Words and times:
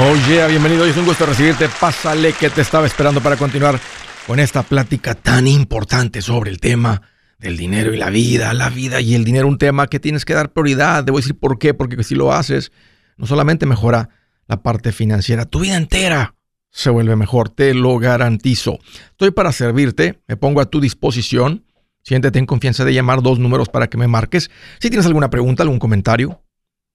Oh 0.00 0.14
yeah, 0.28 0.46
bienvenido. 0.46 0.84
Es 0.84 0.96
un 0.96 1.06
gusto 1.06 1.26
recibirte. 1.26 1.68
Pásale 1.80 2.32
que 2.32 2.50
te 2.50 2.60
estaba 2.60 2.86
esperando 2.86 3.20
para 3.20 3.36
continuar 3.36 3.80
con 4.28 4.38
esta 4.38 4.62
plática 4.62 5.16
tan 5.16 5.48
importante 5.48 6.22
sobre 6.22 6.52
el 6.52 6.60
tema 6.60 7.02
del 7.40 7.56
dinero 7.56 7.92
y 7.92 7.96
la 7.96 8.08
vida. 8.08 8.54
La 8.54 8.70
vida 8.70 9.00
y 9.00 9.16
el 9.16 9.24
dinero, 9.24 9.48
un 9.48 9.58
tema 9.58 9.88
que 9.88 9.98
tienes 9.98 10.24
que 10.24 10.34
dar 10.34 10.52
prioridad. 10.52 11.02
Debo 11.02 11.16
decir 11.16 11.36
por 11.36 11.58
qué, 11.58 11.74
porque 11.74 12.00
si 12.04 12.14
lo 12.14 12.32
haces, 12.32 12.70
no 13.16 13.26
solamente 13.26 13.66
mejora 13.66 14.10
la 14.46 14.62
parte 14.62 14.92
financiera, 14.92 15.46
tu 15.46 15.60
vida 15.60 15.76
entera 15.76 16.36
se 16.70 16.90
vuelve 16.90 17.16
mejor, 17.16 17.48
te 17.48 17.74
lo 17.74 17.98
garantizo. 17.98 18.78
Estoy 19.10 19.32
para 19.32 19.50
servirte, 19.50 20.20
me 20.28 20.36
pongo 20.36 20.60
a 20.60 20.66
tu 20.66 20.80
disposición. 20.80 21.64
Siéntete 22.04 22.38
en 22.38 22.46
confianza 22.46 22.84
de 22.84 22.94
llamar 22.94 23.20
dos 23.20 23.40
números 23.40 23.68
para 23.68 23.88
que 23.88 23.98
me 23.98 24.06
marques. 24.06 24.48
Si 24.78 24.90
tienes 24.90 25.06
alguna 25.06 25.28
pregunta, 25.28 25.64
algún 25.64 25.80
comentario, 25.80 26.44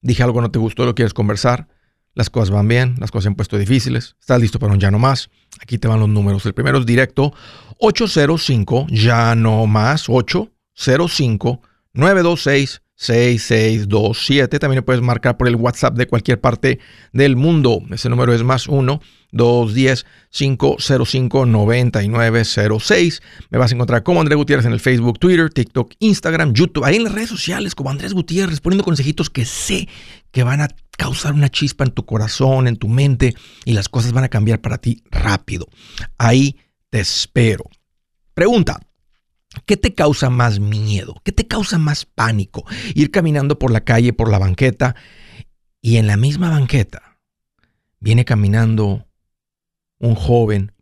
dije 0.00 0.22
algo 0.22 0.40
no 0.40 0.50
te 0.50 0.58
gustó, 0.58 0.86
lo 0.86 0.94
quieres 0.94 1.12
conversar 1.12 1.68
las 2.14 2.30
cosas 2.30 2.50
van 2.50 2.68
bien, 2.68 2.94
las 2.98 3.10
cosas 3.10 3.24
se 3.24 3.28
han 3.28 3.34
puesto 3.34 3.58
difíciles, 3.58 4.16
estás 4.20 4.40
listo 4.40 4.58
para 4.58 4.72
un 4.72 4.80
ya 4.80 4.90
no 4.90 4.98
más. 4.98 5.30
Aquí 5.60 5.78
te 5.78 5.88
van 5.88 6.00
los 6.00 6.08
números. 6.08 6.44
El 6.46 6.54
primero 6.54 6.78
es 6.78 6.86
directo 6.86 7.32
805 7.78 8.86
ya 8.90 9.34
no 9.34 9.66
más 9.66 10.08
805 10.08 11.60
926 11.92 12.82
6627. 12.96 14.58
También 14.58 14.84
puedes 14.84 15.02
marcar 15.02 15.36
por 15.36 15.48
el 15.48 15.56
WhatsApp 15.56 15.96
de 15.96 16.06
cualquier 16.06 16.40
parte 16.40 16.78
del 17.12 17.36
mundo. 17.36 17.80
Ese 17.90 18.08
número 18.08 18.32
es 18.32 18.42
más 18.42 18.68
1 18.68 19.00
210 19.34 20.06
505 20.30 21.46
9906. 21.46 23.22
Me 23.50 23.58
vas 23.58 23.70
a 23.70 23.74
encontrar 23.74 24.02
como 24.02 24.20
Andrés 24.20 24.36
Gutiérrez 24.36 24.66
en 24.66 24.72
el 24.72 24.80
Facebook, 24.80 25.18
Twitter, 25.18 25.50
TikTok, 25.50 25.92
Instagram, 25.98 26.54
YouTube, 26.54 26.84
ahí 26.84 26.96
en 26.96 27.04
las 27.04 27.12
redes 27.12 27.28
sociales 27.28 27.74
como 27.74 27.90
Andrés 27.90 28.14
Gutiérrez, 28.14 28.60
poniendo 28.60 28.84
consejitos 28.84 29.28
que 29.28 29.44
sé 29.44 29.88
que 30.30 30.44
van 30.44 30.60
a 30.60 30.68
causar 30.96 31.34
una 31.34 31.48
chispa 31.48 31.84
en 31.84 31.90
tu 31.90 32.06
corazón, 32.06 32.68
en 32.68 32.76
tu 32.76 32.88
mente, 32.88 33.34
y 33.64 33.72
las 33.72 33.88
cosas 33.88 34.12
van 34.12 34.24
a 34.24 34.28
cambiar 34.28 34.60
para 34.60 34.78
ti 34.78 35.02
rápido. 35.10 35.66
Ahí 36.16 36.56
te 36.90 37.00
espero. 37.00 37.64
Pregunta. 38.32 38.80
¿Qué 39.66 39.76
te 39.76 39.94
causa 39.94 40.30
más 40.30 40.58
miedo? 40.58 41.14
¿Qué 41.22 41.30
te 41.30 41.46
causa 41.46 41.78
más 41.78 42.06
pánico? 42.06 42.64
Ir 42.96 43.12
caminando 43.12 43.56
por 43.56 43.70
la 43.70 43.84
calle, 43.84 44.12
por 44.12 44.28
la 44.28 44.40
banqueta, 44.40 44.96
y 45.80 45.98
en 45.98 46.08
la 46.08 46.16
misma 46.16 46.50
banqueta 46.50 47.18
viene 48.00 48.24
caminando 48.24 49.06
un 50.04 50.14
joven 50.14 50.72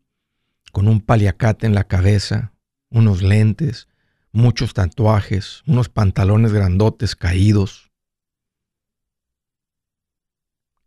con 0.73 0.89
un 0.89 1.01
paliacate 1.01 1.67
en 1.67 1.75
la 1.75 1.85
cabeza, 1.85 2.55
unos 2.91 3.23
lentes, 3.23 3.87
muchos 4.33 4.75
tatuajes, 4.75 5.63
unos 5.67 5.89
pantalones 5.89 6.53
grandotes 6.53 7.15
caídos, 7.15 7.93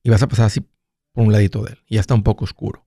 y 0.04 0.10
vas 0.10 0.22
a 0.22 0.28
pasar 0.28 0.48
así 0.48 0.62
por 1.14 1.24
un 1.24 1.32
ladito 1.32 1.64
de 1.64 1.74
él 1.74 1.80
y 1.88 1.96
ya 1.96 2.02
está 2.02 2.14
un 2.14 2.24
poco 2.24 2.44
oscuro. 2.44 2.86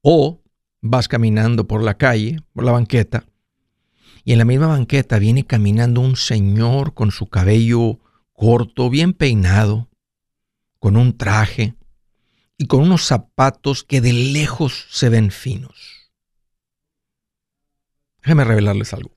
O 0.00 0.42
vas 0.80 1.06
caminando 1.06 1.68
por 1.68 1.82
la 1.82 1.98
calle, 1.98 2.38
por 2.54 2.64
la 2.64 2.72
banqueta, 2.72 3.26
y 4.24 4.32
en 4.32 4.38
la 4.38 4.46
misma 4.46 4.68
banqueta 4.68 5.18
viene 5.18 5.44
caminando 5.44 6.00
un 6.00 6.16
señor 6.16 6.94
con 6.94 7.10
su 7.10 7.28
cabello 7.28 8.00
corto, 8.32 8.88
bien 8.88 9.12
peinado, 9.12 9.90
con 10.78 10.96
un 10.96 11.18
traje 11.18 11.74
y 12.60 12.66
con 12.66 12.82
unos 12.82 13.06
zapatos 13.06 13.84
que 13.84 14.02
de 14.02 14.12
lejos 14.12 14.84
se 14.90 15.08
ven 15.08 15.30
finos. 15.30 16.10
Déjenme 18.20 18.44
revelarles 18.44 18.92
algo. 18.92 19.12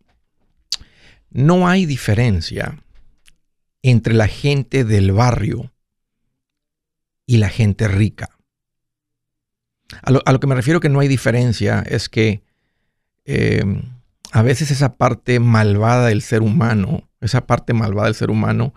No 1.30 1.67
hay 1.67 1.86
diferencia 1.86 2.81
entre 3.81 4.14
la 4.14 4.30
gente 4.30 4.86
del 4.86 5.11
barrio 5.11 5.73
y 7.25 7.36
la 7.36 7.49
gente 7.49 7.89
rica. 7.89 8.30
A 10.02 10.11
lo, 10.11 10.39
que 10.39 10.47
me 10.47 10.55
refiero 10.55 10.80
que 10.80 10.88
no 10.88 11.02
hay 11.02 11.09
diferencia 11.09 11.83
es 11.86 12.08
que 12.08 12.45
em, 13.25 13.81
a 14.31 14.41
veces 14.41 14.71
esa 14.71 14.95
parte 14.95 15.42
malvada 15.42 16.08
del 16.08 16.21
ser 16.21 16.43
humano, 16.43 17.10
esa 17.20 17.45
parte 17.45 17.73
malvada 17.73 18.08
del 18.08 18.15
ser 18.15 18.31
humano 18.31 18.73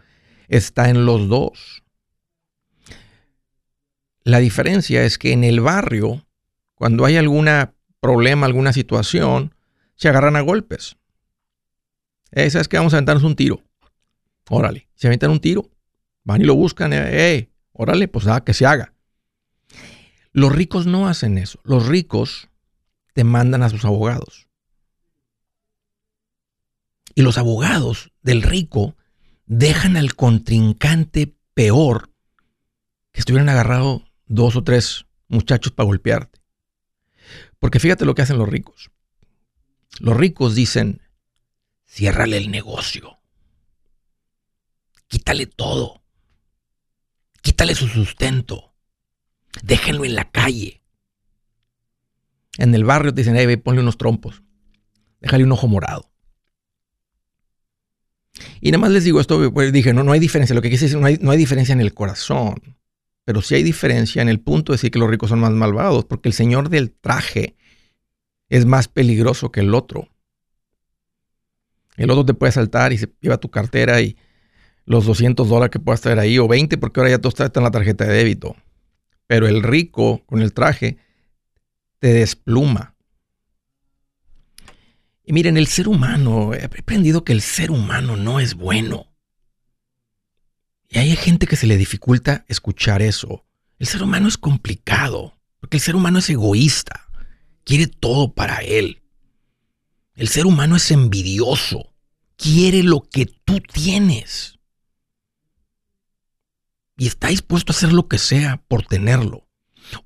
está 0.48 0.90
en 0.90 1.06
los 1.06 1.28
dos. 1.28 1.84
La 4.26 4.40
diferencia 4.40 5.04
es 5.04 5.18
que 5.18 5.30
en 5.30 5.44
el 5.44 5.60
barrio, 5.60 6.26
cuando 6.74 7.04
hay 7.04 7.16
algún 7.16 7.48
problema, 8.00 8.46
alguna 8.46 8.72
situación, 8.72 9.54
se 9.94 10.08
agarran 10.08 10.34
a 10.34 10.40
golpes. 10.40 10.96
Eh, 12.32 12.50
¿Sabes 12.50 12.66
que 12.66 12.76
Vamos 12.76 12.92
a 12.92 12.96
aventarnos 12.96 13.22
un 13.22 13.36
tiro. 13.36 13.62
Órale, 14.50 14.88
se 14.96 15.06
aventan 15.06 15.30
un 15.30 15.38
tiro. 15.38 15.70
Van 16.24 16.42
y 16.42 16.44
lo 16.44 16.56
buscan. 16.56 16.90
Eh, 16.92 17.50
Órale, 17.70 18.08
pues 18.08 18.26
que 18.44 18.52
se 18.52 18.66
haga. 18.66 18.94
Los 20.32 20.52
ricos 20.52 20.86
no 20.86 21.06
hacen 21.06 21.38
eso. 21.38 21.60
Los 21.62 21.86
ricos 21.86 22.48
te 23.12 23.22
mandan 23.22 23.62
a 23.62 23.68
sus 23.68 23.84
abogados. 23.84 24.48
Y 27.14 27.22
los 27.22 27.38
abogados 27.38 28.10
del 28.22 28.42
rico 28.42 28.96
dejan 29.46 29.96
al 29.96 30.16
contrincante 30.16 31.32
peor 31.54 32.10
que 33.12 33.20
estuvieran 33.20 33.48
agarrado 33.48 34.05
dos 34.26 34.56
o 34.56 34.64
tres 34.64 35.06
muchachos 35.28 35.72
para 35.72 35.86
golpearte. 35.86 36.40
Porque 37.58 37.80
fíjate 37.80 38.04
lo 38.04 38.14
que 38.14 38.22
hacen 38.22 38.38
los 38.38 38.48
ricos. 38.48 38.90
Los 39.98 40.16
ricos 40.16 40.54
dicen, 40.54 41.02
ciérrale 41.86 42.36
el 42.36 42.50
negocio. 42.50 43.18
Quítale 45.08 45.46
todo. 45.46 46.02
Quítale 47.40 47.74
su 47.74 47.88
sustento. 47.88 48.74
Déjenlo 49.62 50.04
en 50.04 50.14
la 50.14 50.30
calle. 50.30 50.82
En 52.58 52.74
el 52.74 52.84
barrio 52.84 53.14
te 53.14 53.22
dicen, 53.22 53.62
ponle 53.62 53.80
unos 53.80 53.98
trompos. 53.98 54.42
Déjale 55.20 55.44
un 55.44 55.52
ojo 55.52 55.68
morado. 55.68 56.10
Y 58.60 58.70
nada 58.70 58.82
más 58.82 58.90
les 58.90 59.04
digo 59.04 59.20
esto, 59.20 59.52
pues 59.52 59.72
dije, 59.72 59.94
no, 59.94 60.02
no 60.02 60.12
hay 60.12 60.20
diferencia. 60.20 60.54
Lo 60.54 60.62
que 60.62 60.70
quise 60.70 60.86
decir, 60.86 60.98
no 60.98 61.06
hay, 61.06 61.18
no 61.20 61.30
hay 61.30 61.38
diferencia 61.38 61.72
en 61.72 61.80
el 61.80 61.94
corazón. 61.94 62.76
Pero 63.26 63.42
sí 63.42 63.56
hay 63.56 63.64
diferencia 63.64 64.22
en 64.22 64.28
el 64.28 64.38
punto 64.38 64.70
de 64.70 64.76
decir 64.76 64.92
que 64.92 65.00
los 65.00 65.10
ricos 65.10 65.30
son 65.30 65.40
más 65.40 65.50
malvados, 65.50 66.04
porque 66.04 66.28
el 66.28 66.32
señor 66.32 66.68
del 66.68 66.92
traje 66.92 67.56
es 68.48 68.66
más 68.66 68.86
peligroso 68.86 69.50
que 69.50 69.58
el 69.60 69.74
otro. 69.74 70.08
El 71.96 72.08
otro 72.10 72.24
te 72.24 72.34
puede 72.34 72.52
saltar 72.52 72.92
y 72.92 72.98
se 72.98 73.12
lleva 73.20 73.38
tu 73.38 73.50
cartera 73.50 74.00
y 74.00 74.16
los 74.84 75.06
200 75.06 75.48
dólares 75.48 75.72
que 75.72 75.80
puedas 75.80 76.00
traer 76.02 76.20
ahí, 76.20 76.38
o 76.38 76.46
20, 76.46 76.78
porque 76.78 77.00
ahora 77.00 77.10
ya 77.10 77.18
todo 77.18 77.30
está 77.30 77.50
en 77.52 77.64
la 77.64 77.72
tarjeta 77.72 78.04
de 78.04 78.14
débito. 78.14 78.54
Pero 79.26 79.48
el 79.48 79.64
rico 79.64 80.22
con 80.26 80.40
el 80.40 80.52
traje 80.52 80.98
te 81.98 82.12
despluma. 82.12 82.94
Y 85.24 85.32
miren, 85.32 85.56
el 85.56 85.66
ser 85.66 85.88
humano, 85.88 86.54
he 86.54 86.64
aprendido 86.64 87.24
que 87.24 87.32
el 87.32 87.40
ser 87.40 87.72
humano 87.72 88.16
no 88.16 88.38
es 88.38 88.54
bueno. 88.54 89.08
Y 90.88 90.98
hay 90.98 91.16
gente 91.16 91.46
que 91.46 91.56
se 91.56 91.66
le 91.66 91.76
dificulta 91.76 92.44
escuchar 92.48 93.02
eso. 93.02 93.44
El 93.78 93.86
ser 93.86 94.02
humano 94.02 94.28
es 94.28 94.38
complicado, 94.38 95.38
porque 95.60 95.76
el 95.76 95.82
ser 95.82 95.96
humano 95.96 96.18
es 96.18 96.30
egoísta, 96.30 97.08
quiere 97.64 97.86
todo 97.86 98.32
para 98.32 98.58
él. 98.58 99.02
El 100.14 100.28
ser 100.28 100.46
humano 100.46 100.76
es 100.76 100.90
envidioso, 100.90 101.94
quiere 102.36 102.82
lo 102.82 103.02
que 103.02 103.26
tú 103.26 103.60
tienes 103.60 104.56
y 106.96 107.06
está 107.06 107.28
dispuesto 107.28 107.72
a 107.72 107.76
hacer 107.76 107.92
lo 107.92 108.08
que 108.08 108.18
sea 108.18 108.62
por 108.68 108.84
tenerlo. 108.84 109.46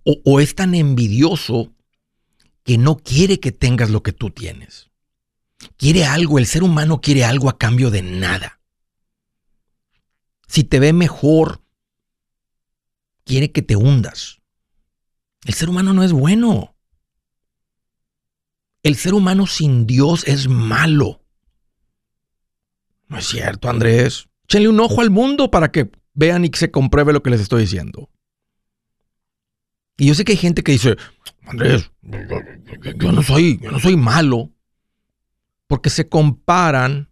O, 0.04 0.40
es 0.40 0.54
tan 0.54 0.74
envidioso 0.74 1.72
que 2.64 2.76
no 2.76 2.96
quiere 2.96 3.40
que 3.40 3.52
tengas 3.52 3.90
lo 3.90 4.02
que 4.02 4.12
tú 4.12 4.30
tienes. 4.30 4.90
Quiere 5.76 6.04
algo, 6.04 6.38
el 6.38 6.46
ser 6.46 6.62
humano 6.62 7.00
quiere 7.00 7.24
algo 7.24 7.48
a 7.48 7.58
cambio 7.58 7.90
de 7.90 8.02
nada. 8.02 8.59
Si 10.50 10.64
te 10.64 10.80
ve 10.80 10.92
mejor, 10.92 11.62
quiere 13.24 13.52
que 13.52 13.62
te 13.62 13.76
hundas. 13.76 14.40
El 15.44 15.54
ser 15.54 15.68
humano 15.68 15.92
no 15.92 16.02
es 16.02 16.12
bueno. 16.12 16.76
El 18.82 18.96
ser 18.96 19.14
humano 19.14 19.46
sin 19.46 19.86
Dios 19.86 20.26
es 20.26 20.48
malo. 20.48 21.24
No 23.06 23.18
es 23.18 23.28
cierto, 23.28 23.70
Andrés. 23.70 24.28
Échenle 24.48 24.68
un 24.68 24.80
ojo 24.80 25.00
al 25.00 25.10
mundo 25.10 25.52
para 25.52 25.70
que 25.70 25.92
vean 26.14 26.44
y 26.44 26.50
que 26.50 26.58
se 26.58 26.72
compruebe 26.72 27.12
lo 27.12 27.22
que 27.22 27.30
les 27.30 27.42
estoy 27.42 27.60
diciendo. 27.60 28.10
Y 29.98 30.08
yo 30.08 30.16
sé 30.16 30.24
que 30.24 30.32
hay 30.32 30.38
gente 30.38 30.64
que 30.64 30.72
dice, 30.72 30.96
Andrés, 31.42 31.92
yo, 32.02 33.12
no 33.12 33.22
soy, 33.22 33.60
yo 33.62 33.70
no 33.70 33.78
soy 33.78 33.96
malo, 33.96 34.52
porque 35.68 35.90
se 35.90 36.08
comparan 36.08 37.09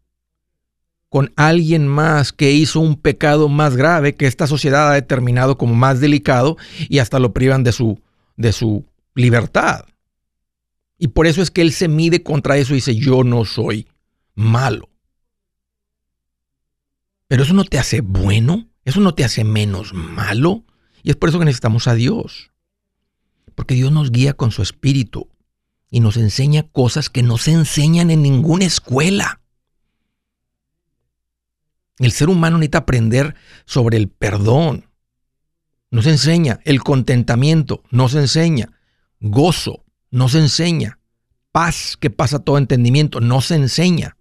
con 1.09 1.33
alguien 1.37 1.87
más 1.87 2.33
que 2.33 2.53
hizo 2.53 2.81
un 2.81 2.97
pecado 2.97 3.49
más 3.49 3.77
grave 3.77 4.15
que 4.15 4.27
esta 4.27 4.47
sociedad 4.47 4.91
ha 4.91 4.95
determinado 4.95 5.57
como 5.57 5.75
más 5.75 6.01
delicado 6.01 6.57
y 6.89 6.99
hasta 6.99 7.19
lo 7.19 7.33
privan 7.33 7.65
de 7.65 7.73
su, 7.73 8.01
de 8.37 8.53
su 8.53 8.85
libertad. 9.15 9.87
Y 10.99 11.09
por 11.09 11.27
eso 11.27 11.41
es 11.41 11.51
que 11.51 11.63
él 11.63 11.73
se 11.73 11.89
mide 11.89 12.23
contra 12.23 12.57
eso 12.57 12.73
y 12.73 12.77
dice, 12.77 12.97
yo 12.97 13.25
no 13.25 13.45
soy 13.45 13.87
malo. 14.35 14.91
Pero 17.29 17.43
eso 17.43 17.55
no 17.55 17.65
te 17.65 17.79
hace 17.79 18.01
bueno. 18.01 18.69
¿Eso 18.85 19.01
no 19.01 19.15
te 19.15 19.23
hace 19.23 19.45
menos 19.45 19.93
malo? 19.93 20.65
Y 21.03 21.11
es 21.11 21.17
por 21.17 21.29
eso 21.29 21.39
que 21.39 21.45
necesitamos 21.45 21.87
a 21.87 21.95
Dios. 21.95 22.51
Porque 23.55 23.75
Dios 23.75 23.93
nos 23.93 24.11
guía 24.11 24.33
con 24.33 24.51
su 24.51 24.63
espíritu 24.63 25.29
y 25.91 26.01
nos 26.01 26.17
enseña 26.17 26.65
cosas 26.65 27.11
que 27.11 27.23
no 27.23 27.39
se 27.39 27.53
enseñan 27.53 28.11
en 28.11 28.23
ninguna 28.23 28.65
escuela. 28.65 29.41
El 31.99 32.13
ser 32.13 32.29
humano 32.29 32.59
necesita 32.59 32.79
aprender 32.79 33.35
sobre 33.65 33.97
el 33.97 34.09
perdón. 34.09 34.87
No 35.91 36.03
se 36.03 36.11
enseña. 36.11 36.61
El 36.65 36.83
contentamiento 36.83 37.83
no 37.91 38.09
se 38.09 38.21
enseña. 38.21 38.71
Gozo 39.21 39.85
no 40.11 40.29
se 40.29 40.39
enseña. 40.39 40.99
Paz 41.51 41.97
que 41.99 42.11
pasa 42.11 42.39
todo 42.39 42.59
entendimiento 42.59 43.21
no 43.21 43.41
se 43.41 43.57
enseña. 43.57 44.17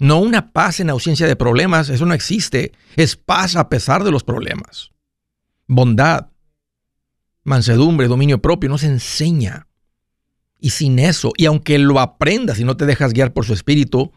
No 0.00 0.18
una 0.18 0.52
paz 0.52 0.80
en 0.80 0.90
ausencia 0.90 1.26
de 1.26 1.36
problemas, 1.36 1.88
eso 1.88 2.04
no 2.04 2.14
existe. 2.14 2.72
Es 2.96 3.16
paz 3.16 3.54
a 3.54 3.68
pesar 3.68 4.02
de 4.02 4.10
los 4.10 4.24
problemas. 4.24 4.90
Bondad, 5.68 6.30
mansedumbre, 7.44 8.08
dominio 8.08 8.42
propio, 8.42 8.68
no 8.68 8.78
se 8.78 8.86
enseña. 8.86 9.68
Y 10.58 10.70
sin 10.70 10.98
eso, 10.98 11.32
y 11.36 11.46
aunque 11.46 11.78
lo 11.78 12.00
aprendas 12.00 12.58
y 12.58 12.64
no 12.64 12.76
te 12.76 12.86
dejas 12.86 13.12
guiar 13.12 13.32
por 13.32 13.44
su 13.44 13.52
espíritu, 13.52 14.12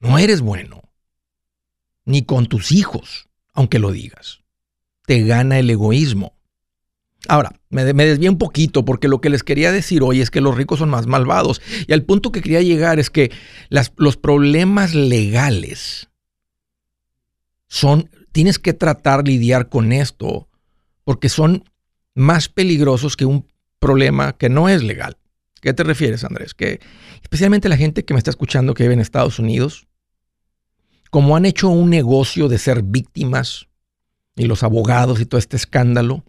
no 0.00 0.18
eres 0.18 0.40
bueno. 0.40 0.82
Ni 2.04 2.24
con 2.24 2.46
tus 2.46 2.72
hijos, 2.72 3.28
aunque 3.52 3.78
lo 3.78 3.90
digas. 3.92 4.40
Te 5.06 5.22
gana 5.22 5.58
el 5.58 5.70
egoísmo. 5.70 6.34
Ahora, 7.26 7.52
me, 7.70 7.84
desvié 7.84 8.28
un 8.28 8.38
poquito 8.38 8.84
porque 8.84 9.08
lo 9.08 9.20
que 9.20 9.30
les 9.30 9.42
quería 9.42 9.72
decir 9.72 10.02
hoy 10.02 10.20
es 10.20 10.30
que 10.30 10.42
los 10.42 10.56
ricos 10.56 10.78
son 10.78 10.90
más 10.90 11.06
malvados. 11.06 11.62
Y 11.86 11.92
al 11.92 12.02
punto 12.02 12.32
que 12.32 12.42
quería 12.42 12.60
llegar 12.60 12.98
es 12.98 13.10
que 13.10 13.30
los 13.70 14.16
problemas 14.16 14.94
legales 14.94 16.10
son, 17.66 18.10
tienes 18.32 18.58
que 18.58 18.74
tratar 18.74 19.26
lidiar 19.26 19.68
con 19.68 19.92
esto 19.92 20.48
porque 21.04 21.28
son 21.28 21.64
más 22.14 22.48
peligrosos 22.48 23.16
que 23.16 23.24
un 23.24 23.46
problema 23.78 24.36
que 24.36 24.48
no 24.48 24.68
es 24.68 24.82
legal. 24.82 25.16
¿Qué 25.60 25.72
te 25.72 25.82
refieres, 25.82 26.24
Andrés? 26.24 26.52
Que 26.52 26.80
especialmente 27.22 27.70
la 27.70 27.76
gente 27.78 28.04
que 28.04 28.12
me 28.12 28.18
está 28.18 28.30
escuchando 28.30 28.74
que 28.74 28.84
vive 28.84 28.94
en 28.94 29.00
Estados 29.00 29.38
Unidos, 29.38 29.86
como 31.14 31.36
han 31.36 31.46
hecho 31.46 31.68
un 31.68 31.90
negocio 31.90 32.48
de 32.48 32.58
ser 32.58 32.82
víctimas 32.82 33.68
y 34.34 34.46
los 34.46 34.64
abogados 34.64 35.20
y 35.20 35.26
todo 35.26 35.38
este 35.38 35.54
escándalo, 35.54 36.24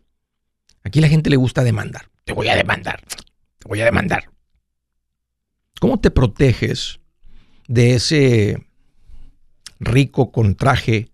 aquí 0.83 1.01
la 1.01 1.07
gente 1.07 1.31
le 1.31 1.37
gusta 1.37 1.63
demandar. 1.63 2.11
Te 2.23 2.33
voy 2.33 2.49
a 2.49 2.55
demandar, 2.55 3.01
te 3.01 3.67
voy 3.67 3.81
a 3.81 3.85
demandar. 3.85 4.29
¿Cómo 5.79 5.99
te 5.99 6.11
proteges 6.11 6.99
de 7.67 7.95
ese 7.95 8.63
rico 9.79 10.31
con 10.31 10.53
traje 10.53 11.09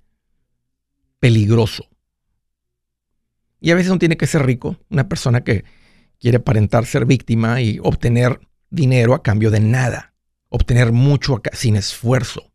peligroso? 1.21 1.87
Y 3.61 3.71
a 3.71 3.75
veces 3.75 3.89
no 3.89 3.99
tiene 3.99 4.17
que 4.17 4.27
ser 4.27 4.45
rico, 4.45 4.75
una 4.89 5.07
persona 5.07 5.45
que 5.45 5.63
quiere 6.19 6.39
aparentar 6.39 6.85
ser 6.85 7.05
víctima 7.05 7.61
y 7.61 7.79
obtener 7.81 8.41
dinero 8.69 9.13
a 9.13 9.23
cambio 9.23 9.49
de 9.49 9.61
nada, 9.61 10.13
obtener 10.49 10.91
mucho 10.91 11.41
sin 11.53 11.77
esfuerzo, 11.77 12.50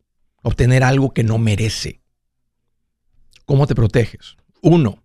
obtener 0.47 0.83
algo 0.83 1.13
que 1.13 1.23
no 1.23 1.37
merece. 1.37 2.01
¿Cómo 3.45 3.67
te 3.67 3.75
proteges? 3.75 4.37
Uno, 4.61 5.03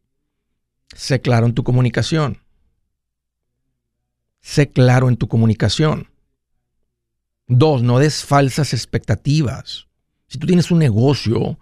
sé 0.94 1.20
claro 1.20 1.46
en 1.46 1.54
tu 1.54 1.64
comunicación. 1.64 2.38
Sé 4.40 4.70
claro 4.70 5.08
en 5.08 5.16
tu 5.16 5.28
comunicación. 5.28 6.08
Dos, 7.48 7.82
no 7.82 7.98
des 7.98 8.24
falsas 8.24 8.72
expectativas. 8.72 9.88
Si 10.28 10.38
tú 10.38 10.46
tienes 10.46 10.70
un 10.70 10.78
negocio, 10.78 11.58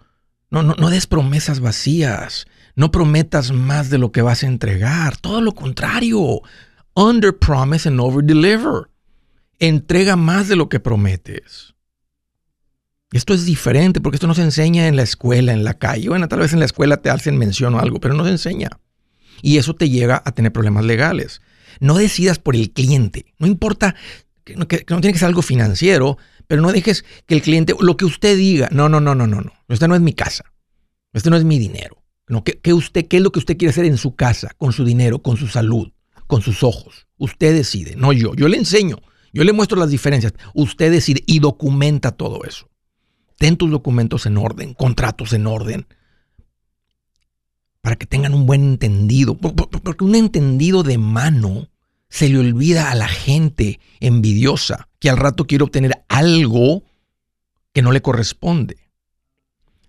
no, 0.51 0.63
no, 0.63 0.75
no 0.75 0.89
des 0.89 1.07
promesas 1.07 1.59
vacías. 1.59 2.45
No 2.75 2.91
prometas 2.91 3.51
más 3.51 3.89
de 3.89 3.97
lo 3.97 4.11
que 4.11 4.21
vas 4.21 4.43
a 4.43 4.47
entregar. 4.47 5.17
Todo 5.17 5.41
lo 5.41 5.53
contrario 5.53 6.41
under 6.95 7.37
promise 7.37 7.89
and 7.89 7.99
over 7.99 8.23
deliver. 8.23 8.89
Entrega 9.59 10.15
más 10.15 10.47
de 10.47 10.55
lo 10.55 10.69
que 10.69 10.79
prometes. 10.79 11.73
Esto 13.11 13.33
es 13.33 13.45
diferente 13.45 13.99
porque 13.99 14.15
esto 14.15 14.27
no 14.27 14.33
se 14.33 14.41
enseña 14.41 14.87
en 14.87 14.95
la 14.95 15.03
escuela, 15.03 15.53
en 15.53 15.63
la 15.63 15.73
calle. 15.73 16.09
Bueno, 16.09 16.27
tal 16.27 16.39
vez 16.39 16.53
en 16.53 16.59
la 16.59 16.65
escuela 16.65 16.97
te 16.97 17.09
hacen 17.09 17.37
mención 17.37 17.75
o 17.75 17.79
algo, 17.79 17.99
pero 17.99 18.13
no 18.13 18.23
se 18.23 18.31
enseña. 18.31 18.69
Y 19.41 19.57
eso 19.57 19.75
te 19.75 19.89
llega 19.89 20.21
a 20.23 20.31
tener 20.31 20.51
problemas 20.51 20.85
legales. 20.85 21.41
No 21.79 21.95
decidas 21.95 22.39
por 22.39 22.55
el 22.55 22.71
cliente. 22.71 23.25
No 23.37 23.47
importa 23.47 23.95
que 24.43 24.55
no, 24.55 24.65
tiene 24.65 25.13
que 25.13 25.19
ser 25.19 25.27
algo 25.27 25.41
financiero, 25.41 26.17
pero 26.47 26.61
no 26.61 26.71
dejes 26.71 27.05
que 27.25 27.35
el 27.35 27.41
cliente, 27.41 27.75
lo 27.79 27.97
que 27.97 28.05
usted 28.05 28.37
diga, 28.37 28.69
no, 28.71 28.87
no, 28.87 29.01
no, 29.01 29.15
no, 29.15 29.27
no, 29.27 29.41
no. 29.41 29.53
Esta 29.67 29.87
no 29.87 29.95
es 29.95 30.01
mi 30.01 30.13
casa. 30.13 30.45
Este 31.13 31.29
no 31.29 31.37
es 31.37 31.43
mi 31.43 31.59
dinero. 31.59 32.03
No, 32.27 32.43
¿qué, 32.43 32.73
usted, 32.73 33.07
¿Qué 33.07 33.17
es 33.17 33.23
lo 33.23 33.31
que 33.31 33.39
usted 33.39 33.57
quiere 33.57 33.71
hacer 33.71 33.85
en 33.85 33.97
su 33.97 34.15
casa, 34.15 34.51
con 34.57 34.71
su 34.71 34.85
dinero, 34.85 35.21
con 35.21 35.37
su 35.37 35.47
salud? 35.47 35.91
con 36.31 36.41
sus 36.41 36.63
ojos. 36.63 37.07
Usted 37.17 37.53
decide, 37.53 37.97
no 37.97 38.13
yo. 38.13 38.33
Yo 38.35 38.47
le 38.47 38.55
enseño, 38.55 39.01
yo 39.33 39.43
le 39.43 39.51
muestro 39.51 39.77
las 39.77 39.89
diferencias. 39.89 40.33
Usted 40.53 40.89
decide 40.89 41.21
y 41.27 41.39
documenta 41.39 42.13
todo 42.13 42.45
eso. 42.45 42.70
Ten 43.41 43.57
tus 43.57 43.71
documentos 43.71 44.27
en 44.27 44.37
orden, 44.37 44.75
contratos 44.75 45.33
en 45.33 45.47
orden, 45.47 45.87
para 47.81 47.95
que 47.95 48.05
tengan 48.05 48.35
un 48.35 48.45
buen 48.45 48.61
entendido. 48.61 49.35
Porque 49.35 50.03
un 50.03 50.13
entendido 50.13 50.83
de 50.83 50.99
mano 50.99 51.67
se 52.07 52.29
le 52.29 52.37
olvida 52.37 52.91
a 52.91 52.95
la 52.95 53.07
gente 53.07 53.79
envidiosa 53.99 54.89
que 54.99 55.09
al 55.09 55.17
rato 55.17 55.47
quiere 55.47 55.63
obtener 55.63 56.03
algo 56.07 56.83
que 57.73 57.81
no 57.81 57.91
le 57.91 58.03
corresponde. 58.03 58.77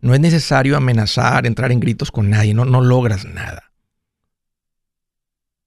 No 0.00 0.14
es 0.14 0.20
necesario 0.20 0.74
amenazar, 0.74 1.44
entrar 1.44 1.72
en 1.72 1.80
gritos 1.80 2.10
con 2.10 2.30
nadie, 2.30 2.54
no, 2.54 2.64
no 2.64 2.80
logras 2.80 3.26
nada. 3.26 3.70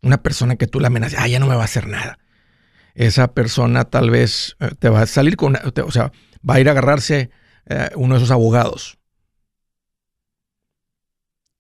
Una 0.02 0.24
persona 0.24 0.56
que 0.56 0.66
tú 0.66 0.80
la 0.80 0.88
amenazas, 0.88 1.20
ah, 1.22 1.28
ya 1.28 1.38
no 1.38 1.46
me 1.46 1.54
va 1.54 1.62
a 1.62 1.66
hacer 1.66 1.86
nada. 1.86 2.18
Esa 2.96 3.36
persona 3.36 3.86
tal 3.86 4.10
vez 4.10 4.56
eh, 4.60 4.72
te 4.80 4.90
va 4.90 5.04
a 5.04 5.06
salir 5.06 5.38
con, 5.38 5.56
o 5.56 5.92
sea, 5.92 6.12
va 6.50 6.56
a 6.56 6.60
ir 6.60 6.68
a 6.68 6.72
agarrarse 6.72 7.30
eh, 7.66 7.90
uno 7.96 8.16
de 8.16 8.20
esos 8.20 8.32
abogados. 8.32 8.98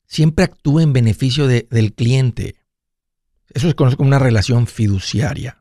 Siempre 0.05 0.45
actúa 0.45 0.83
en 0.83 0.93
beneficio 0.93 1.47
del 1.47 1.93
cliente. 1.93 2.55
Eso 3.49 3.67
se 3.67 3.75
conoce 3.75 3.97
como 3.97 4.07
una 4.07 4.19
relación 4.19 4.67
fiduciaria. 4.67 5.57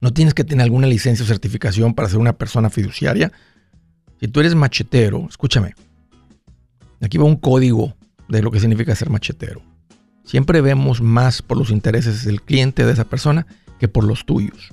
No 0.00 0.12
tienes 0.12 0.34
que 0.34 0.44
tener 0.44 0.64
alguna 0.64 0.86
licencia 0.86 1.24
o 1.24 1.28
certificación 1.28 1.94
para 1.94 2.08
ser 2.08 2.18
una 2.18 2.36
persona 2.36 2.68
fiduciaria. 2.68 3.32
Si 4.20 4.28
tú 4.28 4.40
eres 4.40 4.54
machetero, 4.54 5.26
escúchame. 5.28 5.74
Aquí 7.00 7.18
va 7.18 7.24
un 7.24 7.36
código 7.36 7.96
de 8.28 8.42
lo 8.42 8.50
que 8.50 8.60
significa 8.60 8.94
ser 8.94 9.10
machetero. 9.10 9.62
Siempre 10.24 10.60
vemos 10.60 11.00
más 11.00 11.40
por 11.40 11.56
los 11.56 11.70
intereses 11.70 12.24
del 12.24 12.42
cliente 12.42 12.84
de 12.84 12.92
esa 12.92 13.04
persona 13.04 13.46
que 13.78 13.88
por 13.88 14.04
los 14.04 14.26
tuyos. 14.26 14.72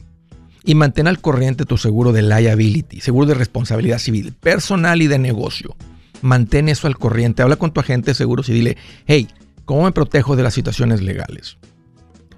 Y 0.63 0.75
mantén 0.75 1.07
al 1.07 1.19
corriente 1.19 1.65
tu 1.65 1.77
seguro 1.77 2.11
de 2.11 2.21
liability, 2.21 3.01
seguro 3.01 3.25
de 3.25 3.33
responsabilidad 3.33 3.99
civil, 3.99 4.33
personal 4.33 5.01
y 5.01 5.07
de 5.07 5.19
negocio. 5.19 5.75
Mantén 6.21 6.69
eso 6.69 6.87
al 6.87 6.97
corriente. 6.97 7.41
Habla 7.41 7.57
con 7.57 7.71
tu 7.71 7.81
agente 7.81 8.11
de 8.11 8.15
seguros 8.15 8.47
y 8.47 8.53
dile, 8.53 8.77
hey, 9.05 9.27
¿cómo 9.65 9.83
me 9.83 9.91
protejo 9.91 10.35
de 10.35 10.43
las 10.43 10.53
situaciones 10.53 11.01
legales? 11.01 11.57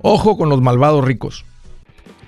Ojo 0.01 0.37
con 0.37 0.49
los 0.49 0.61
malvados 0.61 1.05
ricos. 1.05 1.45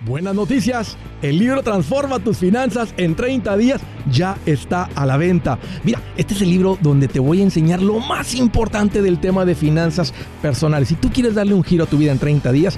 Buenas 0.06 0.36
noticias, 0.36 0.96
el 1.24 1.39
libro 1.39 1.63
Transforma 1.63 2.20
tus 2.20 2.38
finanzas 2.38 2.94
en 2.98 3.16
30 3.16 3.58
días 3.58 3.82
ya 4.12 4.38
está 4.46 4.84
a 4.94 5.08
la 5.08 5.18
venta. 5.18 5.58
Mira, 5.84 6.00
este 6.18 6.36
es 6.36 6.42
el 6.44 6.51
libro 6.51 6.77
donde 6.82 7.08
te 7.08 7.20
voy 7.20 7.39
a 7.39 7.44
enseñar 7.44 7.82
lo 7.82 8.00
más 8.00 8.36
importante 8.36 9.01
del 9.01 9.20
tema 9.20 9.44
de 9.44 9.56
finanzas 9.56 10.13
personales. 10.39 10.89
Si 10.89 10.96
tú 10.96 11.12
quieres 11.12 11.34
darle 11.34 11.56
un 11.56 11.63
giro 11.63 11.86
a 11.86 11.88
tu 11.88 11.98
vida 11.98 12.12
en 12.12 12.20
30 12.20 12.51
días, 12.51 12.77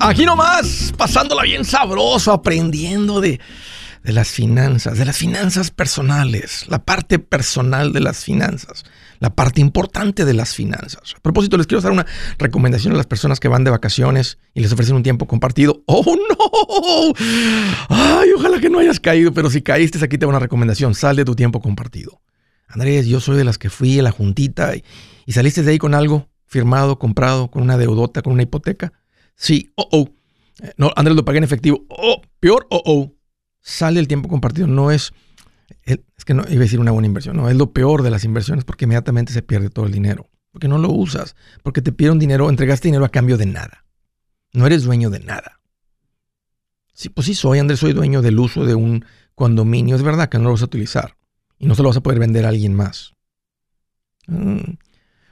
Aquí 0.00 0.24
nomás, 0.24 0.94
pasándola 0.96 1.42
bien 1.42 1.64
sabroso, 1.64 2.32
aprendiendo 2.32 3.20
de, 3.20 3.40
de 4.04 4.12
las 4.12 4.28
finanzas, 4.28 4.96
de 4.96 5.04
las 5.04 5.16
finanzas 5.16 5.72
personales, 5.72 6.66
la 6.68 6.84
parte 6.84 7.18
personal 7.18 7.92
de 7.92 8.00
las 8.00 8.24
finanzas, 8.24 8.84
la 9.18 9.34
parte 9.34 9.60
importante 9.60 10.24
de 10.24 10.34
las 10.34 10.54
finanzas. 10.54 11.14
A 11.16 11.20
propósito, 11.20 11.56
les 11.56 11.66
quiero 11.66 11.80
dar 11.80 11.90
una 11.90 12.06
recomendación 12.38 12.94
a 12.94 12.96
las 12.96 13.06
personas 13.06 13.40
que 13.40 13.48
van 13.48 13.64
de 13.64 13.72
vacaciones 13.72 14.38
y 14.54 14.60
les 14.60 14.72
ofrecen 14.72 14.94
un 14.94 15.02
tiempo 15.02 15.26
compartido. 15.26 15.82
¡Oh, 15.86 16.04
no! 16.04 17.12
Ay, 17.88 18.30
ojalá 18.36 18.60
que 18.60 18.70
no 18.70 18.78
hayas 18.78 19.00
caído, 19.00 19.32
pero 19.32 19.50
si 19.50 19.62
caíste, 19.62 20.02
aquí 20.04 20.16
te 20.16 20.26
va 20.26 20.30
una 20.30 20.38
recomendación. 20.38 20.94
Sal 20.94 21.16
de 21.16 21.24
tu 21.24 21.34
tiempo 21.34 21.60
compartido. 21.60 22.20
Andrés, 22.68 23.06
yo 23.06 23.18
soy 23.18 23.36
de 23.36 23.44
las 23.44 23.58
que 23.58 23.68
fui 23.68 23.98
a 23.98 24.02
la 24.02 24.12
juntita 24.12 24.76
y, 24.76 24.84
y 25.26 25.32
saliste 25.32 25.64
de 25.64 25.72
ahí 25.72 25.78
con 25.78 25.94
algo 25.94 26.28
firmado, 26.46 26.98
comprado, 27.00 27.48
con 27.48 27.62
una 27.62 27.76
deudota, 27.76 28.22
con 28.22 28.32
una 28.32 28.42
hipoteca. 28.42 28.92
Sí, 29.38 29.72
oh, 29.76 29.88
oh. 29.92 30.10
No, 30.76 30.92
Andrés 30.96 31.16
lo 31.16 31.24
pagué 31.24 31.38
en 31.38 31.44
efectivo. 31.44 31.86
Oh, 31.88 32.20
peor, 32.40 32.66
oh, 32.70 32.82
oh. 32.84 33.14
Sale 33.60 34.00
el 34.00 34.08
tiempo 34.08 34.28
compartido. 34.28 34.66
No 34.66 34.90
es, 34.90 35.12
es 35.84 36.24
que 36.26 36.34
no 36.34 36.42
iba 36.48 36.56
a 36.56 36.64
decir 36.64 36.80
una 36.80 36.90
buena 36.90 37.06
inversión. 37.06 37.36
No, 37.36 37.48
es 37.48 37.56
lo 37.56 37.72
peor 37.72 38.02
de 38.02 38.10
las 38.10 38.24
inversiones 38.24 38.64
porque 38.64 38.84
inmediatamente 38.84 39.32
se 39.32 39.42
pierde 39.42 39.70
todo 39.70 39.86
el 39.86 39.92
dinero. 39.92 40.28
Porque 40.50 40.66
no 40.66 40.78
lo 40.78 40.90
usas. 40.90 41.36
Porque 41.62 41.80
te 41.80 41.92
piden 41.92 42.18
dinero, 42.18 42.50
entregaste 42.50 42.88
dinero 42.88 43.04
a 43.04 43.10
cambio 43.10 43.38
de 43.38 43.46
nada. 43.46 43.84
No 44.52 44.66
eres 44.66 44.82
dueño 44.82 45.08
de 45.08 45.20
nada. 45.20 45.60
Sí, 46.92 47.10
pues 47.10 47.26
sí 47.26 47.34
soy, 47.34 47.60
Andrés, 47.60 47.78
soy 47.78 47.92
dueño 47.92 48.22
del 48.22 48.40
uso 48.40 48.66
de 48.66 48.74
un 48.74 49.04
condominio. 49.36 49.94
Es 49.94 50.02
verdad 50.02 50.28
que 50.28 50.38
no 50.38 50.44
lo 50.44 50.50
vas 50.50 50.62
a 50.62 50.66
utilizar. 50.66 51.16
Y 51.58 51.66
no 51.66 51.76
se 51.76 51.82
lo 51.82 51.90
vas 51.90 51.98
a 51.98 52.02
poder 52.02 52.18
vender 52.18 52.44
a 52.44 52.48
alguien 52.48 52.74
más. 52.74 53.14
Mm. 54.26 54.78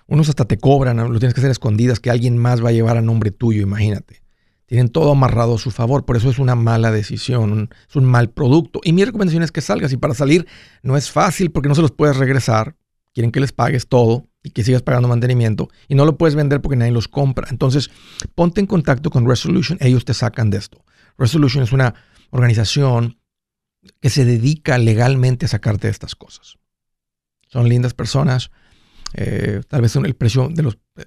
Unos 0.06 0.28
hasta 0.28 0.44
te 0.44 0.58
cobran, 0.58 0.96
lo 0.96 1.18
tienes 1.18 1.34
que 1.34 1.40
hacer 1.40 1.50
escondidas, 1.50 2.00
que 2.00 2.10
alguien 2.10 2.38
más 2.38 2.64
va 2.64 2.68
a 2.68 2.72
llevar 2.72 2.96
a 2.96 3.02
nombre 3.02 3.30
tuyo, 3.30 3.62
imagínate. 3.62 4.22
Tienen 4.66 4.88
todo 4.88 5.12
amarrado 5.12 5.54
a 5.54 5.58
su 5.58 5.70
favor, 5.70 6.04
por 6.04 6.16
eso 6.16 6.28
es 6.28 6.38
una 6.38 6.54
mala 6.54 6.90
decisión, 6.90 7.70
es 7.88 7.96
un 7.96 8.04
mal 8.04 8.30
producto. 8.30 8.80
Y 8.82 8.92
mi 8.92 9.04
recomendación 9.04 9.42
es 9.42 9.52
que 9.52 9.60
salgas 9.60 9.92
y 9.92 9.96
para 9.96 10.14
salir 10.14 10.46
no 10.82 10.96
es 10.96 11.10
fácil 11.10 11.50
porque 11.50 11.68
no 11.68 11.74
se 11.74 11.82
los 11.82 11.92
puedes 11.92 12.16
regresar, 12.16 12.76
quieren 13.14 13.30
que 13.30 13.40
les 13.40 13.52
pagues 13.52 13.88
todo 13.88 14.28
y 14.42 14.50
que 14.50 14.62
sigas 14.62 14.82
pagando 14.82 15.08
mantenimiento 15.08 15.68
y 15.88 15.94
no 15.94 16.04
lo 16.04 16.18
puedes 16.18 16.34
vender 16.34 16.60
porque 16.60 16.76
nadie 16.76 16.92
los 16.92 17.08
compra. 17.08 17.48
Entonces, 17.50 17.90
ponte 18.34 18.60
en 18.60 18.66
contacto 18.66 19.10
con 19.10 19.28
Resolution, 19.28 19.78
ellos 19.80 20.04
te 20.04 20.14
sacan 20.14 20.50
de 20.50 20.58
esto. 20.58 20.84
Resolution 21.16 21.62
es 21.62 21.72
una 21.72 21.94
organización 22.30 23.18
que 24.00 24.10
se 24.10 24.24
dedica 24.24 24.78
legalmente 24.78 25.46
a 25.46 25.48
sacarte 25.48 25.86
de 25.86 25.92
estas 25.92 26.14
cosas. 26.14 26.58
Son 27.48 27.68
lindas 27.68 27.94
personas, 27.94 28.50
eh, 29.18 29.62
tal 29.66 29.80
vez 29.80 29.96
el 29.96 30.14
precio 30.14 30.50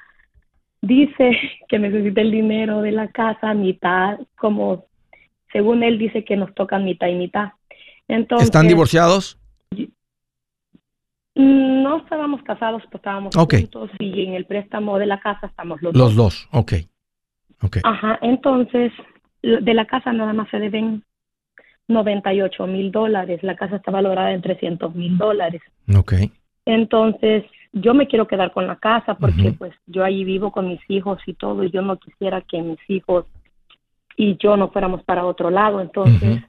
dice 0.82 1.32
que 1.68 1.80
necesita 1.80 2.22
el 2.22 2.30
dinero 2.32 2.82
de 2.82 2.92
la 2.92 3.08
casa 3.08 3.54
mitad, 3.56 4.20
como 4.38 4.86
según 5.52 5.82
él 5.84 5.98
dice 5.98 6.24
que 6.26 6.36
nos 6.36 6.54
toca 6.54 6.78
mitad 6.80 7.08
y 7.08 7.16
mitad. 7.16 7.54
Entonces, 8.08 8.48
¿Están 8.50 8.68
divorciados? 8.68 9.40
No 11.36 11.98
estábamos 11.98 12.42
casados, 12.44 12.82
pues 12.84 12.96
estábamos 12.96 13.36
juntos 13.36 13.92
y 14.00 14.24
en 14.24 14.34
el 14.34 14.46
préstamo 14.46 14.98
de 14.98 15.06
la 15.06 15.20
casa 15.20 15.48
estamos 15.48 15.82
los, 15.82 15.94
Los 15.94 16.16
dos. 16.16 16.48
dos, 16.50 16.50
ok. 16.52 16.74
Ok. 17.62 17.78
Ajá, 17.84 18.20
entonces 18.22 18.92
de 19.42 19.74
la 19.74 19.86
casa 19.86 20.12
nada 20.14 20.34
más 20.34 20.50
se 20.50 20.60
deben 20.60 21.04
98 21.88 22.68
mil 22.68 22.92
dólares. 22.92 23.44
La 23.44 23.56
casa 23.56 23.76
está 23.78 23.92
valorada 23.92 24.32
en 24.32 24.42
300 24.42 24.96
mil 24.96 25.18
dólares. 25.18 25.62
Ok. 25.96 26.14
Entonces, 26.66 27.44
yo 27.74 27.94
me 27.94 28.08
quiero 28.08 28.28
quedar 28.28 28.52
con 28.52 28.66
la 28.66 28.78
casa 28.78 29.16
porque 29.16 29.54
pues 29.58 29.74
yo 29.86 30.04
ahí 30.04 30.24
vivo 30.24 30.52
con 30.52 30.68
mis 30.68 30.82
hijos 30.88 31.20
y 31.28 31.34
todo 31.34 31.64
y 31.64 31.70
yo 31.70 31.82
no 31.82 31.98
quisiera 31.98 32.42
que 32.42 32.62
mis 32.62 32.80
hijos 32.88 33.26
y 34.18 34.38
yo 34.38 34.58
no 34.58 34.70
fuéramos 34.70 35.04
para 35.04 35.26
otro 35.26 35.50
lado. 35.52 35.82
Entonces, 35.82 36.42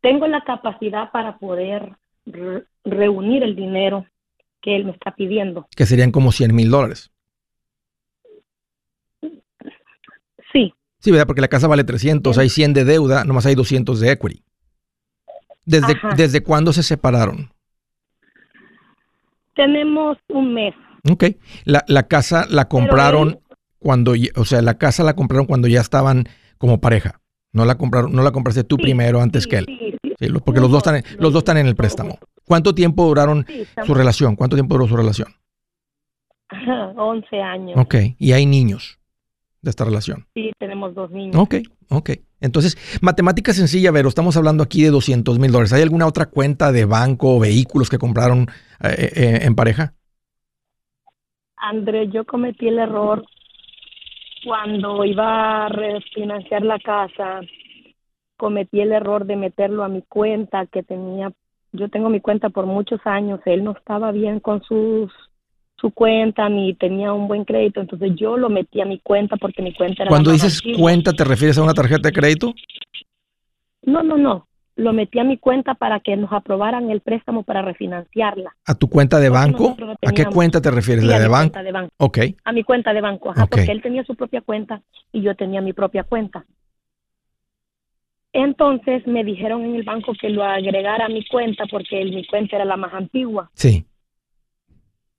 tengo 0.00 0.26
la 0.26 0.42
capacidad 0.42 1.10
para 1.10 1.36
poder 1.36 1.92
reunir 2.84 3.42
el 3.42 3.56
dinero 3.56 4.06
que 4.62 4.76
él 4.76 4.84
me 4.84 4.92
está 4.92 5.14
pidiendo. 5.14 5.66
Que 5.76 5.84
serían 5.84 6.12
como 6.12 6.32
100 6.32 6.54
mil 6.54 6.70
dólares. 6.70 7.10
Sí. 10.52 10.72
Sí, 10.98 11.10
¿verdad? 11.10 11.26
Porque 11.26 11.40
la 11.40 11.48
casa 11.48 11.66
vale 11.66 11.84
300, 11.84 12.38
hay 12.38 12.48
100 12.48 12.74
de 12.74 12.84
deuda, 12.84 13.24
nomás 13.24 13.44
hay 13.46 13.54
200 13.54 14.00
de 14.00 14.12
equity. 14.12 14.44
¿Desde, 15.64 15.94
¿desde 16.16 16.42
cuándo 16.42 16.72
se 16.72 16.82
separaron? 16.82 17.52
Tenemos 19.54 20.16
un 20.28 20.54
mes. 20.54 20.74
Ok. 21.10 21.24
La, 21.64 21.84
la 21.88 22.04
casa 22.04 22.46
la 22.48 22.68
compraron 22.68 23.40
cuando, 23.78 24.14
o 24.36 24.44
sea, 24.44 24.62
la 24.62 24.78
casa 24.78 25.02
la 25.02 25.14
compraron 25.14 25.46
cuando 25.46 25.68
ya 25.68 25.80
estaban 25.80 26.28
como 26.58 26.80
pareja. 26.80 27.20
No 27.52 27.64
la 27.64 27.76
compraron, 27.76 28.12
no 28.12 28.22
la 28.22 28.30
compraste 28.30 28.64
tú 28.64 28.76
primero 28.76 29.20
antes 29.20 29.46
que 29.46 29.58
él. 29.58 29.66
Sí, 30.18 30.28
porque 30.44 30.60
los 30.60 30.70
dos 30.70 30.78
están, 30.78 30.96
en, 30.96 31.04
los 31.18 31.32
dos 31.32 31.40
están 31.40 31.58
en 31.58 31.66
el 31.66 31.76
préstamo. 31.76 32.18
¿Cuánto 32.44 32.74
tiempo 32.74 33.04
duraron 33.06 33.46
su 33.84 33.94
relación? 33.94 34.36
¿Cuánto 34.36 34.56
tiempo 34.56 34.74
duró 34.74 34.86
su 34.86 34.96
relación? 34.96 35.28
11 36.96 37.40
años. 37.40 37.78
Ok. 37.78 37.94
¿Y 38.18 38.32
hay 38.32 38.46
niños 38.46 38.98
de 39.62 39.70
esta 39.70 39.84
relación? 39.84 40.26
Sí, 40.34 40.52
tenemos 40.58 40.94
dos 40.94 41.10
niños. 41.10 41.36
Ok, 41.36 41.56
ok. 41.88 42.10
Entonces, 42.40 42.76
matemática 43.00 43.52
sencilla, 43.52 43.92
Vero, 43.92 44.08
estamos 44.08 44.36
hablando 44.36 44.64
aquí 44.64 44.82
de 44.82 44.90
200 44.90 45.38
mil 45.38 45.52
dólares. 45.52 45.72
¿Hay 45.72 45.82
alguna 45.82 46.06
otra 46.06 46.26
cuenta 46.26 46.72
de 46.72 46.84
banco 46.84 47.36
o 47.36 47.40
vehículos 47.40 47.88
que 47.88 47.98
compraron 47.98 48.48
eh, 48.82 49.10
eh, 49.14 49.38
en 49.42 49.54
pareja? 49.54 49.94
André, 51.56 52.08
yo 52.08 52.24
cometí 52.24 52.66
el 52.66 52.80
error 52.80 53.24
cuando 54.44 55.04
iba 55.04 55.66
a 55.66 55.68
refinanciar 55.68 56.62
la 56.62 56.80
casa, 56.80 57.40
cometí 58.36 58.80
el 58.80 58.90
error 58.90 59.24
de 59.24 59.36
meterlo 59.36 59.84
a 59.84 59.88
mi 59.88 60.02
cuenta 60.02 60.66
que 60.66 60.82
tenía, 60.82 61.30
yo 61.72 61.88
tengo 61.88 62.08
mi 62.08 62.20
cuenta 62.20 62.50
por 62.50 62.66
muchos 62.66 63.00
años, 63.04 63.40
él 63.46 63.64
no 63.64 63.72
estaba 63.72 64.12
bien 64.12 64.40
con 64.40 64.62
sus 64.62 65.10
su 65.76 65.90
cuenta 65.90 66.48
ni 66.48 66.74
tenía 66.74 67.12
un 67.12 67.26
buen 67.26 67.44
crédito, 67.44 67.80
entonces 67.80 68.12
yo 68.14 68.36
lo 68.36 68.48
metí 68.48 68.80
a 68.80 68.84
mi 68.84 69.00
cuenta 69.00 69.36
porque 69.36 69.62
mi 69.62 69.74
cuenta 69.74 70.04
era 70.04 70.10
Cuando 70.10 70.30
dices 70.30 70.62
cuenta, 70.76 71.12
¿te 71.12 71.24
refieres 71.24 71.58
a 71.58 71.62
una 71.62 71.74
tarjeta 71.74 72.08
de 72.08 72.12
crédito? 72.12 72.54
No, 73.82 74.04
no, 74.04 74.16
no 74.16 74.46
lo 74.76 74.92
metí 74.92 75.18
a 75.18 75.24
mi 75.24 75.38
cuenta 75.38 75.74
para 75.74 76.00
que 76.00 76.16
nos 76.16 76.32
aprobaran 76.32 76.90
el 76.90 77.00
préstamo 77.00 77.42
para 77.42 77.62
refinanciarla. 77.62 78.54
¿A 78.64 78.74
tu 78.74 78.88
cuenta 78.88 79.20
de 79.20 79.28
banco? 79.28 79.76
¿A 80.04 80.12
qué 80.12 80.24
cuenta 80.26 80.60
te 80.60 80.70
refieres? 80.70 81.04
¿La 81.04 81.18
de, 81.18 81.28
banco? 81.28 81.62
de 81.62 81.72
banco? 81.72 81.92
Ok. 81.98 82.18
A 82.44 82.52
mi 82.52 82.64
cuenta 82.64 82.92
de 82.92 83.00
banco, 83.00 83.30
ajá, 83.30 83.46
porque 83.46 83.70
él 83.70 83.82
tenía 83.82 84.04
su 84.04 84.14
propia 84.14 84.40
cuenta 84.40 84.82
y 85.12 85.22
yo 85.22 85.34
tenía 85.34 85.60
mi 85.60 85.72
propia 85.72 86.04
cuenta. 86.04 86.44
Entonces 88.32 89.06
me 89.06 89.24
dijeron 89.24 89.62
en 89.64 89.76
el 89.76 89.82
banco 89.82 90.12
que 90.18 90.30
lo 90.30 90.42
agregara 90.42 91.06
a 91.06 91.08
mi 91.08 91.26
cuenta 91.26 91.64
porque 91.70 92.04
mi 92.04 92.26
cuenta 92.26 92.56
era 92.56 92.64
la 92.64 92.76
más 92.76 92.94
antigua. 92.94 93.50
Sí. 93.54 93.84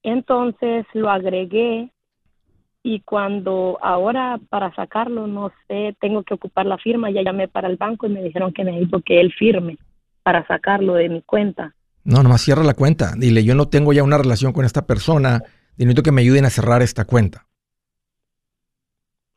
Entonces 0.01 0.85
lo 0.93 1.09
agregué 1.09 1.91
y 2.81 2.99
cuando 3.01 3.77
ahora 3.81 4.39
para 4.49 4.73
sacarlo, 4.75 5.27
no 5.27 5.51
sé, 5.67 5.95
tengo 6.01 6.23
que 6.23 6.33
ocupar 6.33 6.65
la 6.65 6.77
firma, 6.77 7.11
ya 7.11 7.21
llamé 7.21 7.47
para 7.47 7.69
el 7.69 7.77
banco 7.77 8.07
y 8.07 8.09
me 8.09 8.21
dijeron 8.21 8.51
que 8.51 8.63
necesito 8.63 9.01
que 9.01 9.21
él 9.21 9.31
firme 9.31 9.77
para 10.23 10.45
sacarlo 10.47 10.95
de 10.95 11.07
mi 11.07 11.21
cuenta. 11.21 11.73
No, 12.03 12.21
nomás 12.21 12.41
cierra 12.41 12.63
la 12.63 12.73
cuenta. 12.73 13.13
Dile, 13.17 13.43
yo 13.43 13.55
no 13.55 13.69
tengo 13.69 13.93
ya 13.93 14.03
una 14.03 14.17
relación 14.17 14.51
con 14.51 14.65
esta 14.65 14.85
persona, 14.85 15.41
necesito 15.77 16.03
que 16.03 16.11
me 16.11 16.21
ayuden 16.21 16.45
a 16.45 16.49
cerrar 16.49 16.81
esta 16.81 17.05
cuenta. 17.05 17.45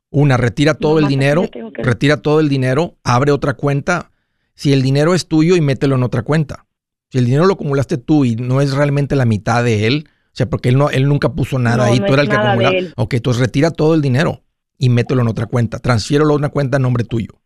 Una, 0.09 0.37
retira 0.37 0.73
todo 0.73 0.99
el 0.99 1.07
dinero, 1.07 1.43
retira 1.73 2.17
todo 2.17 2.39
el 2.39 2.49
dinero, 2.49 2.95
abre 3.03 3.31
otra 3.31 3.55
cuenta. 3.55 4.11
Si 4.55 4.73
el 4.73 4.81
dinero 4.81 5.13
es 5.13 5.27
tuyo 5.27 5.55
y 5.55 5.61
mételo 5.61 5.95
en 5.95 6.03
otra 6.03 6.23
cuenta. 6.23 6.65
Si 7.09 7.17
el 7.17 7.25
dinero 7.25 7.45
lo 7.45 7.53
acumulaste 7.53 7.97
tú 7.97 8.25
y 8.25 8.35
no 8.35 8.61
es 8.61 8.73
realmente 8.73 9.15
la 9.15 9.25
mitad 9.25 9.63
de 9.63 9.87
él, 9.87 10.09
o 10.09 10.35
sea, 10.37 10.49
porque 10.49 10.69
él, 10.69 10.77
no, 10.77 10.89
él 10.89 11.07
nunca 11.07 11.29
puso 11.33 11.57
nada 11.59 11.85
ahí, 11.85 11.99
tú 11.99 12.13
eras 12.13 12.25
el 12.25 12.29
que 12.29 12.35
acumulaba. 12.35 12.75
Ok, 12.95 13.13
entonces 13.15 13.41
retira 13.41 13.71
todo 13.71 13.95
el 13.95 14.01
dinero 14.01 14.43
y 14.77 14.89
mételo 14.89 15.21
en 15.21 15.27
otra 15.27 15.45
cuenta. 15.47 15.79
Transfiéralo 15.79 16.33
a 16.33 16.37
una 16.37 16.49
cuenta 16.49 16.77
a 16.77 16.79
nombre 16.79 17.03
tuyo. 17.03 17.39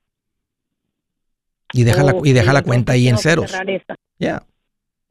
Y 1.74 1.84
deja, 1.84 2.03
la, 2.03 2.15
y 2.24 2.34
deja 2.34 2.53
la 2.53 2.63
cuenta 2.63 2.94
ahí 2.94 3.08
en 3.08 3.18
ceros. 3.18 3.53
Ya. 4.20 4.46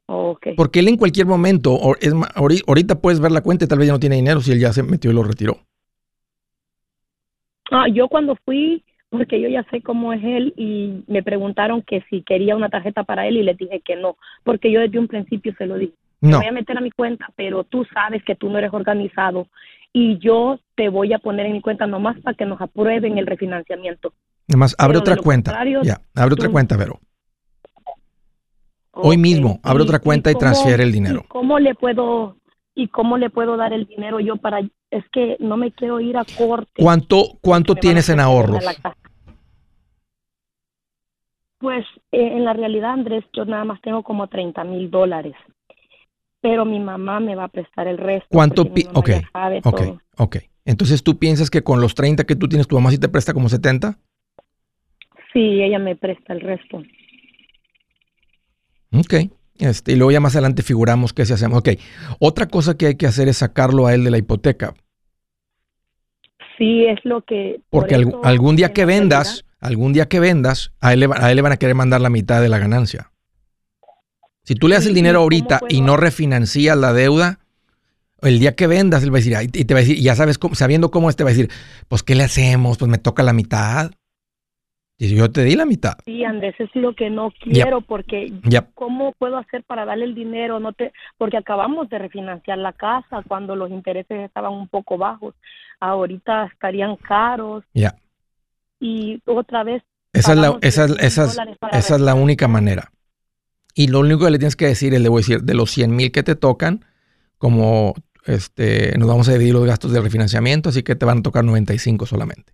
Okay. 0.05 0.55
Porque 0.55 0.79
él 0.79 0.89
en 0.89 0.97
cualquier 0.97 1.25
momento, 1.25 1.79
es, 1.99 2.13
ahorita 2.67 2.99
puedes 2.99 3.19
ver 3.19 3.31
la 3.31 3.41
cuenta 3.41 3.65
y 3.65 3.67
tal 3.67 3.79
vez 3.79 3.87
ya 3.87 3.93
no 3.93 3.99
tiene 3.99 4.17
dinero 4.17 4.41
si 4.41 4.51
él 4.51 4.59
ya 4.59 4.73
se 4.73 4.83
metió 4.83 5.09
y 5.09 5.13
lo 5.13 5.23
retiró. 5.23 5.65
Ah, 7.71 7.87
yo 7.87 8.09
cuando 8.09 8.35
fui, 8.45 8.83
porque 9.09 9.41
yo 9.41 9.47
ya 9.47 9.63
sé 9.71 9.81
cómo 9.81 10.13
es 10.13 10.21
él 10.23 10.53
y 10.57 11.03
me 11.07 11.23
preguntaron 11.23 11.81
que 11.81 12.03
si 12.09 12.21
quería 12.21 12.55
una 12.55 12.69
tarjeta 12.69 13.03
para 13.03 13.27
él 13.27 13.37
y 13.37 13.43
le 13.43 13.53
dije 13.53 13.81
que 13.83 13.95
no, 13.95 14.17
porque 14.43 14.71
yo 14.71 14.81
desde 14.81 14.99
un 14.99 15.07
principio 15.07 15.55
se 15.57 15.65
lo 15.65 15.77
dije. 15.77 15.93
No. 16.19 16.37
voy 16.37 16.47
a 16.47 16.51
meter 16.51 16.77
a 16.77 16.81
mi 16.81 16.91
cuenta, 16.91 17.27
pero 17.35 17.63
tú 17.63 17.83
sabes 17.93 18.23
que 18.23 18.35
tú 18.35 18.47
no 18.49 18.59
eres 18.59 18.71
organizado 18.73 19.47
y 19.91 20.19
yo 20.19 20.59
te 20.75 20.89
voy 20.89 21.13
a 21.13 21.19
poner 21.19 21.47
en 21.47 21.53
mi 21.53 21.61
cuenta 21.61 21.87
nomás 21.87 22.19
para 22.19 22.37
que 22.37 22.45
nos 22.45 22.61
aprueben 22.61 23.17
el 23.17 23.25
refinanciamiento. 23.25 24.13
Nomás 24.47 24.75
abre 24.77 24.97
otra 24.97 25.15
cuenta. 25.15 25.51
Ya, 25.81 26.01
abre 26.13 26.33
otra 26.33 26.49
cuenta, 26.49 26.77
Vero. 26.77 26.99
Hoy 28.91 29.17
mismo, 29.17 29.59
abre 29.63 29.83
otra 29.83 29.99
cuenta 29.99 30.29
y, 30.29 30.35
transfiere 30.35 30.83
el 30.83 30.91
dinero. 30.91 31.23
¿Cómo 31.29 31.57
le 31.57 31.73
puedo 31.73 32.35
y 32.75 32.87
cómo 32.87 33.17
le 33.17 33.29
puedo 33.29 33.57
dar 33.57 33.73
el 33.73 33.85
dinero 33.85 34.19
yo 34.19 34.37
para 34.37 34.59
es 34.59 35.03
que 35.11 35.37
no 35.39 35.57
me 35.57 35.71
quiero 35.71 35.99
ir 35.99 36.17
a 36.17 36.25
corte. 36.37 36.81
¿Cuánto 36.81 37.37
cuánto 37.41 37.75
tienes 37.75 38.09
en 38.09 38.19
ahorros? 38.19 38.63
Pues 41.59 41.85
eh, 42.11 42.35
en 42.35 42.43
la 42.43 42.53
realidad, 42.53 42.91
Andrés, 42.91 43.23
yo 43.33 43.45
nada 43.45 43.63
más 43.63 43.79
tengo 43.81 44.03
como 44.03 44.27
30 44.27 44.63
mil 44.63 44.89
dólares 44.89 45.35
pero 46.41 46.65
mi 46.65 46.79
mamá 46.79 47.19
me 47.19 47.35
va 47.35 47.45
a 47.45 47.47
prestar 47.47 47.87
el 47.87 47.97
resto. 47.97 48.27
¿Cuánto? 48.29 48.63
Ok, 48.93 49.09
ok, 49.63 49.81
ok. 50.17 50.37
Entonces 50.65 51.03
tú 51.03 51.17
piensas 51.17 51.49
que 51.49 51.63
con 51.63 51.79
los 51.79 51.95
30 51.95 52.25
que 52.25 52.35
tú 52.35 52.49
tienes, 52.49 52.67
tu 52.67 52.75
mamá 52.75 52.91
sí 52.91 52.97
te 52.97 53.09
presta 53.09 53.33
como 53.33 53.47
70? 53.47 53.97
Sí, 55.31 55.61
ella 55.61 55.79
me 55.79 55.95
presta 55.95 56.33
el 56.33 56.41
resto. 56.41 56.83
Ok. 58.91 59.31
Este, 59.61 59.91
y 59.91 59.95
luego 59.95 60.11
ya 60.11 60.19
más 60.19 60.35
adelante 60.35 60.63
figuramos 60.63 61.13
qué 61.13 61.25
se 61.25 61.35
hacemos. 61.35 61.59
Ok. 61.59 61.69
Otra 62.19 62.47
cosa 62.47 62.75
que 62.75 62.87
hay 62.87 62.95
que 62.95 63.05
hacer 63.05 63.27
es 63.27 63.37
sacarlo 63.37 63.85
a 63.85 63.93
él 63.93 64.03
de 64.03 64.11
la 64.11 64.17
hipoteca. 64.17 64.73
Sí, 66.57 66.85
es 66.85 66.99
lo 67.03 67.21
que... 67.21 67.61
Porque 67.69 67.95
algún 67.95 68.55
día 68.55 68.73
que 68.73 68.85
vendas, 68.85 69.45
algún 69.59 69.93
día 69.93 70.07
que 70.07 70.19
vendas, 70.19 70.71
a 70.81 70.93
él, 70.93 71.07
a 71.13 71.29
él 71.29 71.35
le 71.35 71.41
van 71.41 71.51
a 71.51 71.57
querer 71.57 71.75
mandar 71.75 72.01
la 72.01 72.09
mitad 72.09 72.41
de 72.41 72.49
la 72.49 72.57
ganancia. 72.57 73.11
Si 74.43 74.55
tú 74.55 74.67
le 74.67 74.75
das 74.75 74.87
el 74.87 74.95
dinero 74.95 75.19
ahorita 75.19 75.61
y 75.69 75.81
no 75.81 75.95
refinancias 75.95 76.75
la 76.75 76.93
deuda, 76.93 77.39
el 78.21 78.39
día 78.39 78.55
que 78.55 78.65
vendas, 78.65 79.03
él 79.03 79.13
va 79.13 79.17
a 79.17 79.21
decir, 79.21 79.37
y 79.41 79.65
te 79.65 79.73
va 79.73 79.79
a 79.79 79.83
decir, 79.83 79.99
ya 79.99 80.15
sabes, 80.15 80.39
cómo, 80.39 80.55
sabiendo 80.55 80.89
cómo 80.89 81.09
es, 81.09 81.15
te 81.15 81.23
va 81.23 81.29
a 81.29 81.33
decir, 81.33 81.49
pues, 81.87 82.01
¿qué 82.01 82.15
le 82.15 82.23
hacemos? 82.23 82.79
Pues 82.79 82.89
me 82.89 82.97
toca 82.97 83.21
la 83.21 83.33
mitad. 83.33 83.91
Y 85.01 85.15
yo 85.15 85.31
te 85.31 85.43
di 85.43 85.55
la 85.55 85.65
mitad. 85.65 85.95
Sí, 86.05 86.23
Andrés, 86.23 86.53
es 86.59 86.69
lo 86.75 86.93
que 86.93 87.09
no 87.09 87.33
quiero, 87.41 87.81
porque 87.81 88.31
¿cómo 88.75 89.13
puedo 89.17 89.35
hacer 89.39 89.63
para 89.63 89.83
darle 89.83 90.05
el 90.05 90.13
dinero? 90.13 90.59
No 90.59 90.73
te, 90.73 90.93
porque 91.17 91.37
acabamos 91.37 91.89
de 91.89 91.97
refinanciar 91.97 92.59
la 92.59 92.71
casa 92.71 93.23
cuando 93.27 93.55
los 93.55 93.71
intereses 93.71 94.19
estaban 94.19 94.53
un 94.53 94.67
poco 94.67 94.99
bajos. 94.99 95.33
Ahorita 95.79 96.51
estarían 96.53 96.97
caros. 96.97 97.63
Ya. 97.73 97.95
Y 98.79 99.19
otra 99.25 99.63
vez. 99.63 99.81
Esa 100.13 100.33
es 100.33 100.37
la, 100.37 100.59
esa, 100.61 100.85
esa, 100.99 101.25
esa 101.71 101.95
es 101.95 102.01
la 102.01 102.13
única 102.13 102.47
manera. 102.47 102.91
Y 103.73 103.87
lo 103.87 104.01
único 104.01 104.25
que 104.25 104.29
le 104.29 104.37
tienes 104.37 104.55
que 104.55 104.67
decir 104.67 104.93
es, 104.93 105.01
le 105.01 105.09
voy 105.09 105.21
a 105.21 105.25
decir, 105.25 105.41
de 105.41 105.55
los 105.55 105.71
100 105.71 105.95
mil 105.95 106.11
que 106.11 106.21
te 106.21 106.35
tocan, 106.35 106.85
como 107.39 107.95
este, 108.27 108.95
nos 108.99 109.07
vamos 109.07 109.27
a 109.29 109.33
dividir 109.33 109.55
los 109.55 109.65
gastos 109.65 109.93
de 109.93 109.99
refinanciamiento, 109.99 110.69
así 110.69 110.83
que 110.83 110.95
te 110.95 111.07
van 111.07 111.19
a 111.19 111.23
tocar 111.23 111.43
95 111.43 112.05
solamente. 112.05 112.53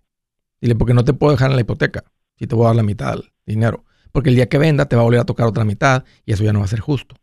Dile, 0.62 0.76
porque 0.76 0.94
no 0.94 1.04
te 1.04 1.12
puedo 1.12 1.32
dejar 1.32 1.50
en 1.50 1.56
la 1.56 1.60
hipoteca, 1.60 2.04
si 2.38 2.46
te 2.46 2.54
voy 2.54 2.64
a 2.64 2.68
dar 2.68 2.76
la 2.76 2.82
mitad 2.82 3.12
del 3.12 3.32
dinero. 3.46 3.84
Porque 4.12 4.30
el 4.30 4.36
día 4.36 4.48
que 4.48 4.58
venda 4.58 4.86
te 4.86 4.96
va 4.96 5.02
a 5.02 5.04
volver 5.04 5.20
a 5.20 5.26
tocar 5.26 5.46
otra 5.46 5.64
mitad 5.64 6.04
y 6.24 6.32
eso 6.32 6.44
ya 6.44 6.52
no 6.52 6.60
va 6.60 6.64
a 6.64 6.68
ser 6.68 6.80
justo. 6.80 7.16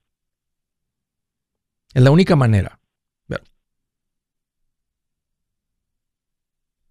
Es 1.94 2.04
la 2.04 2.12
única 2.12 2.36
manera. 2.36 2.80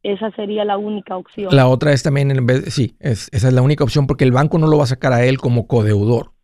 Esa 0.03 0.31
sería 0.33 0.67
la 0.67 0.77
única 0.77 1.17
opción. 1.17 1.57
La 1.57 1.67
otra 1.67 1.93
es 1.95 2.03
también, 2.03 2.31
en 2.31 2.45
vez, 2.45 2.75
sí, 2.75 2.95
esa 3.01 3.31
es 3.33 3.53
la 3.55 3.63
única 3.63 3.85
opción 3.85 4.07
porque 4.07 4.25
el 4.25 4.33
banco 4.33 4.59
no 4.59 4.67
lo 4.67 4.77
va 4.77 4.85
a 4.85 4.89
sacar 4.89 5.15
a 5.15 5.25
él 5.25 5.39
como 5.39 5.67
codeudor 5.67 6.35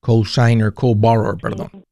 co-signer, 0.00 0.72
co-borrower, 0.72 1.36
perdón. 1.36 1.84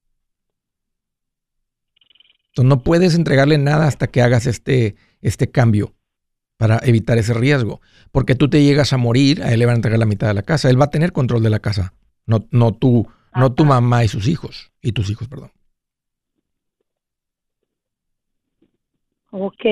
Entonces 2.48 2.68
no 2.68 2.82
puedes 2.82 3.14
entregarle 3.14 3.58
nada 3.58 3.86
hasta 3.86 4.06
que 4.06 4.22
hagas 4.22 4.46
este, 4.46 4.96
este 5.20 5.50
cambio 5.50 5.94
para 6.56 6.78
evitar 6.84 7.18
ese 7.18 7.34
riesgo. 7.34 7.80
Porque 8.12 8.34
tú 8.34 8.48
te 8.48 8.62
llegas 8.62 8.92
a 8.92 8.96
morir, 8.96 9.42
a 9.42 9.52
él 9.52 9.58
le 9.58 9.66
van 9.66 9.74
a 9.74 9.76
entregar 9.76 9.98
la 9.98 10.06
mitad 10.06 10.26
de 10.28 10.34
la 10.34 10.42
casa. 10.42 10.70
Él 10.70 10.80
va 10.80 10.86
a 10.86 10.90
tener 10.90 11.12
control 11.12 11.42
de 11.42 11.50
la 11.50 11.58
casa, 11.60 11.92
no, 12.26 12.46
no, 12.50 12.72
tú, 12.72 13.06
no 13.34 13.52
tu 13.52 13.64
mamá 13.64 14.04
y 14.04 14.08
sus 14.08 14.28
hijos, 14.28 14.72
y 14.82 14.92
tus 14.92 15.10
hijos, 15.10 15.28
perdón. 15.28 15.50
Ok. 19.30 19.64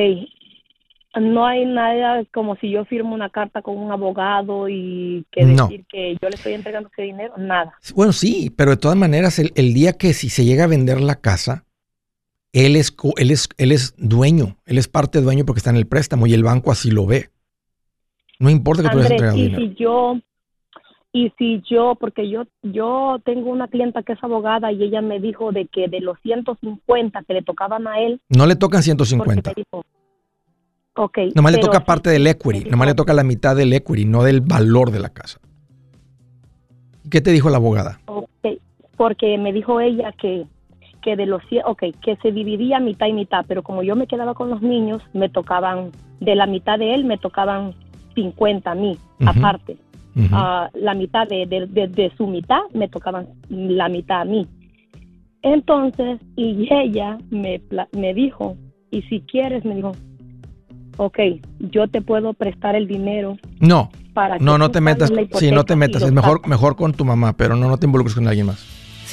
no 1.20 1.46
hay 1.46 1.64
nada 1.64 2.24
como 2.34 2.56
si 2.56 2.70
yo 2.70 2.84
firmo 2.84 3.14
una 3.14 3.30
carta 3.30 3.62
con 3.62 3.78
un 3.78 3.90
abogado 3.92 4.68
y 4.68 5.24
que 5.30 5.44
No. 5.44 5.68
decir 5.68 5.86
que 5.88 6.16
yo 6.20 6.28
le 6.28 6.34
estoy 6.34 6.52
entregando 6.54 6.90
ese 6.92 7.02
dinero, 7.02 7.34
nada. 7.38 7.74
Bueno, 7.94 8.12
sí, 8.12 8.52
pero 8.54 8.72
de 8.72 8.76
todas 8.78 8.96
maneras, 8.96 9.38
el, 9.38 9.52
el 9.54 9.72
día 9.72 9.92
que 9.94 10.12
si 10.12 10.28
se 10.28 10.44
llega 10.44 10.64
a 10.64 10.68
vender 10.68 11.00
la 11.00 11.14
casa, 11.14 11.63
él 12.54 12.76
es, 12.76 12.94
él, 13.16 13.30
es, 13.32 13.48
él 13.58 13.72
es 13.72 13.94
dueño, 13.98 14.56
él 14.64 14.78
es 14.78 14.86
parte 14.86 15.20
dueño 15.20 15.44
porque 15.44 15.58
está 15.58 15.70
en 15.70 15.76
el 15.76 15.86
préstamo 15.86 16.28
y 16.28 16.34
el 16.34 16.44
banco 16.44 16.70
así 16.70 16.90
lo 16.90 17.04
ve. 17.04 17.30
No 18.38 18.48
importa 18.48 18.84
que 18.84 18.88
tú 18.90 18.96
le 18.98 19.00
hayas 19.02 19.10
entregado 19.10 19.38
y 19.38 19.42
dinero. 19.42 19.60
si 19.60 19.74
yo, 19.74 20.16
y 21.12 21.32
si 21.36 21.62
yo, 21.68 21.96
porque 21.98 22.30
yo, 22.30 22.44
yo 22.62 23.20
tengo 23.24 23.50
una 23.50 23.66
clienta 23.66 24.04
que 24.04 24.12
es 24.12 24.22
abogada 24.22 24.70
y 24.70 24.84
ella 24.84 25.02
me 25.02 25.18
dijo 25.18 25.50
de 25.50 25.66
que 25.66 25.88
de 25.88 26.00
los 26.00 26.16
150 26.22 27.22
que 27.24 27.34
le 27.34 27.42
tocaban 27.42 27.88
a 27.88 27.98
él, 28.00 28.20
No 28.28 28.46
le 28.46 28.54
tocan 28.54 28.78
porque 28.78 28.84
150. 28.84 29.50
me 29.50 29.54
dijo, 29.56 29.84
ok. 30.94 31.18
Nomás 31.34 31.52
le 31.54 31.58
toca 31.58 31.84
parte 31.84 32.10
del 32.10 32.26
equity, 32.26 32.60
dijo, 32.60 32.70
nomás 32.70 32.86
le 32.86 32.94
toca 32.94 33.14
la 33.14 33.24
mitad 33.24 33.56
del 33.56 33.72
equity, 33.72 34.04
no 34.04 34.22
del 34.22 34.40
valor 34.40 34.92
de 34.92 35.00
la 35.00 35.08
casa. 35.08 35.40
¿Qué 37.10 37.20
te 37.20 37.32
dijo 37.32 37.50
la 37.50 37.56
abogada? 37.56 38.00
ok, 38.06 38.28
porque 38.96 39.36
me 39.38 39.52
dijo 39.52 39.80
ella 39.80 40.12
que, 40.20 40.46
que 41.04 41.14
de 41.16 41.26
los 41.26 41.42
100, 41.50 41.62
ok, 41.66 41.82
que 42.02 42.16
se 42.22 42.32
dividía 42.32 42.80
mitad 42.80 43.06
y 43.06 43.12
mitad, 43.12 43.44
pero 43.46 43.62
como 43.62 43.82
yo 43.82 43.94
me 43.94 44.06
quedaba 44.06 44.32
con 44.34 44.48
los 44.50 44.62
niños, 44.62 45.02
me 45.12 45.28
tocaban, 45.28 45.90
de 46.20 46.34
la 46.34 46.46
mitad 46.46 46.78
de 46.78 46.94
él 46.94 47.04
me 47.04 47.18
tocaban 47.18 47.74
50 48.14 48.70
a 48.70 48.74
mí, 48.74 48.96
aparte. 49.26 49.76
Ah, 50.32 50.70
la 50.74 50.94
mitad 50.94 51.28
de, 51.28 51.44
de- 51.46 51.66
de- 51.66 51.88
de 51.88 52.12
su 52.16 52.26
mitad 52.26 52.60
me 52.72 52.88
tocaban 52.88 53.26
la 53.50 53.88
mitad 53.88 54.22
a 54.22 54.24
mí. 54.24 54.46
Entonces, 55.42 56.20
y 56.36 56.68
ella 56.72 57.18
me, 57.30 57.60
me 57.92 58.14
dijo, 58.14 58.56
y 58.90 59.02
si 59.02 59.20
quieres, 59.20 59.64
me 59.64 59.74
dijo, 59.74 59.92
ok, 60.96 61.18
yo 61.58 61.88
te 61.88 62.00
puedo 62.00 62.32
prestar 62.32 62.76
el 62.76 62.86
dinero 62.86 63.36
No, 63.60 63.90
para 64.14 64.38
no, 64.38 64.56
no 64.56 64.70
te 64.70 64.80
metas. 64.80 65.12
Sí, 65.34 65.50
no 65.50 65.64
te 65.64 65.76
metas. 65.76 66.02
Es 66.02 66.12
mejor, 66.12 66.36
sacas". 66.38 66.48
mejor 66.48 66.76
con 66.76 66.92
tu 66.94 67.04
mamá, 67.04 67.34
pero 67.36 67.56
no, 67.56 67.68
no 67.68 67.76
te 67.76 67.86
involucres 67.86 68.14
con 68.14 68.26
alguien 68.28 68.46
más. 68.46 68.73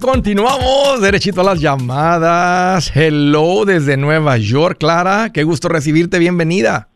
Continuamos 0.00 1.00
derechito 1.00 1.40
a 1.40 1.44
las 1.44 1.60
llamadas. 1.60 2.92
Hello 2.94 3.64
desde 3.64 3.96
Nueva 3.96 4.36
York, 4.36 4.78
Clara. 4.78 5.30
Qué 5.32 5.42
gusto 5.44 5.68
recibirte. 5.68 6.18
Bienvenida. 6.18 6.88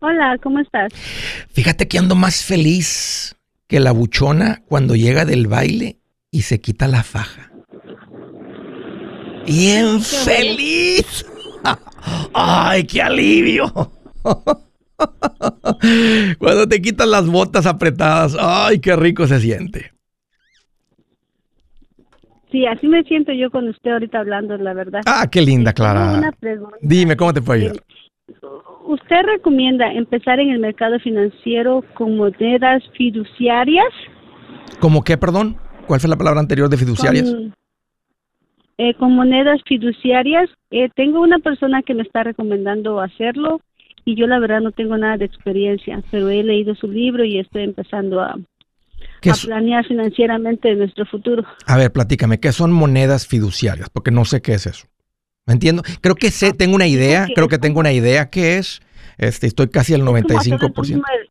Hola, 0.00 0.36
¿cómo 0.42 0.60
estás? 0.60 0.92
Fíjate 1.52 1.86
que 1.88 1.98
ando 1.98 2.14
más 2.14 2.44
feliz 2.44 3.36
que 3.66 3.80
la 3.80 3.92
buchona 3.92 4.62
cuando 4.66 4.96
llega 4.96 5.24
del 5.24 5.46
baile 5.46 5.98
y 6.30 6.42
se 6.42 6.60
quita 6.60 6.88
la 6.88 7.02
faja. 7.02 7.50
Bien 9.46 10.00
feliz. 10.00 11.24
Ay, 12.34 12.84
qué 12.84 13.02
alivio. 13.02 13.92
Cuando 16.38 16.68
te 16.68 16.82
quitan 16.82 17.10
las 17.10 17.26
botas 17.26 17.64
apretadas, 17.64 18.36
ay, 18.38 18.80
qué 18.80 18.96
rico 18.96 19.26
se 19.26 19.40
siente. 19.40 19.92
Sí, 22.50 22.66
así 22.66 22.88
me 22.88 23.02
siento 23.04 23.32
yo 23.32 23.50
con 23.50 23.68
usted 23.68 23.92
ahorita 23.92 24.18
hablando, 24.18 24.56
la 24.56 24.74
verdad. 24.74 25.02
Ah, 25.06 25.28
qué 25.30 25.40
linda, 25.40 25.70
una 25.70 25.72
Clara. 25.72 26.32
Dime, 26.80 27.16
¿cómo 27.16 27.32
te 27.32 27.42
puedo 27.42 27.60
ayudar? 27.60 27.76
¿Usted 28.86 29.22
recomienda 29.24 29.92
empezar 29.92 30.40
en 30.40 30.50
el 30.50 30.58
mercado 30.58 30.98
financiero 30.98 31.84
con 31.94 32.16
monedas 32.16 32.82
fiduciarias? 32.96 33.86
¿Cómo 34.80 35.04
qué, 35.04 35.16
perdón? 35.16 35.56
¿Cuál 35.86 36.00
fue 36.00 36.10
la 36.10 36.16
palabra 36.16 36.40
anterior 36.40 36.68
de 36.68 36.76
fiduciarias? 36.76 37.30
Con, 37.30 37.54
eh, 38.78 38.94
con 38.94 39.12
monedas 39.12 39.60
fiduciarias. 39.64 40.50
Eh, 40.70 40.88
tengo 40.94 41.20
una 41.20 41.38
persona 41.38 41.82
que 41.82 41.94
me 41.94 42.02
está 42.02 42.24
recomendando 42.24 43.00
hacerlo 43.00 43.60
y 44.04 44.16
yo 44.16 44.26
la 44.26 44.40
verdad 44.40 44.60
no 44.60 44.72
tengo 44.72 44.96
nada 44.96 45.18
de 45.18 45.26
experiencia, 45.26 46.02
pero 46.10 46.28
he 46.28 46.42
leído 46.42 46.74
su 46.74 46.88
libro 46.88 47.24
y 47.24 47.38
estoy 47.38 47.62
empezando 47.62 48.20
a, 48.20 48.36
¿Qué 48.36 48.59
a 49.28 49.34
planear 49.34 49.84
financieramente 49.86 50.74
nuestro 50.74 51.04
futuro. 51.06 51.44
A 51.66 51.76
ver, 51.76 51.92
platícame, 51.92 52.40
¿qué 52.40 52.52
son 52.52 52.72
monedas 52.72 53.26
fiduciarias? 53.26 53.90
Porque 53.90 54.10
no 54.10 54.24
sé 54.24 54.40
qué 54.40 54.54
es 54.54 54.66
eso. 54.66 54.86
¿Me 55.46 55.54
entiendo? 55.54 55.82
Creo 56.00 56.14
que 56.14 56.30
sé, 56.30 56.52
tengo 56.52 56.76
una 56.76 56.86
idea, 56.86 57.26
creo 57.34 57.48
que 57.48 57.58
tengo 57.58 57.80
una 57.80 57.92
idea 57.92 58.30
qué 58.30 58.58
es. 58.58 58.80
Este, 59.18 59.46
estoy 59.46 59.68
casi 59.68 59.92
al 59.94 60.04
como 60.04 60.16
hacerlo 60.16 60.58
95%. 60.68 61.02
como 61.02 61.04
el- 61.20 61.30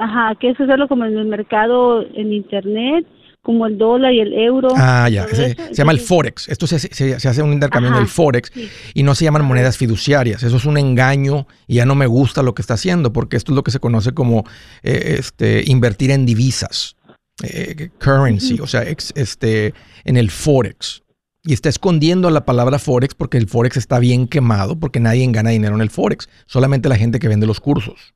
Ajá, 0.00 0.34
que 0.40 0.50
es 0.50 0.60
hacerlo 0.60 0.88
como 0.88 1.04
en 1.04 1.16
el 1.18 1.26
mercado 1.26 2.02
en 2.02 2.32
internet, 2.32 3.06
como 3.42 3.66
el 3.66 3.78
dólar 3.78 4.12
y 4.12 4.20
el 4.20 4.34
euro. 4.34 4.68
Ah, 4.76 5.08
ya, 5.08 5.26
se, 5.28 5.56
llama 5.72 5.92
el 5.92 6.00
Forex. 6.00 6.48
Esto 6.48 6.66
se, 6.66 6.78
se- 6.78 7.18
se 7.18 7.28
hace 7.28 7.42
un 7.42 7.52
intercambio 7.52 7.88
en 7.88 7.94
Ajá, 7.94 8.02
el 8.02 8.08
Forex 8.08 8.50
sí. 8.52 8.68
y 8.94 9.02
no 9.02 9.14
se 9.14 9.24
llaman 9.24 9.44
monedas 9.44 9.76
fiduciarias. 9.78 10.42
Eso 10.42 10.56
es 10.56 10.64
un 10.66 10.76
engaño 10.76 11.46
y 11.66 11.76
ya 11.76 11.86
no 11.86 11.94
me 11.94 12.06
gusta 12.06 12.42
lo 12.42 12.54
que 12.54 12.62
está 12.62 12.74
haciendo 12.74 13.12
porque 13.12 13.36
esto 13.36 13.52
es 13.52 13.56
lo 13.56 13.62
que 13.64 13.70
se 13.70 13.80
conoce 13.80 14.12
como 14.12 14.44
eh, 14.82 15.16
este, 15.18 15.62
invertir 15.66 16.10
en 16.10 16.26
divisas, 16.26 16.96
eh, 17.42 17.88
currency, 17.98 18.60
o 18.60 18.66
sea, 18.66 18.82
ex- 18.88 19.12
este, 19.16 19.72
en 20.04 20.16
el 20.16 20.30
Forex. 20.30 21.02
Y 21.42 21.54
está 21.54 21.70
escondiendo 21.70 22.28
la 22.28 22.44
palabra 22.44 22.78
Forex 22.78 23.14
porque 23.14 23.38
el 23.38 23.48
Forex 23.48 23.78
está 23.78 23.98
bien 23.98 24.26
quemado 24.28 24.78
porque 24.78 25.00
nadie 25.00 25.26
gana 25.32 25.48
dinero 25.48 25.74
en 25.74 25.80
el 25.80 25.88
Forex, 25.88 26.28
solamente 26.44 26.90
la 26.90 26.96
gente 26.96 27.18
que 27.18 27.28
vende 27.28 27.46
los 27.46 27.60
cursos. 27.60 28.12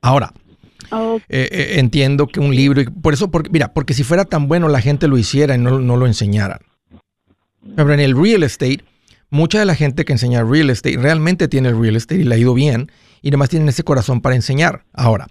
Ahora, 0.00 0.32
Eh, 1.28 1.48
eh, 1.50 1.74
entiendo 1.78 2.26
que 2.26 2.40
un 2.40 2.54
libro, 2.54 2.80
y 2.80 2.84
por 2.84 3.14
eso, 3.14 3.30
porque, 3.30 3.50
mira, 3.50 3.72
porque 3.72 3.94
si 3.94 4.02
fuera 4.02 4.24
tan 4.24 4.48
bueno 4.48 4.68
la 4.68 4.80
gente 4.80 5.08
lo 5.08 5.18
hiciera 5.18 5.54
y 5.54 5.58
no, 5.58 5.78
no 5.78 5.96
lo 5.96 6.06
enseñaran. 6.06 6.60
Pero 7.76 7.92
en 7.92 8.00
el 8.00 8.16
real 8.16 8.42
estate, 8.42 8.80
mucha 9.30 9.58
de 9.58 9.66
la 9.66 9.74
gente 9.74 10.04
que 10.04 10.12
enseña 10.12 10.42
real 10.42 10.70
estate 10.70 10.96
realmente 10.96 11.48
tiene 11.48 11.68
el 11.68 11.80
real 11.80 11.96
estate 11.96 12.22
y 12.22 12.24
le 12.24 12.34
ha 12.34 12.38
ido 12.38 12.54
bien 12.54 12.90
y 13.22 13.28
además 13.28 13.50
tienen 13.50 13.68
ese 13.68 13.84
corazón 13.84 14.20
para 14.20 14.34
enseñar. 14.34 14.84
Ahora, 14.92 15.28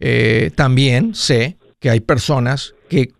eh, 0.00 0.50
también 0.54 1.14
sé 1.14 1.56
que 1.78 1.90
hay 1.90 2.00
personas 2.00 2.74
que 2.88 3.12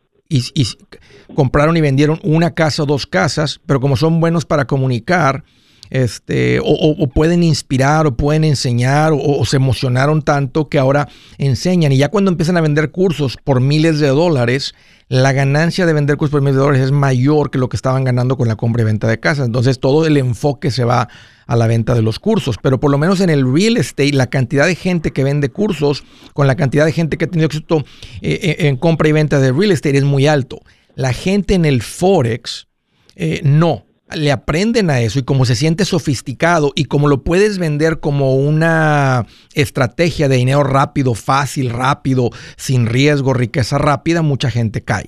compraron 1.34 1.76
y 1.76 1.80
vendieron 1.80 2.18
una 2.22 2.54
casa 2.54 2.82
o 2.82 2.86
dos 2.86 3.06
casas, 3.06 3.60
pero 3.66 3.80
como 3.80 3.96
son 3.96 4.20
buenos 4.20 4.44
para 4.44 4.66
comunicar, 4.66 5.44
este, 5.92 6.58
o, 6.60 6.64
o- 6.64 7.06
pueden 7.08 7.42
inspirar 7.42 8.06
o 8.06 8.16
pueden 8.16 8.44
enseñar 8.44 9.12
o, 9.12 9.18
o 9.18 9.44
se 9.44 9.56
emocionaron 9.56 10.22
tanto 10.22 10.70
que 10.70 10.78
ahora 10.78 11.06
enseñan 11.36 11.92
y 11.92 11.98
ya 11.98 12.08
cuando 12.08 12.30
empiezan 12.30 12.56
a 12.56 12.62
vender 12.62 12.90
cursos 12.90 13.36
por 13.44 13.60
miles 13.60 14.00
de 14.00 14.08
dólares, 14.08 14.74
la 15.08 15.32
ganancia 15.32 15.84
de 15.84 15.92
vender 15.92 16.16
cursos 16.16 16.32
por 16.32 16.40
miles 16.40 16.54
de 16.54 16.62
dólares 16.62 16.86
es 16.86 16.92
mayor 16.92 17.50
que 17.50 17.58
lo 17.58 17.68
que 17.68 17.76
estaban 17.76 18.04
ganando 18.04 18.38
con 18.38 18.48
la 18.48 18.56
compra 18.56 18.80
y 18.80 18.86
venta 18.86 19.06
de 19.06 19.20
casas. 19.20 19.44
Entonces 19.46 19.78
todo 19.80 20.06
el 20.06 20.16
enfoque 20.16 20.70
se 20.70 20.84
va 20.84 21.10
a 21.46 21.56
la 21.56 21.66
venta 21.66 21.94
de 21.94 22.00
los 22.00 22.18
cursos, 22.18 22.56
pero 22.62 22.80
por 22.80 22.90
lo 22.90 22.96
menos 22.96 23.20
en 23.20 23.28
el 23.28 23.44
real 23.52 23.76
estate 23.76 24.14
la 24.14 24.28
cantidad 24.28 24.64
de 24.66 24.74
gente 24.74 25.10
que 25.10 25.24
vende 25.24 25.50
cursos 25.50 26.04
con 26.32 26.46
la 26.46 26.54
cantidad 26.56 26.86
de 26.86 26.92
gente 26.92 27.18
que 27.18 27.26
ha 27.26 27.28
tenido 27.28 27.46
éxito 27.48 27.84
eh, 28.22 28.38
eh, 28.42 28.56
en 28.68 28.76
compra 28.78 29.08
y 29.10 29.12
venta 29.12 29.38
de 29.40 29.52
real 29.52 29.72
estate 29.72 29.98
es 29.98 30.04
muy 30.04 30.26
alto. 30.26 30.60
La 30.94 31.12
gente 31.12 31.52
en 31.52 31.66
el 31.66 31.82
forex 31.82 32.68
eh, 33.14 33.42
no. 33.44 33.84
Le 34.16 34.32
aprenden 34.32 34.90
a 34.90 35.00
eso 35.00 35.18
y 35.18 35.22
como 35.22 35.44
se 35.44 35.54
siente 35.54 35.84
sofisticado 35.84 36.72
y 36.74 36.84
como 36.84 37.08
lo 37.08 37.22
puedes 37.22 37.58
vender 37.58 38.00
como 38.00 38.36
una 38.36 39.26
estrategia 39.54 40.28
de 40.28 40.36
dinero 40.36 40.64
rápido, 40.64 41.14
fácil, 41.14 41.70
rápido, 41.70 42.30
sin 42.56 42.86
riesgo, 42.86 43.34
riqueza 43.34 43.78
rápida, 43.78 44.22
mucha 44.22 44.50
gente 44.50 44.82
cae. 44.82 45.06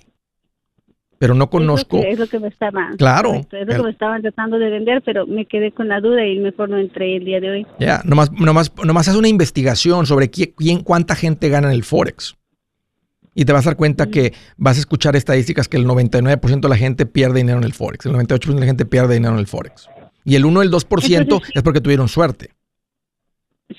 Pero 1.18 1.34
no 1.34 1.48
conozco. 1.48 2.02
Es 2.04 2.18
lo 2.18 2.26
que, 2.26 2.38
me 2.38 2.48
estaban. 2.48 2.96
Claro. 2.96 3.34
es 3.34 3.66
lo 3.66 3.76
que 3.76 3.82
me 3.82 3.90
estaban 3.90 4.20
tratando 4.20 4.58
de 4.58 4.68
vender, 4.68 5.00
pero 5.02 5.26
me 5.26 5.46
quedé 5.46 5.72
con 5.72 5.88
la 5.88 6.00
duda 6.00 6.26
y 6.26 6.38
mejor 6.38 6.68
no 6.68 6.78
entré 6.78 7.16
el 7.16 7.24
día 7.24 7.40
de 7.40 7.50
hoy. 7.50 7.66
Ya, 7.78 8.02
nomás, 8.04 8.30
nomás, 8.32 8.72
nomás 8.84 9.08
haz 9.08 9.16
una 9.16 9.28
investigación 9.28 10.06
sobre 10.06 10.28
quién, 10.28 10.80
cuánta 10.82 11.14
gente 11.14 11.48
gana 11.48 11.68
en 11.68 11.74
el 11.74 11.84
Forex. 11.84 12.36
Y 13.34 13.44
te 13.44 13.52
vas 13.52 13.66
a 13.66 13.70
dar 13.70 13.76
cuenta 13.76 14.06
que 14.10 14.32
vas 14.56 14.76
a 14.76 14.80
escuchar 14.80 15.16
estadísticas 15.16 15.68
que 15.68 15.76
el 15.76 15.86
99% 15.86 16.60
de 16.60 16.68
la 16.68 16.76
gente 16.76 17.06
pierde 17.06 17.38
dinero 17.38 17.58
en 17.58 17.64
el 17.64 17.72
Forex, 17.72 18.06
el 18.06 18.12
98% 18.12 18.54
de 18.54 18.60
la 18.60 18.66
gente 18.66 18.86
pierde 18.86 19.14
dinero 19.14 19.34
en 19.34 19.40
el 19.40 19.46
Forex. 19.46 19.88
Y 20.24 20.36
el 20.36 20.44
1 20.44 20.60
o 20.60 20.62
el 20.62 20.70
2% 20.70 21.42
es 21.54 21.62
porque 21.62 21.80
tuvieron 21.80 22.08
suerte. 22.08 22.50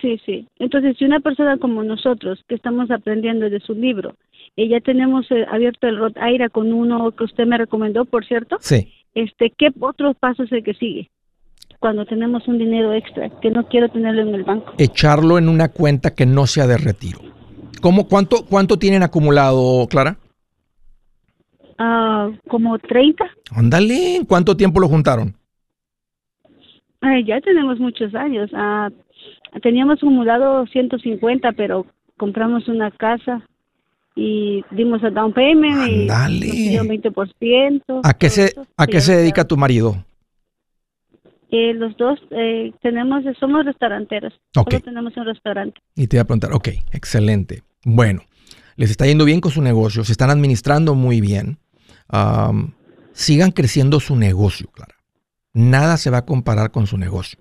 Sí, 0.02 0.20
sí. 0.26 0.48
Entonces, 0.60 0.98
si 0.98 1.06
una 1.06 1.20
persona 1.20 1.58
como 1.58 1.84
nosotros, 1.84 2.44
que 2.48 2.56
estamos 2.56 2.90
aprendiendo 2.92 3.50
de 3.50 3.60
su 3.60 3.74
libro, 3.74 4.16
y 4.56 4.70
ya 4.70 4.80
tenemos 4.80 5.30
eh, 5.32 5.46
abierto 5.52 5.88
el 5.88 5.98
Rot 5.98 6.18
Aira 6.18 6.50
con 6.50 6.74
uno 6.74 7.12
que 7.12 7.24
usted 7.24 7.46
me 7.46 7.58
recomendó, 7.58 8.06
por 8.06 8.26
cierto, 8.26 8.58
sí. 8.62 8.94
este, 9.14 9.52
¿qué 9.58 9.70
otros 9.80 10.16
pasos 10.18 10.48
es 10.48 10.52
el 10.54 10.64
que 10.64 10.74
sigue? 10.74 11.10
Cuando 11.80 12.06
tenemos 12.06 12.48
un 12.48 12.58
dinero 12.58 12.94
extra, 12.94 13.30
que 13.42 13.52
no 13.52 13.68
quiero 13.68 13.90
tenerlo 13.90 14.22
en 14.22 14.34
el 14.34 14.44
banco. 14.44 14.74
Echarlo 14.78 15.38
en 15.38 15.50
una 15.50 15.70
cuenta 15.70 16.16
que 16.16 16.26
no 16.26 16.48
sea 16.48 16.68
de 16.68 16.78
retiro. 16.78 17.20
¿Cómo, 17.82 18.08
cuánto, 18.08 18.46
¿Cuánto 18.46 18.78
tienen 18.78 19.04
acumulado, 19.04 19.88
Clara? 19.88 20.18
Ah, 21.78 22.30
como 22.48 22.78
30. 22.80 23.26
Ándale, 23.52 24.22
¿cuánto 24.28 24.56
tiempo 24.56 24.80
lo 24.80 24.88
juntaron? 24.88 25.36
ya 27.26 27.40
tenemos 27.42 27.80
muchos 27.80 28.16
años. 28.16 28.50
Ah, 28.54 28.90
teníamos 29.62 29.98
acumulado 29.98 30.66
150, 30.68 31.52
pero 31.54 31.86
compramos 32.18 32.68
una 32.68 32.92
casa 32.92 33.42
y 34.16 34.64
dimos 34.72 35.04
el 35.04 35.14
down 35.14 35.34
payment 35.34 35.88
y 35.88 36.06
nos 36.76 36.88
20%. 36.88 38.02
¿A 38.04 38.14
qué 38.14 38.30
se, 38.30 38.54
a 38.78 38.88
qué 38.88 39.02
se 39.02 39.16
dedica 39.18 39.46
tu 39.46 39.58
marido? 39.58 40.04
Eh, 41.58 41.74
los 41.74 41.96
dos 41.96 42.20
eh, 42.32 42.74
tenemos, 42.82 43.24
somos 43.40 43.64
restauranteros. 43.64 44.34
Okay. 44.58 44.82
tenemos 44.82 45.16
un 45.16 45.26
restaurante. 45.26 45.80
Y 45.96 46.08
te 46.08 46.18
iba 46.18 46.24
a 46.24 46.26
preguntar, 46.26 46.52
ok, 46.52 46.68
excelente. 46.92 47.64
Bueno, 47.86 48.24
les 48.76 48.92
está 48.92 49.06
yendo 49.06 49.24
bien 49.24 49.40
con 49.40 49.52
su 49.52 49.62
negocio, 49.62 50.04
se 50.04 50.12
están 50.12 50.30
administrando 50.32 50.96
muy 50.96 51.22
bien. 51.22 51.60
sigan 53.14 53.52
creciendo 53.52 54.02
su 54.02 54.18
negocio, 54.18 54.68
Clara. 54.68 54.96
Nada 55.54 55.96
se 55.96 56.10
va 56.10 56.18
a 56.18 56.26
comparar 56.26 56.72
con 56.72 56.88
su 56.88 56.98
negocio. 56.98 57.40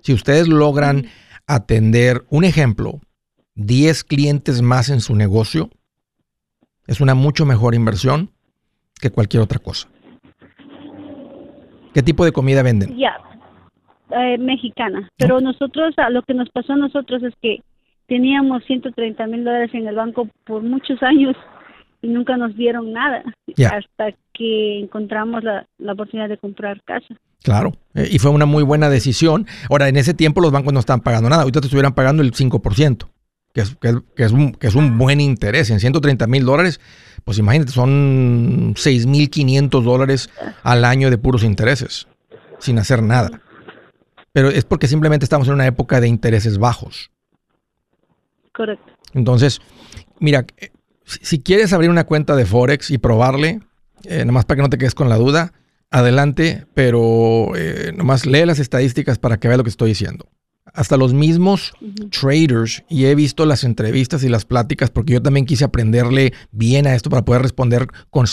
Si 0.00 0.14
ustedes 0.14 0.48
logran 0.48 1.08
atender, 1.46 2.24
un 2.30 2.44
ejemplo, 2.44 3.00
10 3.56 4.04
clientes 4.04 4.62
más 4.62 4.88
en 4.88 5.00
su 5.00 5.14
negocio, 5.14 5.68
es 6.86 7.02
una 7.02 7.14
mucho 7.14 7.44
mejor 7.44 7.74
inversión 7.74 8.30
que 8.98 9.10
cualquier 9.10 9.42
otra 9.42 9.58
cosa. 9.58 9.88
¿Qué 11.92 12.02
tipo 12.02 12.24
de 12.24 12.32
comida 12.32 12.62
venden? 12.62 12.96
Ya, 12.96 13.18
eh, 14.14 14.38
mexicana. 14.38 15.08
Pero 15.16 15.40
nosotros, 15.40 15.94
lo 16.10 16.22
que 16.22 16.34
nos 16.34 16.48
pasó 16.50 16.74
a 16.74 16.76
nosotros 16.76 17.22
es 17.22 17.34
que 17.40 17.60
teníamos 18.06 18.64
130 18.64 19.26
mil 19.26 19.44
dólares 19.44 19.70
en 19.74 19.86
el 19.86 19.94
banco 19.94 20.28
por 20.44 20.62
muchos 20.62 21.02
años 21.02 21.36
y 22.02 22.08
nunca 22.08 22.36
nos 22.36 22.54
dieron 22.56 22.92
nada 22.92 23.22
hasta 23.56 24.12
que 24.34 24.80
encontramos 24.80 25.42
la, 25.44 25.66
oportunidad 25.92 26.28
de 26.28 26.36
comprar 26.36 26.82
casa. 26.84 27.14
Claro, 27.42 27.72
eh, 27.94 28.08
y 28.10 28.18
fue 28.18 28.30
una 28.30 28.44
muy 28.44 28.64
buena 28.64 28.90
decisión. 28.90 29.46
Ahora, 29.70 29.88
en 29.88 29.96
ese 29.96 30.14
tiempo 30.14 30.40
los 30.40 30.52
bancos 30.52 30.72
no 30.72 30.80
estaban 30.80 31.00
pagando 31.00 31.28
nada, 31.28 31.42
ahorita 31.42 31.60
te 31.60 31.66
estuvieran 31.66 31.94
pagando 31.94 32.22
el 32.22 32.32
5%, 32.32 33.08
que 33.54 33.60
es, 33.60 33.76
que, 33.76 34.24
es, 34.24 34.32
un, 34.32 34.52
que 34.52 34.66
es 34.66 34.74
un 34.74 34.98
buen 34.98 35.20
interés. 35.20 35.70
En 35.70 35.80
130 35.80 36.26
mil 36.26 36.44
dólares, 36.44 36.80
pues 37.24 37.38
imagínate, 37.38 37.70
son 37.70 38.74
6.500 38.74 39.82
dólares 39.82 40.30
al 40.64 40.84
año 40.84 41.08
de 41.08 41.18
puros 41.18 41.44
intereses, 41.44 42.08
sin 42.58 42.78
hacer 42.78 43.02
nada. 43.02 43.40
Pero 44.32 44.48
es 44.48 44.64
porque 44.64 44.88
simplemente 44.88 45.24
estamos 45.24 45.48
en 45.48 45.54
una 45.54 45.66
época 45.66 46.00
de 46.00 46.08
intereses 46.08 46.58
bajos. 46.58 47.10
Correcto. 48.52 48.92
Entonces, 49.14 49.60
mira, 50.18 50.46
eh, 50.56 50.70
si 51.04 51.40
quieres 51.40 51.72
abrir 51.72 51.90
una 51.90 52.04
cuenta 52.04 52.36
de 52.36 52.46
Forex 52.46 52.90
y 52.90 52.98
probarle, 52.98 53.60
eh, 54.04 54.24
nomás 54.24 54.44
para 54.44 54.56
que 54.56 54.62
no 54.62 54.70
te 54.70 54.78
quedes 54.78 54.94
con 54.94 55.08
la 55.08 55.16
duda, 55.16 55.52
adelante, 55.90 56.66
pero 56.74 57.54
eh, 57.56 57.92
nomás 57.94 58.24
lee 58.24 58.46
las 58.46 58.58
estadísticas 58.58 59.18
para 59.18 59.38
que 59.38 59.48
vea 59.48 59.56
lo 59.56 59.64
que 59.64 59.70
estoy 59.70 59.90
diciendo 59.90 60.28
hasta 60.74 60.96
los 60.96 61.12
mismos 61.12 61.74
traders, 62.10 62.82
y 62.88 63.04
he 63.04 63.14
visto 63.14 63.44
las 63.44 63.64
entrevistas 63.64 64.24
y 64.24 64.28
las 64.28 64.44
pláticas, 64.44 64.90
porque 64.90 65.12
yo 65.14 65.22
también 65.22 65.44
quise 65.44 65.64
aprenderle 65.64 66.32
bien 66.50 66.86
a 66.86 66.94
esto 66.94 67.10
para 67.10 67.24
poder 67.24 67.42
responder 67.42 67.86
con, 68.10 68.26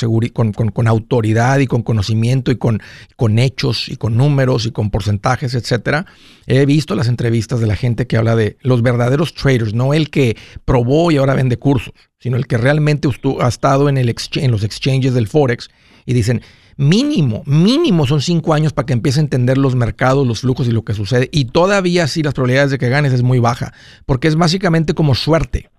con, 0.54 0.72
con, 0.72 0.88
autoridad 0.88 1.60
y 1.60 1.68
con 1.68 1.84
conocimiento 1.84 2.52
y 2.52 2.56
con, 2.56 2.82
con 3.18 3.40
hechos 3.40 3.90
y 3.90 3.98
con 3.98 4.16
números 4.16 4.66
y 4.66 4.72
con 4.72 4.90
porcentajes, 4.90 5.54
etcétera. 5.54 6.06
He 6.48 6.66
visto 6.66 6.96
las 6.96 7.08
entrevistas 7.08 7.60
de 7.60 7.68
la 7.68 7.76
gente 7.76 8.08
que 8.08 8.18
habla 8.18 8.36
de 8.36 8.58
los 8.62 8.82
verdaderos 8.82 9.34
traders, 9.34 9.74
no 9.74 9.94
el 9.94 10.10
que 10.10 10.38
probó 10.64 11.12
y 11.12 11.18
ahora 11.18 11.36
vende 11.36 11.58
cursos, 11.58 11.94
sino 12.20 12.38
el 12.38 12.48
que 12.48 12.58
realmente 12.58 13.10
ha 13.42 13.48
estado 13.48 13.90
en, 13.90 13.98
el 13.98 14.16
en 14.36 14.52
los 14.52 14.64
exchanges 14.64 15.14
del 15.14 15.28
Forex 15.28 15.70
y 16.06 16.14
dicen, 16.14 16.42
mínimo, 16.80 17.44
mínimo 17.46 18.08
son 18.08 18.22
cinco 18.22 18.54
años 18.54 18.72
para 18.72 18.86
que 18.86 18.94
empiece 18.94 19.20
a 19.20 19.24
entender 19.24 19.58
los 19.58 19.76
mercados, 19.76 20.26
los 20.26 20.40
flujos 20.40 20.66
y 20.68 20.72
lo 20.72 20.84
que 20.84 20.94
sucede. 20.94 21.28
Y 21.32 21.46
todavía 21.46 22.08
sí 22.08 22.24
las 22.24 22.34
probabilidades 22.34 22.72
de 22.72 22.78
que 22.78 22.88
ganes 22.88 23.12
es 23.12 23.22
muy 23.22 23.40
baja, 23.40 23.74
porque 24.06 24.30
es 24.30 24.38
básicamente 24.38 24.94
como 24.94 25.14
suerte. 25.14 25.70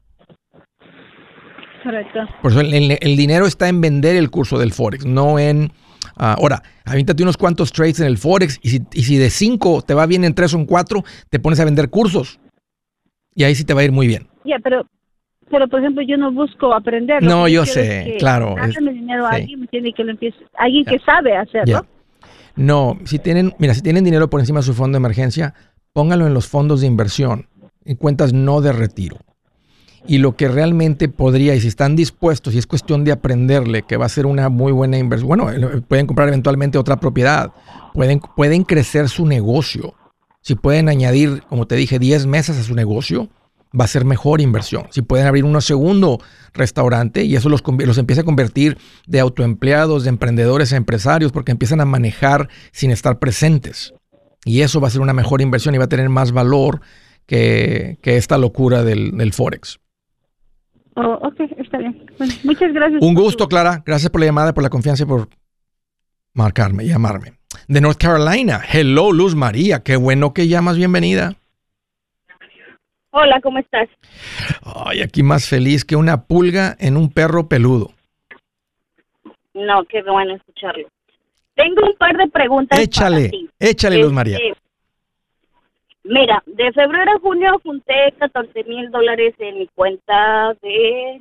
Correcto. 1.82 2.20
Por 2.42 2.50
eso 2.50 2.60
el, 2.60 3.16
dinero 3.16 3.46
está 3.46 3.68
en 3.68 3.80
vender 3.80 4.14
el 4.14 4.30
curso 4.30 4.58
del 4.58 4.72
Forex, 4.72 5.06
no 5.06 5.38
en... 5.38 5.72
Uh, 6.18 6.36
ahora, 6.36 6.62
avíntate 6.84 7.22
unos 7.22 7.38
cuantos 7.38 7.72
trades 7.72 8.00
en 8.00 8.06
el 8.06 8.18
Forex 8.18 8.58
y 8.62 8.68
si, 8.68 8.82
y 8.92 9.04
si 9.04 9.16
de 9.16 9.30
cinco 9.30 9.80
te 9.80 9.94
va 9.94 10.04
bien 10.04 10.24
en 10.24 10.34
tres 10.34 10.52
o 10.52 10.58
en 10.58 10.66
cuatro, 10.66 11.02
te 11.30 11.38
pones 11.38 11.58
a 11.60 11.64
vender 11.64 11.88
cursos. 11.88 12.38
Y 13.34 13.44
ahí 13.44 13.54
sí 13.54 13.64
te 13.64 13.72
va 13.72 13.80
a 13.80 13.84
ir 13.84 13.92
muy 13.92 14.06
bien. 14.06 14.28
Ya, 14.44 14.58
pero 14.62 14.84
pero 15.50 15.68
por 15.68 15.80
ejemplo 15.80 16.02
yo 16.02 16.16
no 16.16 16.32
busco 16.32 16.72
aprender. 16.72 17.22
No, 17.22 17.48
yo 17.48 17.66
sé, 17.66 18.16
claro. 18.18 18.54
dinero 18.78 19.26
a 19.26 19.30
alguien, 19.30 19.66
tiene 19.68 19.92
que 19.92 20.04
lo 20.04 20.12
empiece, 20.12 20.38
alguien 20.56 20.84
que 20.84 20.98
sabe 21.00 21.36
hacerlo. 21.36 21.86
No, 22.56 22.98
si 23.04 23.18
tienen, 23.18 23.54
mira, 23.58 23.74
si 23.74 23.82
tienen 23.82 24.04
dinero 24.04 24.28
por 24.28 24.40
encima 24.40 24.60
de 24.60 24.66
su 24.66 24.74
fondo 24.74 24.96
de 24.96 25.00
emergencia, 25.00 25.54
póngalo 25.92 26.26
en 26.26 26.34
los 26.34 26.46
fondos 26.46 26.80
de 26.80 26.86
inversión, 26.86 27.48
en 27.84 27.96
cuentas 27.96 28.32
no 28.32 28.60
de 28.60 28.72
retiro. 28.72 29.16
Y 30.06 30.18
lo 30.18 30.34
que 30.34 30.48
realmente 30.48 31.08
podría, 31.08 31.54
y 31.54 31.60
si 31.60 31.68
están 31.68 31.94
dispuestos, 31.94 32.54
y 32.54 32.58
es 32.58 32.66
cuestión 32.66 33.04
de 33.04 33.12
aprenderle, 33.12 33.82
que 33.82 33.96
va 33.96 34.06
a 34.06 34.08
ser 34.08 34.26
una 34.26 34.48
muy 34.48 34.72
buena 34.72 34.98
inversión, 34.98 35.28
bueno, 35.28 35.50
eh, 35.50 35.82
pueden 35.86 36.06
comprar 36.06 36.28
eventualmente 36.28 36.78
otra 36.78 36.98
propiedad, 36.98 37.52
pueden, 37.92 38.20
pueden 38.20 38.64
crecer 38.64 39.08
su 39.08 39.26
negocio. 39.26 39.94
Si 40.40 40.54
pueden 40.54 40.88
añadir, 40.88 41.42
como 41.48 41.66
te 41.66 41.76
dije, 41.76 41.98
10 41.98 42.26
meses 42.26 42.58
a 42.58 42.62
su 42.62 42.74
negocio, 42.74 43.28
va 43.78 43.84
a 43.84 43.88
ser 43.88 44.04
mejor 44.04 44.40
inversión. 44.40 44.86
Si 44.90 45.02
pueden 45.02 45.26
abrir 45.26 45.44
un 45.44 45.60
segundo 45.62 46.18
restaurante 46.52 47.24
y 47.24 47.36
eso 47.36 47.48
los, 47.48 47.62
los 47.66 47.98
empieza 47.98 48.22
a 48.22 48.24
convertir 48.24 48.78
de 49.06 49.20
autoempleados, 49.20 50.04
de 50.04 50.08
emprendedores 50.08 50.72
a 50.72 50.76
empresarios, 50.76 51.32
porque 51.32 51.52
empiezan 51.52 51.80
a 51.80 51.84
manejar 51.84 52.48
sin 52.72 52.90
estar 52.90 53.18
presentes. 53.18 53.94
Y 54.44 54.62
eso 54.62 54.80
va 54.80 54.88
a 54.88 54.90
ser 54.90 55.02
una 55.02 55.12
mejor 55.12 55.40
inversión 55.40 55.74
y 55.74 55.78
va 55.78 55.84
a 55.84 55.88
tener 55.88 56.08
más 56.08 56.32
valor 56.32 56.80
que, 57.26 57.98
esta 58.02 58.38
locura 58.38 58.82
del, 58.82 59.32
Forex. 59.32 59.78
Oh, 60.96 61.18
ok, 61.22 61.40
está 61.58 61.78
bien. 61.78 62.06
muchas 62.42 62.72
gracias. 62.72 63.00
Un 63.02 63.14
gusto, 63.14 63.48
Clara. 63.48 63.82
Gracias 63.86 64.10
por 64.10 64.20
la 64.20 64.26
llamada, 64.26 64.52
por 64.52 64.64
la 64.64 64.70
confianza 64.70 65.04
y 65.04 65.06
por 65.06 65.28
marcarme, 66.34 66.86
llamarme. 66.86 67.34
De 67.68 67.80
North 67.80 67.98
Carolina. 67.98 68.60
Hello, 68.72 69.12
Luz 69.12 69.34
María. 69.34 69.80
Qué 69.80 69.96
bueno 69.96 70.34
que 70.34 70.48
llamas. 70.48 70.76
Bienvenida. 70.76 71.39
Hola, 73.12 73.40
¿cómo 73.40 73.58
estás? 73.58 73.88
Ay, 74.62 75.02
aquí 75.02 75.22
más 75.22 75.48
feliz 75.48 75.84
que 75.84 75.96
una 75.96 76.26
pulga 76.26 76.76
en 76.78 76.96
un 76.96 77.12
perro 77.12 77.48
peludo. 77.48 77.90
No, 79.52 79.84
qué 79.84 80.02
bueno 80.02 80.36
escucharlo. 80.36 80.88
Tengo 81.54 81.86
un 81.86 81.96
par 81.96 82.16
de 82.16 82.28
preguntas. 82.28 82.78
Échale, 82.78 83.16
para 83.16 83.30
ti. 83.30 83.50
échale, 83.58 83.98
Luz 83.98 84.12
María. 84.12 84.38
Este, 84.38 84.60
mira, 86.04 86.42
de 86.46 86.72
febrero 86.72 87.10
a 87.10 87.18
junio 87.18 87.60
junté 87.64 88.14
14 88.18 88.64
mil 88.64 88.90
dólares 88.90 89.34
en 89.38 89.58
mi 89.58 89.66
cuenta 89.74 90.54
de, 90.62 91.20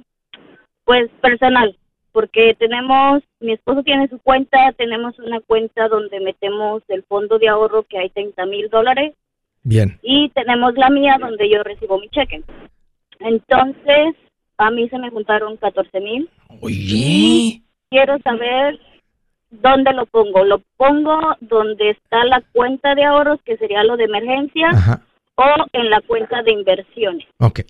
pues, 0.85 1.09
personal, 1.21 1.75
porque 2.11 2.55
tenemos, 2.59 3.23
mi 3.39 3.53
esposo 3.53 3.81
tiene 3.81 4.07
su 4.09 4.19
cuenta, 4.19 4.71
tenemos 4.73 5.17
una 5.17 5.41
cuenta 5.41 5.87
donde 5.87 6.19
metemos 6.19 6.83
el 6.87 7.03
fondo 7.03 7.39
de 7.39 7.49
ahorro 7.49 7.83
que 7.83 7.97
hay 7.97 8.11
30 8.11 8.45
mil 8.45 8.69
dólares 8.69 9.15
Bien. 9.63 9.99
Y 10.01 10.29
tenemos 10.29 10.73
la 10.75 10.89
mía 10.89 11.17
donde 11.19 11.49
yo 11.49 11.61
recibo 11.63 11.99
mi 11.99 12.09
cheque. 12.09 12.41
Entonces, 13.19 14.15
a 14.57 14.71
mí 14.71 14.87
se 14.89 14.97
me 14.97 15.09
juntaron 15.09 15.57
14 15.57 15.99
mil. 15.99 16.29
Oye. 16.61 17.61
Quiero 17.89 18.17
saber 18.19 18.79
dónde 19.49 19.93
lo 19.93 20.05
pongo. 20.05 20.43
Lo 20.45 20.61
pongo 20.77 21.19
donde 21.41 21.91
está 21.91 22.23
la 22.25 22.41
cuenta 22.53 22.95
de 22.95 23.03
ahorros, 23.03 23.39
que 23.43 23.57
sería 23.57 23.83
lo 23.83 23.97
de 23.97 24.05
emergencia, 24.05 24.69
Ajá. 24.69 25.01
o 25.35 25.43
en 25.73 25.89
la 25.89 26.01
cuenta 26.01 26.41
de 26.43 26.51
inversiones. 26.51 27.27
Ok. 27.39 27.61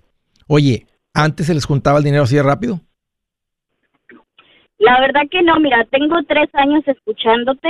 Oye, 0.47 0.85
¿antes 1.13 1.47
se 1.47 1.53
les 1.53 1.65
juntaba 1.65 1.99
el 1.99 2.03
dinero 2.03 2.23
así 2.23 2.35
de 2.35 2.43
rápido? 2.43 2.79
La 4.77 4.99
verdad 5.01 5.23
que 5.29 5.41
no, 5.41 5.59
mira, 5.59 5.85
tengo 5.91 6.15
tres 6.27 6.49
años 6.53 6.83
escuchándote. 6.87 7.69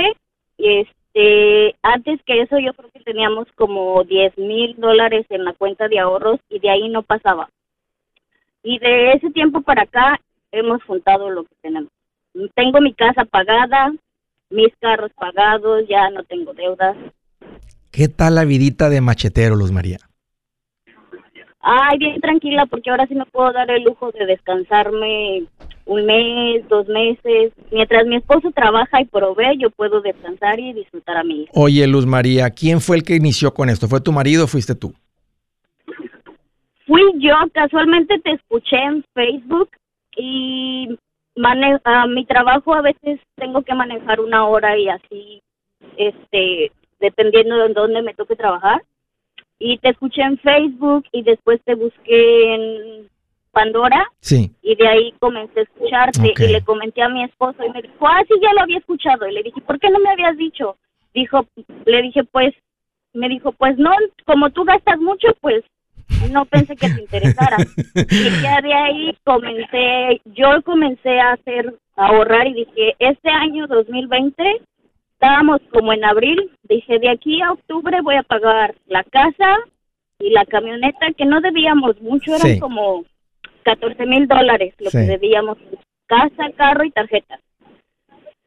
y 0.58 0.86
Este, 1.12 1.76
antes 1.82 2.20
que 2.24 2.42
eso 2.42 2.58
yo 2.58 2.72
creo 2.74 2.90
que 2.90 3.00
teníamos 3.00 3.48
como 3.56 4.04
10 4.04 4.38
mil 4.38 4.76
dólares 4.76 5.26
en 5.28 5.44
la 5.44 5.52
cuenta 5.54 5.88
de 5.88 5.98
ahorros 5.98 6.40
y 6.48 6.60
de 6.60 6.70
ahí 6.70 6.88
no 6.88 7.02
pasaba. 7.02 7.48
Y 8.62 8.78
de 8.78 9.12
ese 9.12 9.30
tiempo 9.30 9.62
para 9.62 9.82
acá 9.82 10.20
hemos 10.52 10.82
juntado 10.84 11.30
lo 11.30 11.44
que 11.44 11.54
tenemos. 11.62 11.90
Tengo 12.54 12.80
mi 12.80 12.94
casa 12.94 13.24
pagada, 13.24 13.92
mis 14.50 14.74
carros 14.78 15.10
pagados, 15.14 15.84
ya 15.88 16.10
no 16.10 16.22
tengo 16.24 16.52
deudas. 16.52 16.96
¿Qué 17.90 18.08
tal 18.08 18.36
la 18.36 18.44
vidita 18.44 18.88
de 18.88 19.00
machetero, 19.00 19.56
Luz 19.56 19.72
María? 19.72 19.98
Ay, 21.60 21.98
bien 21.98 22.20
tranquila 22.20 22.66
porque 22.66 22.90
ahora 22.90 23.06
sí 23.06 23.14
me 23.14 23.26
puedo 23.26 23.52
dar 23.52 23.70
el 23.70 23.82
lujo 23.82 24.12
de 24.12 24.26
descansarme 24.26 25.44
un 25.90 26.06
mes, 26.06 26.68
dos 26.68 26.86
meses. 26.86 27.52
Mientras 27.72 28.06
mi 28.06 28.16
esposo 28.16 28.52
trabaja 28.52 29.00
y 29.00 29.06
provee, 29.06 29.58
yo 29.58 29.70
puedo 29.70 30.00
descansar 30.00 30.60
y 30.60 30.72
disfrutar 30.72 31.16
a 31.16 31.24
mi 31.24 31.42
hija. 31.42 31.52
Oye, 31.52 31.84
Luz 31.88 32.06
María, 32.06 32.48
¿quién 32.50 32.80
fue 32.80 32.98
el 32.98 33.02
que 33.02 33.16
inició 33.16 33.52
con 33.52 33.68
esto? 33.68 33.88
¿Fue 33.88 34.00
tu 34.00 34.12
marido 34.12 34.44
o 34.44 34.46
fuiste 34.46 34.76
tú? 34.76 34.94
Fui 36.86 37.02
yo, 37.18 37.34
casualmente 37.52 38.20
te 38.20 38.32
escuché 38.32 38.76
en 38.76 39.04
Facebook 39.14 39.70
y 40.16 40.96
mane 41.34 41.80
a 41.82 42.06
mi 42.06 42.24
trabajo 42.24 42.72
a 42.72 42.82
veces 42.82 43.18
tengo 43.34 43.62
que 43.62 43.74
manejar 43.74 44.20
una 44.20 44.46
hora 44.46 44.78
y 44.78 44.88
así, 44.88 45.42
este, 45.96 46.70
dependiendo 47.00 47.56
de 47.66 47.74
dónde 47.74 48.02
me 48.02 48.14
toque 48.14 48.36
trabajar. 48.36 48.82
Y 49.58 49.78
te 49.78 49.88
escuché 49.88 50.22
en 50.22 50.38
Facebook 50.38 51.04
y 51.10 51.22
después 51.22 51.60
te 51.64 51.74
busqué 51.74 52.54
en 52.54 53.09
Pandora 53.52 54.06
Sí. 54.20 54.50
y 54.62 54.74
de 54.76 54.86
ahí 54.88 55.14
comencé 55.18 55.60
a 55.60 55.62
escucharte 55.64 56.32
y 56.38 56.46
le 56.52 56.62
comenté 56.62 57.02
a 57.02 57.08
mi 57.08 57.24
esposo 57.24 57.64
y 57.64 57.70
me 57.70 57.82
dijo, 57.82 58.06
ah, 58.06 58.22
sí, 58.28 58.34
ya 58.42 58.52
lo 58.54 58.60
había 58.62 58.78
escuchado. 58.78 59.26
Y 59.28 59.32
le 59.32 59.42
dije, 59.42 59.60
¿por 59.62 59.78
qué 59.80 59.90
no 59.90 59.98
me 59.98 60.10
habías 60.10 60.36
dicho? 60.36 60.76
Dijo, 61.14 61.46
le 61.86 62.02
dije, 62.02 62.22
pues, 62.24 62.54
me 63.12 63.28
dijo, 63.28 63.52
pues 63.52 63.76
no, 63.78 63.90
como 64.24 64.50
tú 64.50 64.64
gastas 64.64 64.98
mucho, 65.00 65.28
pues 65.40 65.64
no 66.30 66.44
pensé 66.44 66.76
que 66.76 66.88
te 66.88 67.00
interesara. 67.00 67.56
y 68.10 68.42
ya 68.42 68.60
de 68.60 68.72
ahí 68.74 69.16
comencé, 69.24 70.20
yo 70.26 70.62
comencé 70.62 71.18
a 71.18 71.32
hacer, 71.32 71.74
a 71.96 72.06
ahorrar 72.06 72.46
y 72.46 72.54
dije, 72.54 72.94
este 73.00 73.30
año 73.30 73.66
2020, 73.66 74.60
estábamos 75.14 75.60
como 75.72 75.92
en 75.92 76.04
abril, 76.04 76.50
dije, 76.62 76.98
de 76.98 77.10
aquí 77.10 77.42
a 77.42 77.52
octubre 77.52 78.00
voy 78.02 78.14
a 78.14 78.22
pagar 78.22 78.74
la 78.86 79.02
casa 79.04 79.56
y 80.20 80.30
la 80.30 80.44
camioneta, 80.46 81.12
que 81.16 81.24
no 81.24 81.40
debíamos 81.40 82.00
mucho, 82.00 82.34
eran 82.36 82.54
Sí. 82.54 82.60
como 82.60 83.04
14 83.64 84.06
mil 84.06 84.26
dólares 84.26 84.74
lo 84.78 84.90
Sí. 84.90 84.98
que 84.98 85.04
debíamos, 85.04 85.58
casa, 86.06 86.50
carro 86.56 86.84
y 86.84 86.90
tarjeta. 86.90 87.38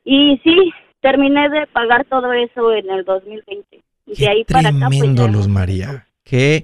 Y 0.03 0.39
sí, 0.43 0.71
terminé 1.01 1.49
de 1.49 1.67
pagar 1.67 2.05
todo 2.05 2.31
eso 2.33 2.73
en 2.73 2.89
el 2.89 3.05
2020. 3.05 3.81
Y 4.05 4.15
de 4.19 4.27
ahí 4.27 4.43
para 4.43 4.69
acá, 4.69 4.77
pues 4.87 4.99
tremendo, 4.99 5.25
ya 5.25 5.31
Luz 5.31 5.47
María. 5.47 6.07
Que 6.23 6.63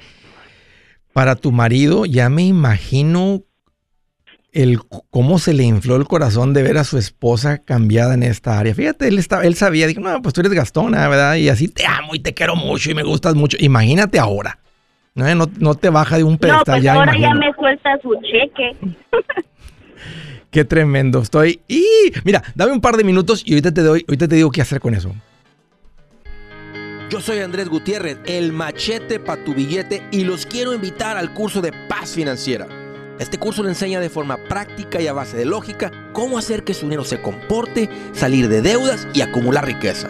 para 1.14 1.36
tu 1.36 1.52
marido 1.52 2.06
ya 2.06 2.30
me 2.30 2.44
imagino 2.44 3.44
el 4.52 4.80
cómo 5.12 5.38
se 5.38 5.54
le 5.54 5.64
infló 5.64 5.96
el 5.96 6.06
corazón 6.06 6.54
de 6.54 6.64
ver 6.64 6.78
a 6.78 6.84
su 6.84 6.98
esposa 6.98 7.60
cambiada 7.60 8.14
en 8.16 8.24
esta 8.24 8.58
área. 8.60 8.74
Fíjate, 8.74 9.08
él 9.08 9.20
estaba, 9.20 9.44
él 9.46 9.56
sabía, 9.56 9.86
dijo, 9.88 10.02
no, 10.02 10.22
pues 10.22 10.34
tú 10.34 10.42
eres 10.42 10.54
gastona, 10.54 11.08
¿verdad? 11.08 11.36
Y 11.36 11.50
así 11.50 11.68
te 11.68 11.86
amo 11.86 12.16
y 12.16 12.20
te 12.20 12.34
quiero 12.34 12.56
mucho 12.56 12.90
y 12.90 12.96
me 12.96 13.04
gustas 13.04 13.36
mucho. 13.36 13.58
Imagínate 13.60 14.18
ahora. 14.20 14.60
No, 15.16 15.36
no, 15.36 15.46
no 15.60 15.76
te 15.76 15.90
baja 15.90 16.18
de 16.18 16.24
un 16.24 16.34
No, 16.34 16.40
pedestal 16.40 16.76
pues 16.76 16.84
ya, 16.84 16.94
ahora 16.94 17.18
ya 17.18 17.34
me 17.34 17.52
suelta 17.54 17.98
su 18.02 18.16
cheque. 18.22 18.78
Qué 20.52 20.66
tremendo 20.66 21.20
estoy. 21.20 21.62
Y 21.68 21.86
mira, 22.24 22.44
dame 22.56 22.72
un 22.72 22.82
par 22.82 22.98
de 22.98 23.04
minutos 23.04 23.44
y 23.46 23.54
ahorita 23.54 23.74
te 23.74 23.82
doy, 23.82 24.06
ahorita 24.08 24.28
te 24.28 24.36
digo 24.36 24.50
qué 24.50 24.62
hacer 24.62 24.80
con 24.80 24.96
eso. 24.96 25.14
Yo 27.10 27.22
soy 27.22 27.40
Andrés 27.40 27.70
Gutiérrez, 27.70 28.20
el 28.26 28.54
machete 28.54 29.20
para 29.20 29.44
tu 29.44 29.54
billete 29.54 30.04
y 30.12 30.24
los 30.24 30.46
quiero 30.46 30.74
invitar 30.74 31.18
al 31.18 31.34
curso 31.34 31.62
de 31.62 31.72
paz 31.88 32.14
financiera. 32.14 32.68
Este 33.20 33.38
curso 33.38 33.64
le 33.64 33.70
enseña 33.70 34.00
de 34.00 34.10
forma 34.10 34.38
práctica 34.48 35.02
y 35.02 35.08
a 35.08 35.14
base 35.14 35.36
de 35.36 35.46
lógica 35.46 35.92
cómo 36.14 36.38
hacer 36.38 36.64
que 36.64 36.74
su 36.74 36.86
dinero 36.86 37.04
se 37.04 37.22
comporte, 37.22 37.90
salir 38.14 38.48
de 38.48 38.62
deudas 38.62 39.08
y 39.14 39.22
acumular 39.22 39.66
riqueza. 39.66 40.10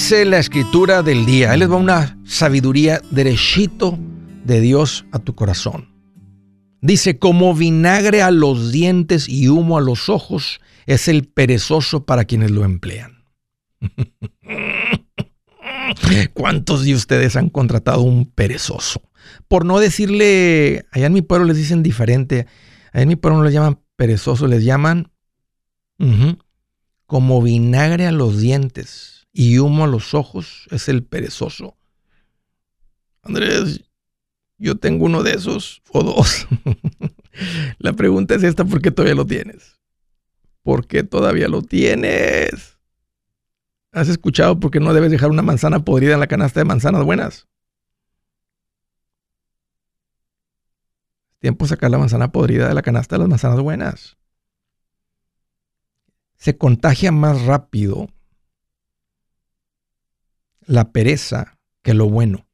Dice 0.00 0.24
la 0.24 0.38
escritura 0.38 1.02
del 1.02 1.26
día. 1.26 1.50
Ahí 1.50 1.58
les 1.58 1.70
va 1.70 1.76
una 1.76 2.18
sabiduría 2.24 3.02
derechito 3.10 3.98
de 4.46 4.62
Dios 4.62 5.04
a 5.12 5.18
tu 5.18 5.34
corazón. 5.34 5.90
Dice, 6.80 7.18
como 7.18 7.54
vinagre 7.54 8.22
a 8.22 8.30
los 8.30 8.72
dientes 8.72 9.28
y 9.28 9.48
humo 9.48 9.76
a 9.76 9.82
los 9.82 10.08
ojos 10.08 10.62
es 10.86 11.06
el 11.06 11.28
perezoso 11.28 12.06
para 12.06 12.24
quienes 12.24 12.50
lo 12.50 12.64
emplean. 12.64 13.26
¿Cuántos 16.32 16.86
de 16.86 16.94
ustedes 16.94 17.36
han 17.36 17.50
contratado 17.50 18.00
un 18.00 18.24
perezoso? 18.24 19.02
Por 19.48 19.66
no 19.66 19.80
decirle, 19.80 20.86
allá 20.92 21.08
en 21.08 21.12
mi 21.12 21.20
pueblo 21.20 21.44
les 21.44 21.58
dicen 21.58 21.82
diferente, 21.82 22.46
allá 22.94 23.02
en 23.02 23.08
mi 23.08 23.16
pueblo 23.16 23.40
no 23.40 23.44
les 23.44 23.52
llaman 23.52 23.78
perezoso, 23.96 24.46
les 24.46 24.64
llaman 24.64 25.12
como 27.04 27.42
vinagre 27.42 28.06
a 28.06 28.12
los 28.12 28.40
dientes 28.40 29.19
y 29.32 29.58
humo 29.58 29.84
a 29.84 29.88
los 29.88 30.14
ojos 30.14 30.66
es 30.70 30.88
el 30.88 31.04
perezoso. 31.04 31.76
Andrés, 33.22 33.84
yo 34.58 34.76
tengo 34.76 35.06
uno 35.06 35.22
de 35.22 35.32
esos 35.32 35.82
o 35.90 36.02
dos. 36.02 36.46
La 37.78 37.92
pregunta 37.92 38.34
es 38.34 38.42
esta, 38.42 38.64
¿por 38.64 38.82
qué 38.82 38.90
todavía 38.90 39.14
lo 39.14 39.26
tienes? 39.26 39.80
¿Por 40.62 40.86
qué 40.86 41.02
todavía 41.02 41.48
lo 41.48 41.62
tienes? 41.62 42.78
¿Has 43.92 44.08
escuchado 44.08 44.60
por 44.60 44.70
qué 44.70 44.80
no 44.80 44.92
debes 44.92 45.10
dejar 45.10 45.30
una 45.30 45.42
manzana 45.42 45.84
podrida 45.84 46.14
en 46.14 46.20
la 46.20 46.26
canasta 46.26 46.60
de 46.60 46.64
manzanas 46.64 47.04
buenas? 47.04 47.48
Tiempo 51.38 51.66
sacar 51.66 51.90
la 51.90 51.98
manzana 51.98 52.30
podrida 52.30 52.68
de 52.68 52.74
la 52.74 52.82
canasta 52.82 53.16
de 53.16 53.20
las 53.20 53.28
manzanas 53.28 53.60
buenas. 53.60 54.18
Se 56.36 56.56
contagia 56.56 57.12
más 57.12 57.42
rápido 57.42 58.08
la 60.70 60.92
pereza 60.92 61.58
que 61.82 61.94
lo 61.94 62.08
bueno. 62.08 62.46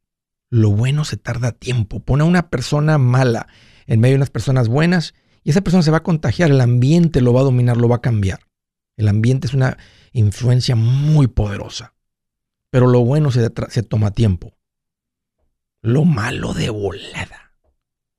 Lo 0.48 0.70
bueno 0.70 1.04
se 1.04 1.18
tarda 1.18 1.52
tiempo. 1.52 2.00
Pone 2.00 2.22
a 2.22 2.26
una 2.26 2.48
persona 2.48 2.96
mala 2.96 3.46
en 3.86 4.00
medio 4.00 4.14
de 4.14 4.20
unas 4.20 4.30
personas 4.30 4.68
buenas 4.68 5.14
y 5.44 5.50
esa 5.50 5.60
persona 5.60 5.82
se 5.82 5.90
va 5.90 5.98
a 5.98 6.02
contagiar. 6.02 6.50
El 6.50 6.62
ambiente 6.62 7.20
lo 7.20 7.34
va 7.34 7.42
a 7.42 7.44
dominar, 7.44 7.76
lo 7.76 7.88
va 7.88 7.96
a 7.96 8.00
cambiar. 8.00 8.40
El 8.96 9.08
ambiente 9.08 9.46
es 9.46 9.54
una 9.54 9.76
influencia 10.12 10.76
muy 10.76 11.26
poderosa. 11.26 11.92
Pero 12.70 12.86
lo 12.86 13.04
bueno 13.04 13.30
se, 13.30 13.50
se 13.68 13.82
toma 13.82 14.12
tiempo. 14.12 14.56
Lo 15.82 16.06
malo 16.06 16.54
de 16.54 16.70
volada. 16.70 17.52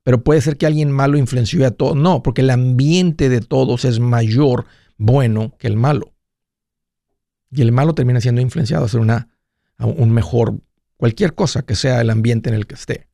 Pero 0.03 0.23
puede 0.23 0.41
ser 0.41 0.57
que 0.57 0.67
alguien 0.67 0.91
malo 0.91 1.17
influenció 1.17 1.65
a 1.65 1.71
todos. 1.71 1.95
No, 1.95 2.21
porque 2.21 2.41
el 2.41 2.51
ambiente 2.51 3.29
de 3.29 3.41
todos 3.41 3.83
es 3.83 3.99
mayor 3.99 4.67
bueno 4.97 5.55
que 5.57 5.65
el 5.65 5.75
malo. 5.75 6.13
Y 7.49 7.63
el 7.63 7.71
malo 7.71 7.95
termina 7.95 8.21
siendo 8.21 8.41
influenciado 8.41 8.85
a 8.85 8.89
ser 8.89 8.99
una, 8.99 9.29
un 9.79 10.11
mejor, 10.11 10.55
cualquier 10.97 11.33
cosa 11.33 11.61
que 11.63 11.75
sea 11.75 12.01
el 12.01 12.09
ambiente 12.09 12.49
en 12.49 12.55
el 12.55 12.67
que 12.67 12.75
esté. 12.75 13.07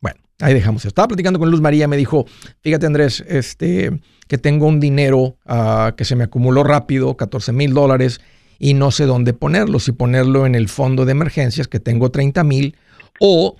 Bueno, 0.00 0.20
ahí 0.40 0.54
dejamos. 0.54 0.84
Estaba 0.84 1.08
platicando 1.08 1.38
con 1.38 1.50
Luz 1.50 1.60
María, 1.60 1.88
me 1.88 1.96
dijo, 1.96 2.26
fíjate 2.60 2.86
Andrés, 2.86 3.24
este, 3.26 4.00
que 4.28 4.38
tengo 4.38 4.66
un 4.66 4.80
dinero 4.80 5.38
ah, 5.46 5.94
que 5.96 6.04
se 6.04 6.16
me 6.16 6.24
acumuló 6.24 6.64
rápido, 6.64 7.16
14 7.16 7.52
mil 7.52 7.72
dólares, 7.72 8.20
y 8.58 8.74
no 8.74 8.90
sé 8.90 9.06
dónde 9.06 9.32
ponerlo, 9.32 9.78
si 9.80 9.92
ponerlo 9.92 10.46
en 10.46 10.54
el 10.54 10.68
fondo 10.68 11.04
de 11.04 11.12
emergencias, 11.12 11.68
que 11.68 11.80
tengo 11.80 12.10
30 12.10 12.44
mil, 12.44 12.76
o 13.20 13.56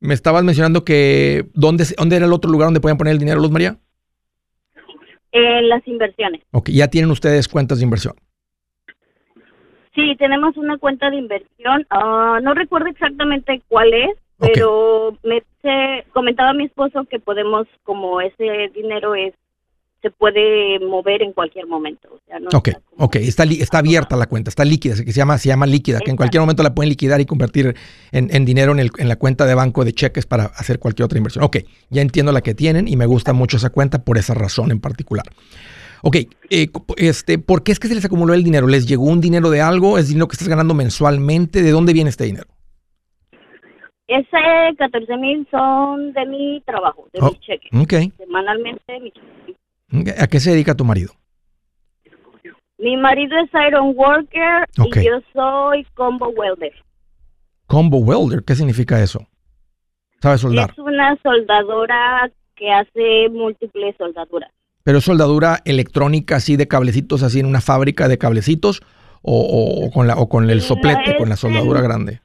me 0.00 0.14
estabas 0.14 0.44
mencionando 0.44 0.84
que, 0.84 1.46
¿dónde, 1.54 1.84
¿dónde 1.96 2.16
era 2.16 2.26
el 2.26 2.32
otro 2.32 2.50
lugar 2.50 2.66
donde 2.66 2.80
podían 2.80 2.96
poner 2.96 3.12
el 3.12 3.18
dinero, 3.18 3.40
Luz 3.40 3.50
María? 3.50 3.78
En 5.32 5.68
las 5.68 5.86
inversiones. 5.86 6.42
Ok, 6.50 6.70
ya 6.70 6.88
tienen 6.88 7.10
ustedes 7.10 7.46
cuentas 7.46 7.78
de 7.78 7.84
inversión. 7.84 8.14
Sí, 10.00 10.16
tenemos 10.16 10.56
una 10.56 10.78
cuenta 10.78 11.10
de 11.10 11.16
inversión. 11.16 11.86
Ah, 11.90 12.38
no 12.42 12.54
recuerdo 12.54 12.88
exactamente 12.88 13.60
cuál 13.68 13.92
es, 13.92 14.16
pero 14.38 15.16
me 15.22 15.42
comentaba 16.12 16.54
mi 16.54 16.64
esposo 16.64 17.04
que 17.04 17.18
podemos, 17.18 17.66
como 17.84 18.20
ese 18.20 18.70
dinero 18.74 19.14
es 19.14 19.34
se 20.00 20.10
puede 20.10 20.78
mover 20.80 21.20
en 21.22 21.34
cualquier 21.34 21.66
momento. 21.66 22.08
O 22.10 22.18
sea, 22.26 22.38
no 22.38 22.48
ok, 22.54 22.68
está, 22.68 22.80
okay. 22.96 23.28
está, 23.28 23.44
está 23.44 23.78
abierta 23.78 24.16
la 24.16 24.26
cuenta, 24.26 24.48
está 24.48 24.64
líquida, 24.64 24.94
que 24.94 25.12
se 25.12 25.18
llama, 25.18 25.36
se 25.36 25.48
llama 25.48 25.66
líquida, 25.66 26.00
que 26.00 26.10
en 26.10 26.16
cualquier 26.16 26.40
momento 26.40 26.62
la 26.62 26.74
pueden 26.74 26.88
liquidar 26.88 27.20
y 27.20 27.26
convertir 27.26 27.76
en, 28.10 28.44
dinero 28.46 28.72
en, 28.72 28.78
el, 28.78 28.90
en, 28.96 29.08
la 29.08 29.16
cuenta 29.16 29.44
de 29.44 29.54
banco 29.54 29.84
de 29.84 29.92
cheques 29.92 30.24
para 30.24 30.44
hacer 30.44 30.78
cualquier 30.78 31.04
otra 31.04 31.18
inversión. 31.18 31.44
Ok, 31.44 31.58
ya 31.90 32.00
entiendo 32.00 32.32
la 32.32 32.40
que 32.40 32.54
tienen 32.54 32.88
y 32.88 32.96
me 32.96 33.04
gusta 33.04 33.34
mucho 33.34 33.58
esa 33.58 33.68
cuenta 33.68 34.02
por 34.02 34.16
esa 34.16 34.32
razón 34.32 34.70
en 34.70 34.80
particular. 34.80 35.26
Ok, 36.02 36.16
eh, 36.50 36.66
este, 36.96 37.38
¿por 37.38 37.62
qué 37.62 37.72
es 37.72 37.78
que 37.78 37.88
se 37.88 37.94
les 37.94 38.04
acumuló 38.04 38.34
el 38.34 38.44
dinero? 38.44 38.66
¿Les 38.66 38.86
llegó 38.86 39.04
un 39.04 39.20
dinero 39.20 39.50
de 39.50 39.60
algo? 39.60 39.98
¿Es 39.98 40.08
dinero 40.08 40.28
que 40.28 40.34
estás 40.34 40.48
ganando 40.48 40.74
mensualmente? 40.74 41.62
¿De 41.62 41.70
dónde 41.70 41.92
viene 41.92 42.10
este 42.10 42.24
dinero? 42.24 42.48
Ese 44.06 44.76
14 44.76 45.16
mil 45.18 45.46
son 45.50 46.12
de 46.12 46.26
mi 46.26 46.62
trabajo, 46.66 47.06
de 47.12 47.20
oh, 47.20 47.30
mi 47.30 47.38
cheque. 47.38 47.68
Ok. 47.76 48.16
Semanalmente 48.16 49.00
mi 49.00 49.12
cheque. 49.12 50.14
¿A 50.18 50.26
qué 50.26 50.40
se 50.40 50.50
dedica 50.50 50.74
tu 50.74 50.84
marido? 50.84 51.12
Mi 52.78 52.96
marido 52.96 53.36
es 53.38 53.50
iron 53.68 53.92
worker 53.94 54.66
y 54.76 55.04
yo 55.04 55.20
soy 55.34 55.84
combo 55.94 56.28
welder. 56.30 56.72
Combo 57.66 57.98
welder, 57.98 58.42
¿qué 58.42 58.54
significa 58.54 59.00
eso? 59.02 59.26
¿Sabe 60.20 60.38
soldar? 60.38 60.70
Es 60.70 60.78
una 60.78 61.16
soldadora 61.22 62.30
que 62.56 62.70
hace 62.70 63.28
múltiples 63.30 63.94
soldaduras. 63.96 64.50
¿Pero 64.84 64.98
es 64.98 65.04
soldadura 65.04 65.60
electrónica 65.64 66.36
así 66.36 66.56
de 66.56 66.68
cablecitos, 66.68 67.22
así 67.22 67.40
en 67.40 67.46
una 67.46 67.60
fábrica 67.60 68.08
de 68.08 68.18
cablecitos? 68.18 68.82
¿O, 69.22 69.90
con, 69.92 70.06
la, 70.06 70.16
o 70.16 70.30
con 70.30 70.48
el 70.48 70.62
soplete, 70.62 71.16
con 71.18 71.28
la 71.28 71.36
soldadura 71.36 71.82
grande? 71.82 72.22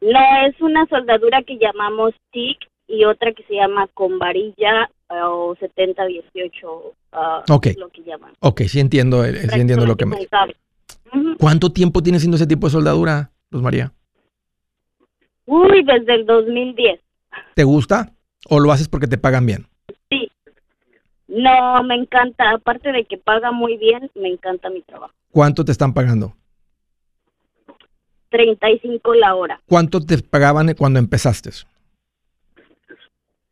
No, 0.00 0.18
es 0.46 0.58
una 0.60 0.86
soldadura 0.86 1.42
que 1.42 1.58
llamamos 1.58 2.14
TIC 2.32 2.56
y 2.88 3.04
otra 3.04 3.32
que 3.32 3.42
se 3.44 3.54
llama 3.54 3.86
con 3.92 4.18
varilla 4.18 4.90
o 5.08 5.54
70, 5.60 6.06
18, 6.06 6.66
uh, 6.68 7.52
okay. 7.52 7.74
lo 7.74 7.88
que 7.90 8.02
llaman. 8.02 8.32
Ok, 8.40 8.62
sí 8.62 8.80
entiendo, 8.80 9.24
eh, 9.24 9.34
sí 9.48 9.60
entiendo 9.60 9.86
lo 9.86 9.96
que 9.96 10.06
me... 10.06 10.16
¿Cuánto 11.38 11.70
tiempo 11.70 12.02
tienes 12.02 12.20
haciendo 12.20 12.36
ese 12.36 12.46
tipo 12.46 12.66
de 12.66 12.72
soldadura, 12.72 13.30
Luz 13.50 13.62
María? 13.62 13.92
Uy, 15.44 15.84
desde 15.84 16.14
el 16.14 16.26
2010. 16.26 17.00
¿Te 17.54 17.64
gusta 17.64 18.12
o 18.48 18.58
lo 18.58 18.72
haces 18.72 18.88
porque 18.88 19.06
te 19.06 19.18
pagan 19.18 19.44
bien? 19.46 19.66
No, 21.32 21.82
me 21.82 21.94
encanta. 21.94 22.50
Aparte 22.50 22.92
de 22.92 23.04
que 23.04 23.16
paga 23.16 23.52
muy 23.52 23.78
bien, 23.78 24.10
me 24.14 24.28
encanta 24.28 24.68
mi 24.68 24.82
trabajo. 24.82 25.14
¿Cuánto 25.30 25.64
te 25.64 25.72
están 25.72 25.94
pagando? 25.94 26.34
35 28.28 29.14
la 29.14 29.34
hora. 29.34 29.60
¿Cuánto 29.66 30.00
te 30.00 30.18
pagaban 30.18 30.74
cuando 30.74 30.98
empezaste? 30.98 31.50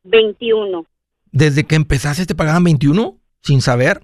21. 0.05 0.85
¿Desde 1.33 1.65
que 1.65 1.75
empezaste 1.75 2.27
te 2.27 2.35
pagaban 2.35 2.65
21 2.65 3.17
sin 3.41 3.63
saber? 3.63 4.03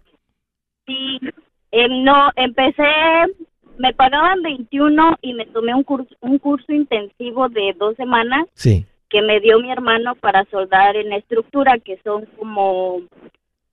Sí, 0.86 1.18
eh, 1.72 1.88
no, 1.88 2.30
empecé, 2.36 2.82
me 3.78 3.92
pagaban 3.92 4.40
21 4.42 5.18
y 5.20 5.34
me 5.34 5.44
tomé 5.46 5.74
un 5.74 5.82
curso, 5.82 6.14
un 6.20 6.38
curso 6.38 6.72
intensivo 6.72 7.50
de 7.50 7.74
dos 7.78 7.94
semanas. 7.96 8.46
Sí. 8.54 8.86
Que 9.10 9.20
me 9.20 9.40
dio 9.40 9.60
mi 9.60 9.70
hermano 9.70 10.14
para 10.14 10.44
soldar 10.46 10.96
en 10.96 11.12
estructura, 11.12 11.78
que 11.78 11.98
son 12.02 12.26
como 12.38 13.02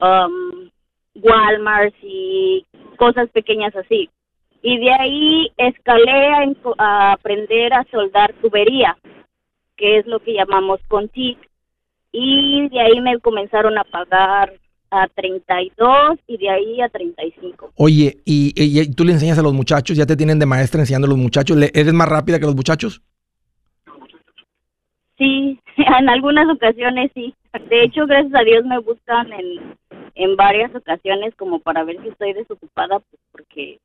um, 0.03 0.69
Walmart 1.15 1.95
y 2.01 2.65
cosas 2.97 3.29
pequeñas 3.29 3.75
así. 3.75 4.09
Y 4.61 4.77
de 4.77 4.91
ahí 4.91 5.51
escalé 5.57 6.27
a, 6.27 6.45
a 6.77 7.11
aprender 7.13 7.73
a 7.73 7.85
soldar 7.91 8.33
tubería, 8.41 8.97
que 9.75 9.97
es 9.97 10.05
lo 10.05 10.19
que 10.19 10.33
llamamos 10.33 10.79
contic 10.87 11.37
y 12.13 12.69
de 12.69 12.79
ahí 12.79 13.01
me 13.01 13.19
comenzaron 13.19 13.77
a 13.77 13.83
pagar 13.83 14.53
a 14.91 15.07
32 15.07 16.19
y 16.27 16.37
de 16.37 16.49
ahí 16.49 16.81
a 16.81 16.87
35. 16.87 17.73
Oye, 17.75 18.17
¿y, 18.23 18.53
y, 18.55 18.91
tú 18.93 19.03
le 19.03 19.13
enseñas 19.13 19.39
a 19.39 19.41
los 19.41 19.53
muchachos? 19.53 19.97
¿Ya 19.97 20.05
te 20.05 20.15
tienen 20.15 20.37
de 20.37 20.45
maestra 20.45 20.81
enseñando 20.81 21.07
a 21.07 21.09
los 21.09 21.17
muchachos? 21.17 21.57
¿Eres 21.73 21.93
más 21.93 22.07
rápida 22.07 22.39
que 22.39 22.45
los 22.45 22.55
muchachos? 22.55 23.01
Sí, 25.17 25.59
en 25.77 26.09
algunas 26.09 26.47
ocasiones 26.47 27.11
sí. 27.15 27.33
De 27.69 27.83
hecho, 27.83 28.05
gracias 28.05 28.33
a 28.35 28.43
Dios 28.43 28.63
me 28.65 28.79
buscan 28.79 29.31
en, 29.33 29.75
en 30.15 30.35
varias 30.35 30.73
ocasiones 30.75 31.33
como 31.35 31.59
para 31.59 31.83
ver 31.83 32.01
si 32.01 32.09
estoy 32.09 32.33
desocupada, 32.33 32.99
pues 32.99 33.21
porque 33.31 33.79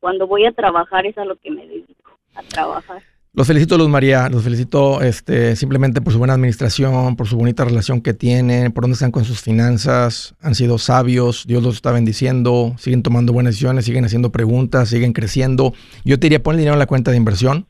cuando 0.00 0.26
voy 0.26 0.44
a 0.46 0.52
trabajar 0.52 1.06
es 1.06 1.16
a 1.18 1.24
lo 1.24 1.36
que 1.36 1.50
me 1.50 1.66
dedico, 1.66 2.18
a 2.34 2.42
trabajar. 2.42 3.02
Los 3.36 3.48
felicito, 3.48 3.76
Luz 3.76 3.88
María. 3.88 4.28
Los 4.28 4.44
felicito 4.44 5.02
este, 5.02 5.56
simplemente 5.56 6.00
por 6.00 6.12
su 6.12 6.20
buena 6.20 6.34
administración, 6.34 7.16
por 7.16 7.26
su 7.26 7.36
bonita 7.36 7.64
relación 7.64 8.00
que 8.00 8.14
tienen, 8.14 8.70
por 8.70 8.84
dónde 8.84 8.94
están 8.94 9.10
con 9.10 9.24
sus 9.24 9.40
finanzas. 9.40 10.36
Han 10.40 10.54
sido 10.54 10.78
sabios. 10.78 11.44
Dios 11.44 11.60
los 11.60 11.74
está 11.74 11.90
bendiciendo. 11.90 12.76
Siguen 12.78 13.02
tomando 13.02 13.32
buenas 13.32 13.54
decisiones, 13.54 13.86
siguen 13.86 14.04
haciendo 14.04 14.30
preguntas, 14.30 14.88
siguen 14.88 15.12
creciendo. 15.12 15.72
Yo 16.04 16.20
te 16.20 16.26
diría, 16.26 16.44
pon 16.44 16.54
el 16.54 16.58
dinero 16.58 16.74
en 16.74 16.78
la 16.78 16.86
cuenta 16.86 17.10
de 17.10 17.16
inversión. 17.16 17.66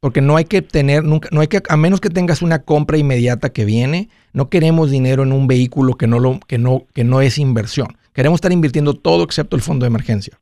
Porque 0.00 0.20
no 0.20 0.36
hay 0.36 0.44
que 0.44 0.62
tener, 0.62 1.02
nunca, 1.02 1.28
no 1.32 1.40
hay 1.40 1.48
que, 1.48 1.62
a 1.68 1.76
menos 1.76 2.00
que 2.00 2.10
tengas 2.10 2.40
una 2.40 2.60
compra 2.60 2.98
inmediata 2.98 3.50
que 3.50 3.64
viene, 3.64 4.08
no 4.32 4.48
queremos 4.48 4.90
dinero 4.90 5.24
en 5.24 5.32
un 5.32 5.48
vehículo 5.48 5.94
que 5.94 6.06
no, 6.06 6.20
lo, 6.20 6.38
que 6.40 6.58
no, 6.58 6.86
que 6.94 7.04
no 7.04 7.20
es 7.20 7.38
inversión. 7.38 7.96
Queremos 8.12 8.38
estar 8.38 8.52
invirtiendo 8.52 8.94
todo 8.94 9.24
excepto 9.24 9.56
el 9.56 9.62
fondo 9.62 9.84
de 9.84 9.88
emergencia. 9.88 10.38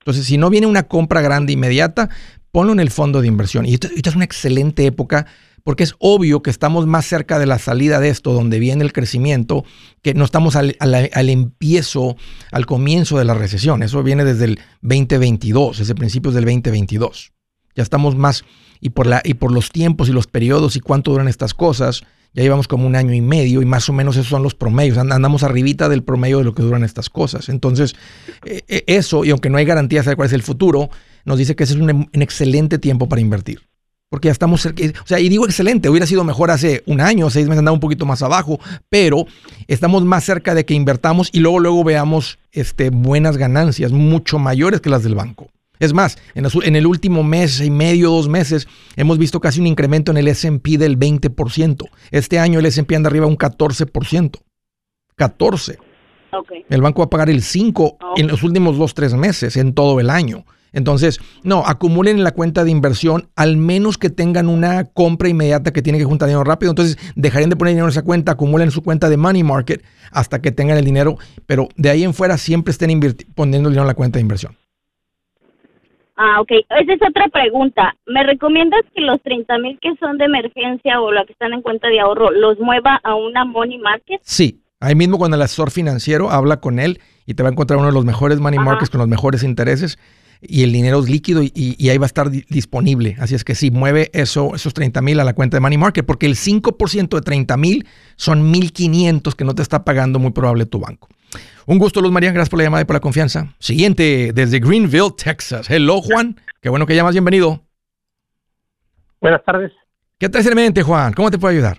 Entonces, 0.00 0.26
si 0.26 0.38
no 0.38 0.50
viene 0.50 0.66
una 0.66 0.84
compra 0.84 1.20
grande 1.20 1.52
inmediata, 1.52 2.08
ponlo 2.50 2.72
en 2.72 2.80
el 2.80 2.90
fondo 2.90 3.20
de 3.20 3.28
inversión. 3.28 3.66
Y 3.66 3.74
esta, 3.74 3.88
es 3.88 4.16
una 4.16 4.24
excelente 4.24 4.86
época 4.86 5.26
porque 5.62 5.84
es 5.84 5.94
obvio 5.98 6.42
que 6.42 6.50
estamos 6.50 6.86
más 6.86 7.04
cerca 7.04 7.38
de 7.38 7.46
la 7.46 7.58
salida 7.58 8.00
de 8.00 8.08
esto, 8.08 8.32
donde 8.32 8.58
viene 8.58 8.82
el 8.82 8.94
crecimiento, 8.94 9.64
que 10.02 10.14
no 10.14 10.24
estamos 10.24 10.56
al, 10.56 10.74
al, 10.80 11.28
empiezo, 11.28 12.16
al 12.50 12.64
comienzo 12.64 13.18
de 13.18 13.26
la 13.26 13.34
recesión. 13.34 13.82
Eso 13.82 14.02
viene 14.02 14.24
desde 14.24 14.46
el 14.46 14.60
2022, 14.80 15.78
desde 15.78 15.94
principios 15.94 16.34
del 16.34 16.44
2022. 16.44 17.32
Ya 17.74 17.82
estamos 17.82 18.16
más, 18.16 18.44
y 18.80 18.90
por, 18.90 19.06
la, 19.06 19.20
y 19.24 19.34
por 19.34 19.52
los 19.52 19.70
tiempos 19.70 20.08
y 20.08 20.12
los 20.12 20.26
periodos 20.26 20.76
y 20.76 20.80
cuánto 20.80 21.10
duran 21.10 21.28
estas 21.28 21.54
cosas, 21.54 22.02
ya 22.32 22.42
llevamos 22.42 22.68
como 22.68 22.86
un 22.86 22.94
año 22.94 23.12
y 23.12 23.20
medio 23.20 23.60
y 23.60 23.64
más 23.64 23.88
o 23.88 23.92
menos 23.92 24.16
esos 24.16 24.28
son 24.28 24.42
los 24.42 24.54
promedios. 24.54 24.98
Andamos 24.98 25.42
arribita 25.42 25.88
del 25.88 26.02
promedio 26.02 26.38
de 26.38 26.44
lo 26.44 26.54
que 26.54 26.62
duran 26.62 26.84
estas 26.84 27.10
cosas. 27.10 27.48
Entonces, 27.48 27.94
eh, 28.44 28.62
eh, 28.68 28.84
eso, 28.86 29.24
y 29.24 29.30
aunque 29.30 29.50
no 29.50 29.58
hay 29.58 29.64
garantía 29.64 30.02
de 30.02 30.16
cuál 30.16 30.26
es 30.26 30.32
el 30.32 30.42
futuro, 30.42 30.90
nos 31.24 31.38
dice 31.38 31.56
que 31.56 31.64
ese 31.64 31.74
es 31.74 31.80
un, 31.80 32.08
excelente 32.12 32.78
tiempo 32.78 33.08
para 33.08 33.20
invertir. 33.20 33.62
Porque 34.08 34.26
ya 34.26 34.32
estamos 34.32 34.62
cerca. 34.62 34.82
O 35.04 35.06
sea, 35.06 35.20
y 35.20 35.28
digo 35.28 35.44
excelente, 35.44 35.88
hubiera 35.88 36.06
sido 36.06 36.24
mejor 36.24 36.50
hace 36.50 36.82
un 36.86 37.00
año, 37.00 37.30
seis 37.30 37.46
meses 37.46 37.60
andaba 37.60 37.74
un 37.74 37.80
poquito 37.80 38.06
más 38.06 38.22
abajo, 38.22 38.58
pero 38.88 39.26
estamos 39.68 40.04
más 40.04 40.24
cerca 40.24 40.54
de 40.54 40.64
que 40.64 40.74
invertamos 40.74 41.30
y 41.32 41.40
luego, 41.40 41.60
luego 41.60 41.84
veamos 41.84 42.38
este, 42.50 42.90
buenas 42.90 43.36
ganancias 43.36 43.92
mucho 43.92 44.38
mayores 44.38 44.80
que 44.80 44.90
las 44.90 45.04
del 45.04 45.14
banco. 45.14 45.48
Es 45.80 45.94
más, 45.94 46.18
en, 46.34 46.76
el 46.76 46.86
último 46.86 47.24
mes 47.24 47.60
y 47.60 47.70
medio, 47.70 48.10
dos 48.10 48.28
meses, 48.28 48.68
hemos 48.96 49.16
visto 49.16 49.40
casi 49.40 49.60
un 49.60 49.66
incremento 49.66 50.12
en 50.12 50.18
el 50.18 50.28
SP 50.28 50.76
del 50.76 50.98
20%. 50.98 51.88
Este 52.10 52.38
año 52.38 52.58
el 52.58 52.66
SP 52.68 52.94
anda 52.94 53.08
arriba 53.08 53.26
un 53.26 53.38
14%. 53.38 54.42
14%. 55.16 55.78
El 56.68 56.82
banco 56.82 57.00
va 57.00 57.06
a 57.06 57.10
pagar 57.10 57.30
el 57.30 57.40
5% 57.40 57.96
en 58.16 58.28
los 58.28 58.42
últimos 58.42 58.76
dos, 58.76 58.92
tres 58.92 59.14
meses, 59.14 59.56
en 59.56 59.72
todo 59.72 59.98
el 60.00 60.10
año. 60.10 60.44
Entonces, 60.72 61.18
no, 61.42 61.64
acumulen 61.66 62.18
en 62.18 62.24
la 62.24 62.32
cuenta 62.32 62.62
de 62.62 62.70
inversión, 62.70 63.30
al 63.34 63.56
menos 63.56 63.98
que 63.98 64.10
tengan 64.10 64.48
una 64.48 64.84
compra 64.84 65.28
inmediata 65.28 65.72
que 65.72 65.82
tienen 65.82 66.00
que 66.00 66.04
juntar 66.04 66.28
dinero 66.28 66.44
rápido. 66.44 66.70
Entonces, 66.70 66.98
dejarían 67.16 67.50
de 67.50 67.56
poner 67.56 67.72
dinero 67.72 67.86
en 67.86 67.90
esa 67.90 68.02
cuenta, 68.02 68.32
acumulen 68.32 68.68
en 68.68 68.72
su 68.72 68.82
cuenta 68.82 69.08
de 69.08 69.16
money 69.16 69.42
market 69.42 69.82
hasta 70.12 70.40
que 70.40 70.52
tengan 70.52 70.76
el 70.76 70.84
dinero, 70.84 71.16
pero 71.46 71.68
de 71.76 71.90
ahí 71.90 72.04
en 72.04 72.14
fuera 72.14 72.36
siempre 72.38 72.70
estén 72.70 73.00
poniendo 73.34 73.70
dinero 73.70 73.82
en 73.82 73.88
la 73.88 73.94
cuenta 73.94 74.18
de 74.18 74.22
inversión. 74.22 74.59
Ah, 76.22 76.38
ok. 76.42 76.50
Esa 76.68 76.92
es 76.92 77.00
otra 77.08 77.28
pregunta. 77.28 77.96
¿Me 78.06 78.22
recomiendas 78.22 78.82
que 78.94 79.00
los 79.00 79.22
30 79.22 79.56
mil 79.58 79.78
que 79.80 79.96
son 79.96 80.18
de 80.18 80.26
emergencia 80.26 81.00
o 81.00 81.10
los 81.10 81.24
que 81.24 81.32
están 81.32 81.54
en 81.54 81.62
cuenta 81.62 81.88
de 81.88 81.98
ahorro 81.98 82.30
los 82.30 82.58
mueva 82.58 83.00
a 83.02 83.14
una 83.14 83.46
money 83.46 83.78
market? 83.78 84.20
Sí, 84.22 84.60
Ahí 84.82 84.94
mismo 84.94 85.18
con 85.18 85.34
el 85.34 85.42
asesor 85.42 85.70
financiero, 85.70 86.30
habla 86.30 86.58
con 86.58 86.78
él 86.78 87.00
y 87.26 87.34
te 87.34 87.42
va 87.42 87.50
a 87.50 87.52
encontrar 87.52 87.78
uno 87.78 87.88
de 87.88 87.92
los 87.92 88.06
mejores 88.06 88.40
money 88.40 88.58
markets 88.58 88.88
con 88.88 88.98
los 88.98 89.08
mejores 89.08 89.42
intereses 89.42 89.98
y 90.40 90.62
el 90.62 90.72
dinero 90.72 91.00
es 91.00 91.10
líquido 91.10 91.42
y, 91.42 91.88
ahí 91.90 91.98
va 91.98 92.06
a 92.06 92.06
estar 92.06 92.30
disponible. 92.30 93.14
Así 93.18 93.34
es 93.34 93.44
que 93.44 93.54
sí, 93.54 93.70
mueve 93.70 94.08
eso, 94.14 94.54
esos 94.54 94.72
30 94.72 95.02
mil 95.02 95.20
a 95.20 95.24
la 95.24 95.34
cuenta 95.34 95.58
de 95.58 95.60
money 95.60 95.76
market 95.76 96.06
porque 96.06 96.24
el 96.24 96.34
5% 96.34 97.10
de 97.10 97.20
30 97.20 97.56
mil 97.58 97.86
son 98.16 98.50
1.500 98.54 99.34
que 99.34 99.44
no 99.44 99.54
te 99.54 99.60
está 99.60 99.84
pagando 99.84 100.18
muy 100.18 100.30
probable 100.30 100.64
tu 100.64 100.80
banco. 100.80 101.08
Un 101.66 101.78
gusto, 101.78 102.00
Luz 102.00 102.10
María. 102.10 102.32
Gracias 102.32 102.50
por 102.50 102.58
la 102.58 102.64
llamada 102.64 102.82
y 102.82 102.86
por 102.86 102.96
la 102.96 103.00
confianza. 103.00 103.54
Siguiente, 103.58 104.32
desde 104.34 104.58
Greenville, 104.58 105.10
Texas. 105.16 105.70
Hello, 105.70 106.00
Juan. 106.00 106.36
Qué 106.60 106.68
bueno 106.68 106.86
que 106.86 106.94
llamas. 106.94 107.12
Bienvenido. 107.12 107.60
Buenas 109.20 109.44
tardes. 109.44 109.72
¿Qué 110.18 110.28
traes 110.28 110.46
en 110.46 110.54
mente, 110.54 110.82
Juan? 110.82 111.12
¿Cómo 111.12 111.30
te 111.30 111.38
puedo 111.38 111.52
ayudar? 111.52 111.78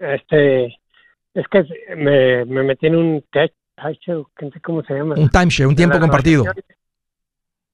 Este, 0.00 0.66
es 1.34 1.46
que 1.50 1.64
me, 1.96 2.44
me 2.44 2.62
metí 2.62 2.86
en 2.86 2.96
un 2.96 3.24
tech, 3.32 3.52
¿cómo 4.62 4.82
se 4.82 4.94
llama? 4.94 5.14
Un 5.16 5.28
timeshare, 5.28 5.66
un 5.66 5.76
tiempo 5.76 5.98
compartido. 5.98 6.44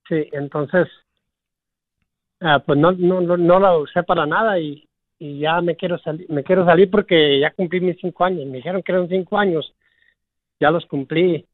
Sí, 0.08 0.28
entonces, 0.32 0.88
ah, 2.40 2.62
pues 2.64 2.78
no, 2.78 2.92
no, 2.92 3.20
no, 3.20 3.36
no 3.36 3.60
la 3.60 3.76
usé 3.76 4.02
para 4.02 4.26
nada 4.26 4.58
y, 4.58 4.88
y 5.20 5.38
ya 5.38 5.60
me 5.60 5.76
quiero 5.76 5.98
salir, 5.98 6.26
me 6.30 6.42
quiero 6.42 6.64
salir 6.64 6.90
porque 6.90 7.38
ya 7.38 7.52
cumplí 7.52 7.80
mis 7.80 7.98
cinco 8.00 8.24
años. 8.24 8.46
Me 8.46 8.56
dijeron 8.56 8.82
que 8.82 8.90
eran 8.90 9.08
cinco 9.08 9.38
años, 9.38 9.72
ya 10.58 10.70
los 10.70 10.86
cumplí 10.86 11.46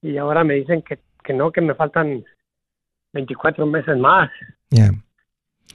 y 0.00 0.16
ahora 0.16 0.42
me 0.42 0.54
dicen 0.54 0.82
que, 0.82 0.98
que 1.22 1.34
no, 1.34 1.52
que 1.52 1.60
me 1.60 1.74
faltan 1.74 2.24
24 3.12 3.66
meses 3.66 3.98
más. 3.98 4.30
Yeah. 4.70 4.92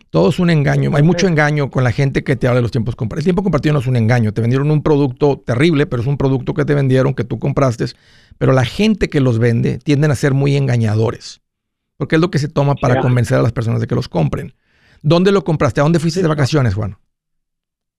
Todo 0.09 0.29
es 0.29 0.39
un 0.39 0.49
engaño. 0.49 0.91
Hay 0.95 1.03
mucho 1.03 1.27
engaño 1.27 1.69
con 1.69 1.83
la 1.83 1.91
gente 1.91 2.23
que 2.23 2.35
te 2.35 2.47
habla 2.47 2.57
de 2.57 2.63
los 2.63 2.71
tiempos 2.71 2.95
compartidos. 2.95 3.25
El 3.25 3.27
tiempo 3.27 3.43
compartido 3.43 3.73
no 3.73 3.79
es 3.79 3.87
un 3.87 3.97
engaño. 3.97 4.33
Te 4.33 4.41
vendieron 4.41 4.71
un 4.71 4.81
producto 4.81 5.43
terrible, 5.45 5.85
pero 5.85 6.01
es 6.01 6.07
un 6.07 6.17
producto 6.17 6.55
que 6.55 6.65
te 6.65 6.73
vendieron, 6.73 7.13
que 7.13 7.23
tú 7.23 7.37
compraste. 7.37 7.85
Pero 8.39 8.51
la 8.51 8.65
gente 8.65 9.09
que 9.09 9.19
los 9.21 9.37
vende 9.37 9.77
tienden 9.77 10.09
a 10.09 10.15
ser 10.15 10.33
muy 10.33 10.55
engañadores. 10.55 11.41
Porque 11.97 12.15
es 12.15 12.21
lo 12.21 12.31
que 12.31 12.39
se 12.39 12.47
toma 12.47 12.73
para 12.75 12.99
convencer 12.99 13.37
a 13.37 13.43
las 13.43 13.51
personas 13.51 13.79
de 13.79 13.87
que 13.87 13.95
los 13.95 14.07
compren. 14.07 14.53
¿Dónde 15.03 15.31
lo 15.31 15.43
compraste? 15.43 15.81
¿A 15.81 15.83
dónde 15.83 15.99
fuiste 15.99 16.21
de 16.21 16.27
vacaciones, 16.27 16.73
Juan? 16.73 16.97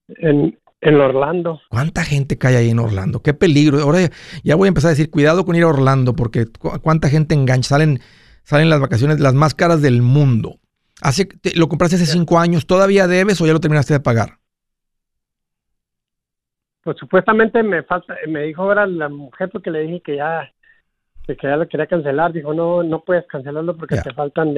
En, 0.08 0.56
Orlando. 0.80 1.60
¿Cuánta 1.68 2.04
gente 2.04 2.38
cae 2.38 2.56
ahí 2.56 2.70
en 2.70 2.78
Orlando? 2.78 3.20
Qué 3.20 3.34
peligro. 3.34 3.80
Ahora 3.80 3.98
ya, 4.44 4.54
voy 4.54 4.66
a 4.66 4.68
empezar 4.68 4.88
a 4.88 4.92
decir, 4.92 5.10
cuidado 5.10 5.44
con 5.44 5.56
ir 5.56 5.64
a 5.64 5.68
Orlando, 5.68 6.14
porque 6.14 6.46
cuánta 6.82 7.08
gente 7.08 7.34
engancha. 7.34 7.70
Salen, 7.70 7.98
salen 8.44 8.70
las 8.70 8.80
vacaciones 8.80 9.20
las 9.20 9.34
más 9.34 9.54
caras 9.54 9.82
del 9.82 10.02
mundo. 10.02 10.56
Hace, 11.00 11.28
¿Lo 11.56 11.68
compraste 11.68 11.96
hace 11.96 12.06
cinco 12.06 12.38
años? 12.38 12.66
¿Todavía 12.66 13.06
debes 13.06 13.40
o 13.40 13.46
ya 13.46 13.52
lo 13.52 13.60
terminaste 13.60 13.94
de 13.94 14.00
pagar? 14.00 14.38
Pues 16.82 16.96
supuestamente 16.96 17.62
me 17.62 17.82
falta, 17.82 18.14
me 18.28 18.44
dijo 18.44 18.62
ahora 18.62 18.86
la 18.86 19.08
mujer 19.08 19.50
porque 19.52 19.70
le 19.70 19.80
dije 19.80 20.00
que 20.00 20.16
ya, 20.16 20.50
que 21.26 21.36
ya 21.42 21.56
lo 21.56 21.68
quería 21.68 21.86
cancelar. 21.86 22.32
Dijo, 22.32 22.54
no, 22.54 22.82
no 22.82 23.02
puedes 23.04 23.26
cancelarlo 23.26 23.76
porque 23.76 23.96
te 23.96 24.14
faltan 24.14 24.54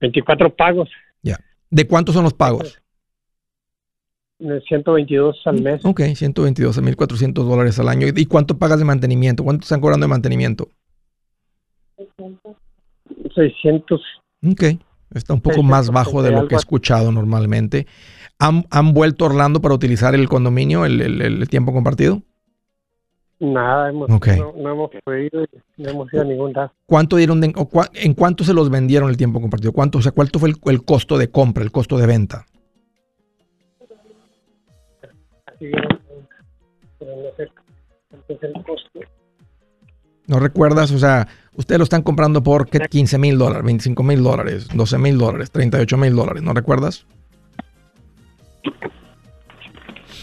24 0.00 0.56
pagos. 0.56 0.90
Ya. 1.22 1.36
¿De 1.70 1.86
cuántos 1.86 2.14
son 2.14 2.24
los 2.24 2.34
pagos? 2.34 2.82
De 4.38 4.60
122 4.60 5.40
al 5.46 5.62
mes. 5.62 5.80
Ok, 5.84 6.02
122 6.14 6.76
a 6.76 6.82
1.400 6.82 7.32
dólares 7.32 7.78
al 7.78 7.88
año. 7.88 8.06
¿Y 8.14 8.26
cuánto 8.26 8.58
pagas 8.58 8.78
de 8.78 8.84
mantenimiento? 8.84 9.44
¿Cuánto 9.44 9.62
están 9.62 9.80
cobrando 9.80 10.04
de 10.04 10.10
mantenimiento? 10.10 10.68
600. 13.34 14.00
Ok. 14.50 14.62
Está 15.14 15.34
un 15.34 15.40
poco 15.40 15.62
más 15.62 15.90
bajo 15.90 16.22
de 16.22 16.30
lo 16.32 16.48
que 16.48 16.54
he 16.54 16.58
escuchado 16.58 17.12
normalmente. 17.12 17.86
¿Han, 18.38 18.92
vuelto 18.92 19.24
a 19.24 19.28
Orlando 19.28 19.60
para 19.60 19.74
utilizar 19.74 20.14
el 20.14 20.28
condominio, 20.28 20.84
el, 20.84 21.48
tiempo 21.48 21.72
compartido? 21.72 22.22
Nada, 23.38 23.90
hemos, 23.90 24.08
no, 24.08 24.16
hemos 24.70 24.90
podido, 25.04 25.44
no 25.76 25.90
hemos 25.90 26.12
ido 26.12 26.22
a 26.22 26.24
ningún 26.24 26.52
lado. 26.52 26.72
¿Cuánto 26.86 27.16
dieron 27.16 27.42
¿En 27.44 28.14
cuánto 28.14 28.44
se 28.44 28.54
los 28.54 28.70
vendieron 28.70 29.10
el 29.10 29.16
tiempo 29.16 29.40
compartido? 29.40 29.72
¿Cuánto, 29.72 29.98
o 29.98 30.02
sea, 30.02 30.12
¿Cuánto 30.12 30.38
fue 30.38 30.50
el, 30.66 30.84
costo 30.84 31.18
de 31.18 31.30
compra, 31.30 31.62
el 31.62 31.70
costo 31.70 31.98
de 31.98 32.06
venta? 32.06 32.46
¿No 40.26 40.40
recuerdas? 40.40 40.90
O 40.90 40.98
sea, 40.98 41.28
Ustedes 41.56 41.78
lo 41.78 41.84
están 41.84 42.02
comprando 42.02 42.42
por 42.42 42.68
15 42.68 43.16
mil 43.18 43.38
dólares, 43.38 43.64
25 43.64 44.02
mil 44.02 44.22
dólares, 44.22 44.68
12 44.74 44.98
mil 44.98 45.16
dólares, 45.16 45.50
38 45.50 45.96
mil 45.96 46.14
dólares, 46.14 46.42
¿no 46.42 46.52
recuerdas? 46.52 47.06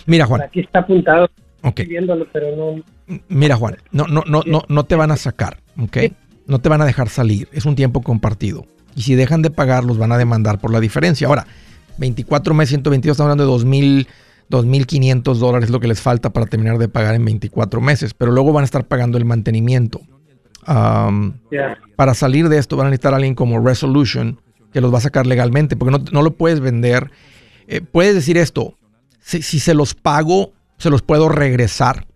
Mira, 0.05 0.25
Juan. 0.27 0.43
Aquí 0.43 0.59
está 0.59 0.79
apuntado. 0.79 1.27
pero 2.31 2.55
no. 2.55 2.83
Mira, 3.29 3.55
Juan, 3.55 3.77
no, 3.91 4.05
no, 4.05 4.23
no, 4.27 4.43
no, 4.45 4.63
no 4.67 4.83
te 4.83 4.95
van 4.95 5.11
a 5.11 5.17
sacar, 5.17 5.57
¿ok? 5.81 5.97
No 6.45 6.59
te 6.59 6.69
van 6.69 6.81
a 6.81 6.85
dejar 6.85 7.09
salir. 7.09 7.49
Es 7.51 7.65
un 7.65 7.75
tiempo 7.75 8.01
compartido. 8.01 8.65
Y 8.95 9.01
si 9.01 9.15
dejan 9.15 9.41
de 9.41 9.49
pagar, 9.49 9.83
los 9.83 9.97
van 9.97 10.11
a 10.11 10.19
demandar 10.19 10.59
por 10.59 10.71
la 10.71 10.79
diferencia. 10.79 11.27
Ahora, 11.27 11.47
24 11.97 12.53
meses, 12.53 12.69
122, 12.69 13.15
estamos 13.15 13.31
hablando 13.31 13.57
de 13.57 13.65
2.000, 13.65 14.07
2.500 14.49 15.35
dólares 15.35 15.67
es 15.67 15.71
lo 15.71 15.79
que 15.79 15.87
les 15.87 16.01
falta 16.01 16.31
para 16.31 16.45
terminar 16.45 16.77
de 16.77 16.87
pagar 16.87 17.15
en 17.15 17.25
24 17.25 17.81
meses. 17.81 18.13
Pero 18.13 18.31
luego 18.31 18.53
van 18.53 18.63
a 18.63 18.65
estar 18.65 18.85
pagando 18.85 19.17
el 19.17 19.25
mantenimiento. 19.25 20.01
Para 21.95 22.13
salir 22.13 22.49
de 22.49 22.57
esto 22.57 22.77
van 22.77 22.87
a 22.87 22.89
necesitar 22.89 23.13
a 23.13 23.17
alguien 23.17 23.35
como 23.35 23.59
Resolution 23.59 24.39
que 24.71 24.81
los 24.81 24.93
va 24.93 24.97
a 24.97 25.01
sacar 25.01 25.27
legalmente, 25.27 25.75
porque 25.75 25.99
no, 26.11 26.21
lo 26.21 26.31
puedes 26.31 26.59
vender. 26.59 27.11
Eh, 27.67 27.81
puedes 27.81 28.15
decir 28.15 28.37
esto, 28.37 28.75
si, 29.21 29.41
se 29.41 29.73
los 29.73 29.93
pago, 29.93 30.51
se 30.77 30.89
los 30.89 31.01
puedo 31.01 31.29
regresar. 31.29 32.07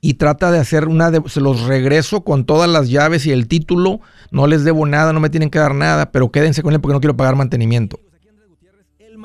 Y 0.00 0.14
trata 0.14 0.50
de 0.50 0.58
hacer 0.58 0.88
una, 0.88 1.10
de, 1.10 1.22
se 1.28 1.40
los 1.40 1.62
regreso 1.62 2.22
con 2.22 2.44
todas 2.44 2.70
las 2.70 2.88
llaves 2.88 3.26
y 3.26 3.32
el 3.32 3.46
título. 3.46 4.00
No 4.30 4.46
les 4.46 4.64
debo 4.64 4.86
nada, 4.86 5.12
no 5.12 5.20
me 5.20 5.30
tienen 5.30 5.50
que 5.50 5.58
dar 5.58 5.74
nada, 5.74 6.12
pero 6.12 6.30
quédense 6.30 6.62
con 6.62 6.72
él 6.72 6.80
porque 6.80 6.94
no 6.94 7.00
quiero 7.00 7.16
pagar 7.16 7.36
mantenimiento. 7.36 8.00